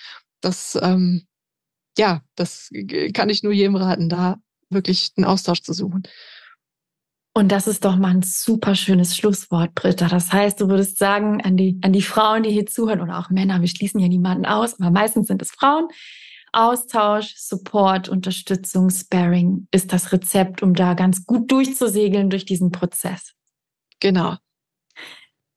dass, 0.41 0.79
ähm, 0.83 1.27
ja, 1.97 2.23
das 2.35 2.71
kann 3.15 3.31
ich 3.31 3.43
nur 3.43 3.53
jedem 3.53 3.77
raten, 3.77 4.09
da 4.09 4.39
wirklich 4.71 5.13
einen 5.17 5.25
Austausch 5.25 5.63
zu 5.63 5.73
suchen. 5.73 6.03
Und 7.37 7.51
das 7.51 7.67
ist 7.67 7.85
doch 7.85 7.97
mal 7.97 8.15
ein 8.15 8.23
super 8.23 8.77
schönes 8.77 9.17
Schlusswort, 9.17 9.75
Britta. 9.75 10.07
Das 10.07 10.33
heißt, 10.33 10.61
du 10.61 10.69
würdest 10.69 10.99
sagen 10.99 11.43
an 11.43 11.57
die, 11.57 11.81
an 11.83 11.93
die 11.93 12.03
Frauen, 12.03 12.45
die 12.45 12.51
hier 12.51 12.67
zuhören 12.67 13.01
oder 13.01 13.19
auch 13.19 13.29
Männer, 13.29 13.61
wir 13.61 13.67
schließen 13.67 13.99
ja 13.99 14.07
niemanden 14.07 14.47
aus, 14.47 14.79
aber 14.81 14.93
meistens 14.93 15.27
sind 15.27 15.43
es 15.43 15.51
Frauen, 15.51 15.89
Austausch, 16.55 17.35
Support, 17.37 18.09
Unterstützung, 18.09 18.91
Sparing 18.91 19.67
ist 19.71 19.93
das 19.93 20.13
Rezept, 20.13 20.63
um 20.63 20.75
da 20.75 20.95
ganz 20.95 21.27
gut 21.27 21.51
durchzusegeln 21.51 22.31
durch 22.31 22.45
diesen 22.45 22.71
Prozess. 22.71 23.33
Genau. 24.01 24.37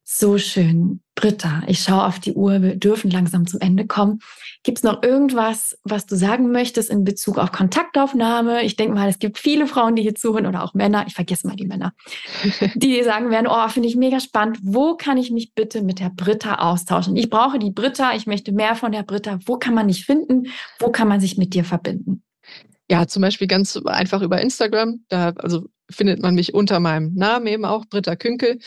So 0.04 0.38
schön. 0.38 1.02
Britta, 1.18 1.63
ich 1.65 1.80
schaue 1.80 2.05
auf 2.05 2.20
die 2.20 2.34
Uhr, 2.34 2.61
wir 2.61 2.76
dürfen 2.76 3.09
langsam 3.09 3.47
zum 3.47 3.59
Ende 3.59 3.88
kommen. 3.88 4.20
Gibt 4.61 4.78
es 4.78 4.84
noch 4.84 5.01
irgendwas, 5.01 5.76
was 5.84 6.05
du 6.05 6.15
sagen 6.15 6.51
möchtest 6.51 6.91
in 6.91 7.03
Bezug 7.03 7.39
auf 7.39 7.51
Kontaktaufnahme? 7.51 8.61
Ich 8.61 8.76
denke 8.76 8.93
mal, 8.93 9.09
es 9.09 9.18
gibt 9.18 9.39
viele 9.39 9.65
Frauen, 9.65 9.95
die 9.95 10.03
hier 10.03 10.13
zuhören 10.13 10.45
oder 10.45 10.63
auch 10.63 10.76
Männer, 10.76 11.05
ich 11.07 11.15
vergesse 11.15 11.47
mal 11.47 11.55
die 11.55 11.65
Männer, 11.65 11.93
die 12.76 13.03
sagen 13.03 13.32
werden, 13.32 13.47
oh, 13.49 13.68
finde 13.70 13.89
ich 13.89 13.95
mega 13.95 14.20
spannend. 14.20 14.59
Wo 14.61 14.95
kann 14.95 15.18
ich 15.18 15.32
mich 15.32 15.55
bitte 15.55 15.82
mit 15.82 15.99
der 15.99 16.11
Britta 16.11 16.59
austauschen? 16.59 17.15
Ich 17.15 17.32
brauche 17.32 17.57
die 17.57 17.72
Britta, 17.72 18.13
ich 18.13 18.28
möchte 18.28 18.51
mehr 18.51 18.76
von 18.76 18.91
der 18.91 19.01
Britta. 19.01 19.39
Wo 19.47 19.57
kann 19.57 19.74
man 19.74 19.88
dich 19.88 20.05
finden? 20.05 20.49
Wo 20.78 20.91
kann 20.91 21.07
man 21.07 21.20
sich 21.20 21.36
mit 21.36 21.55
dir 21.55 21.63
verbinden? 21.63 22.22
Ja, 22.91 23.07
zum 23.07 23.24
Beispiel 23.24 23.47
ganz 23.47 23.76
einfach 23.86 24.22
über 24.22 24.39
Instagram. 24.39 25.03
Da 25.09 25.30
also 25.38 25.65
findet 25.89 26.22
man 26.22 26.36
mich 26.36 26.53
unter 26.53 26.80
meinem 26.80 27.15
Namen 27.15 27.47
eben 27.47 27.65
auch, 27.65 27.86
Britta 27.88 28.15
Künkel. 28.15 28.59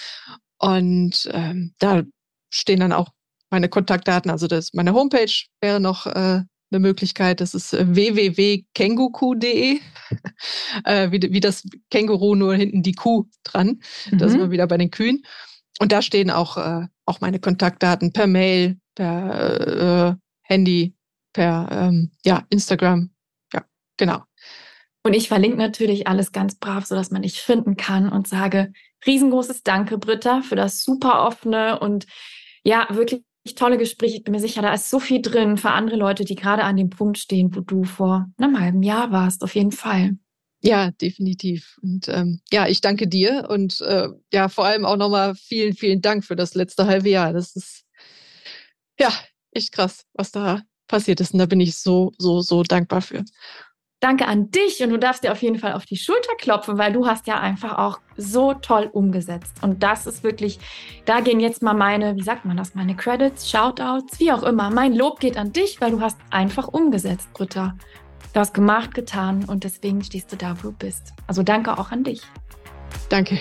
Und 0.58 1.30
ähm, 1.32 1.74
da 1.78 2.02
stehen 2.50 2.80
dann 2.80 2.92
auch 2.92 3.08
meine 3.50 3.68
Kontaktdaten. 3.68 4.30
Also 4.30 4.46
das, 4.46 4.72
meine 4.72 4.92
Homepage 4.92 5.32
wäre 5.60 5.80
noch 5.80 6.06
äh, 6.06 6.42
eine 6.70 6.78
Möglichkeit. 6.78 7.40
Das 7.40 7.54
ist 7.54 7.72
äh, 7.72 7.84
www.kenguku.de. 7.94 9.80
äh, 10.84 11.10
wie, 11.10 11.20
wie 11.32 11.40
das 11.40 11.64
Känguru, 11.90 12.34
nur 12.34 12.54
hinten 12.54 12.82
die 12.82 12.92
Kuh 12.92 13.26
dran. 13.44 13.80
Mhm. 14.10 14.18
Da 14.18 14.28
sind 14.28 14.38
mhm. 14.38 14.44
wir 14.44 14.50
wieder 14.50 14.66
bei 14.66 14.78
den 14.78 14.90
Kühen. 14.90 15.22
Und 15.78 15.92
da 15.92 16.02
stehen 16.02 16.30
auch, 16.30 16.56
äh, 16.56 16.86
auch 17.06 17.20
meine 17.20 17.40
Kontaktdaten 17.40 18.12
per 18.12 18.26
Mail, 18.26 18.78
per 18.94 20.10
äh, 20.10 20.14
Handy, 20.42 20.94
per 21.32 21.68
ähm, 21.70 22.12
ja, 22.24 22.44
Instagram. 22.50 23.10
Ja, 23.52 23.64
genau. 23.96 24.22
Und 25.02 25.14
ich 25.14 25.28
verlinke 25.28 25.56
natürlich 25.56 26.06
alles 26.06 26.32
ganz 26.32 26.56
brav, 26.56 26.84
sodass 26.84 27.10
man 27.10 27.22
dich 27.22 27.40
finden 27.40 27.76
kann 27.76 28.10
und 28.10 28.28
sage 28.28 28.72
riesengroßes 29.06 29.62
Danke, 29.62 29.96
Britta, 29.96 30.42
für 30.42 30.56
das 30.56 30.82
super 30.82 31.26
offene 31.26 31.78
und 31.78 32.06
ja, 32.64 32.86
wirklich 32.90 33.22
tolle 33.56 33.78
Gespräch. 33.78 34.14
Ich 34.14 34.24
bin 34.24 34.32
mir 34.32 34.40
sicher, 34.40 34.62
da 34.62 34.72
ist 34.72 34.90
so 34.90 35.00
viel 35.00 35.22
drin 35.22 35.56
für 35.56 35.70
andere 35.70 35.96
Leute, 35.96 36.24
die 36.24 36.34
gerade 36.34 36.64
an 36.64 36.76
dem 36.76 36.90
Punkt 36.90 37.18
stehen, 37.18 37.54
wo 37.54 37.60
du 37.60 37.84
vor 37.84 38.26
einem 38.36 38.60
halben 38.60 38.82
Jahr 38.82 39.10
warst, 39.12 39.42
auf 39.42 39.54
jeden 39.54 39.72
Fall. 39.72 40.16
Ja, 40.62 40.90
definitiv. 40.90 41.78
Und 41.82 42.08
ähm, 42.08 42.40
ja, 42.52 42.66
ich 42.68 42.82
danke 42.82 43.08
dir 43.08 43.46
und 43.48 43.80
äh, 43.80 44.08
ja, 44.32 44.48
vor 44.48 44.66
allem 44.66 44.84
auch 44.84 44.96
nochmal 44.96 45.34
vielen, 45.34 45.74
vielen 45.74 46.02
Dank 46.02 46.24
für 46.24 46.36
das 46.36 46.54
letzte 46.54 46.86
halbe 46.86 47.08
Jahr. 47.08 47.32
Das 47.32 47.56
ist 47.56 47.86
ja 48.98 49.10
echt 49.52 49.72
krass, 49.72 50.04
was 50.12 50.32
da 50.32 50.62
passiert 50.86 51.20
ist. 51.20 51.32
Und 51.32 51.38
da 51.38 51.46
bin 51.46 51.60
ich 51.60 51.76
so, 51.76 52.12
so, 52.18 52.42
so 52.42 52.62
dankbar 52.62 53.00
für. 53.00 53.24
Danke 54.00 54.26
an 54.26 54.50
dich 54.50 54.82
und 54.82 54.88
du 54.88 54.98
darfst 54.98 55.24
dir 55.24 55.30
auf 55.30 55.42
jeden 55.42 55.58
Fall 55.58 55.74
auf 55.74 55.84
die 55.84 55.98
Schulter 55.98 56.34
klopfen, 56.38 56.78
weil 56.78 56.90
du 56.92 57.06
hast 57.06 57.26
ja 57.26 57.38
einfach 57.38 57.76
auch 57.76 58.00
so 58.16 58.54
toll 58.54 58.88
umgesetzt. 58.90 59.56
Und 59.60 59.82
das 59.82 60.06
ist 60.06 60.24
wirklich, 60.24 60.58
da 61.04 61.20
gehen 61.20 61.38
jetzt 61.38 61.62
mal 61.62 61.74
meine, 61.74 62.16
wie 62.16 62.22
sagt 62.22 62.46
man 62.46 62.56
das, 62.56 62.74
meine 62.74 62.96
Credits, 62.96 63.50
Shoutouts, 63.50 64.18
wie 64.18 64.32
auch 64.32 64.42
immer. 64.42 64.70
Mein 64.70 64.94
Lob 64.94 65.20
geht 65.20 65.36
an 65.36 65.52
dich, 65.52 65.82
weil 65.82 65.90
du 65.90 66.00
hast 66.00 66.16
einfach 66.30 66.68
umgesetzt, 66.68 67.30
Britta. 67.34 67.76
Du 68.32 68.40
hast 68.40 68.54
gemacht, 68.54 68.94
getan 68.94 69.44
und 69.44 69.64
deswegen 69.64 70.02
stehst 70.02 70.32
du 70.32 70.36
da, 70.36 70.56
wo 70.58 70.68
du 70.68 70.72
bist. 70.72 71.12
Also 71.26 71.42
danke 71.42 71.76
auch 71.76 71.90
an 71.90 72.02
dich. 72.02 72.22
Danke. 73.10 73.38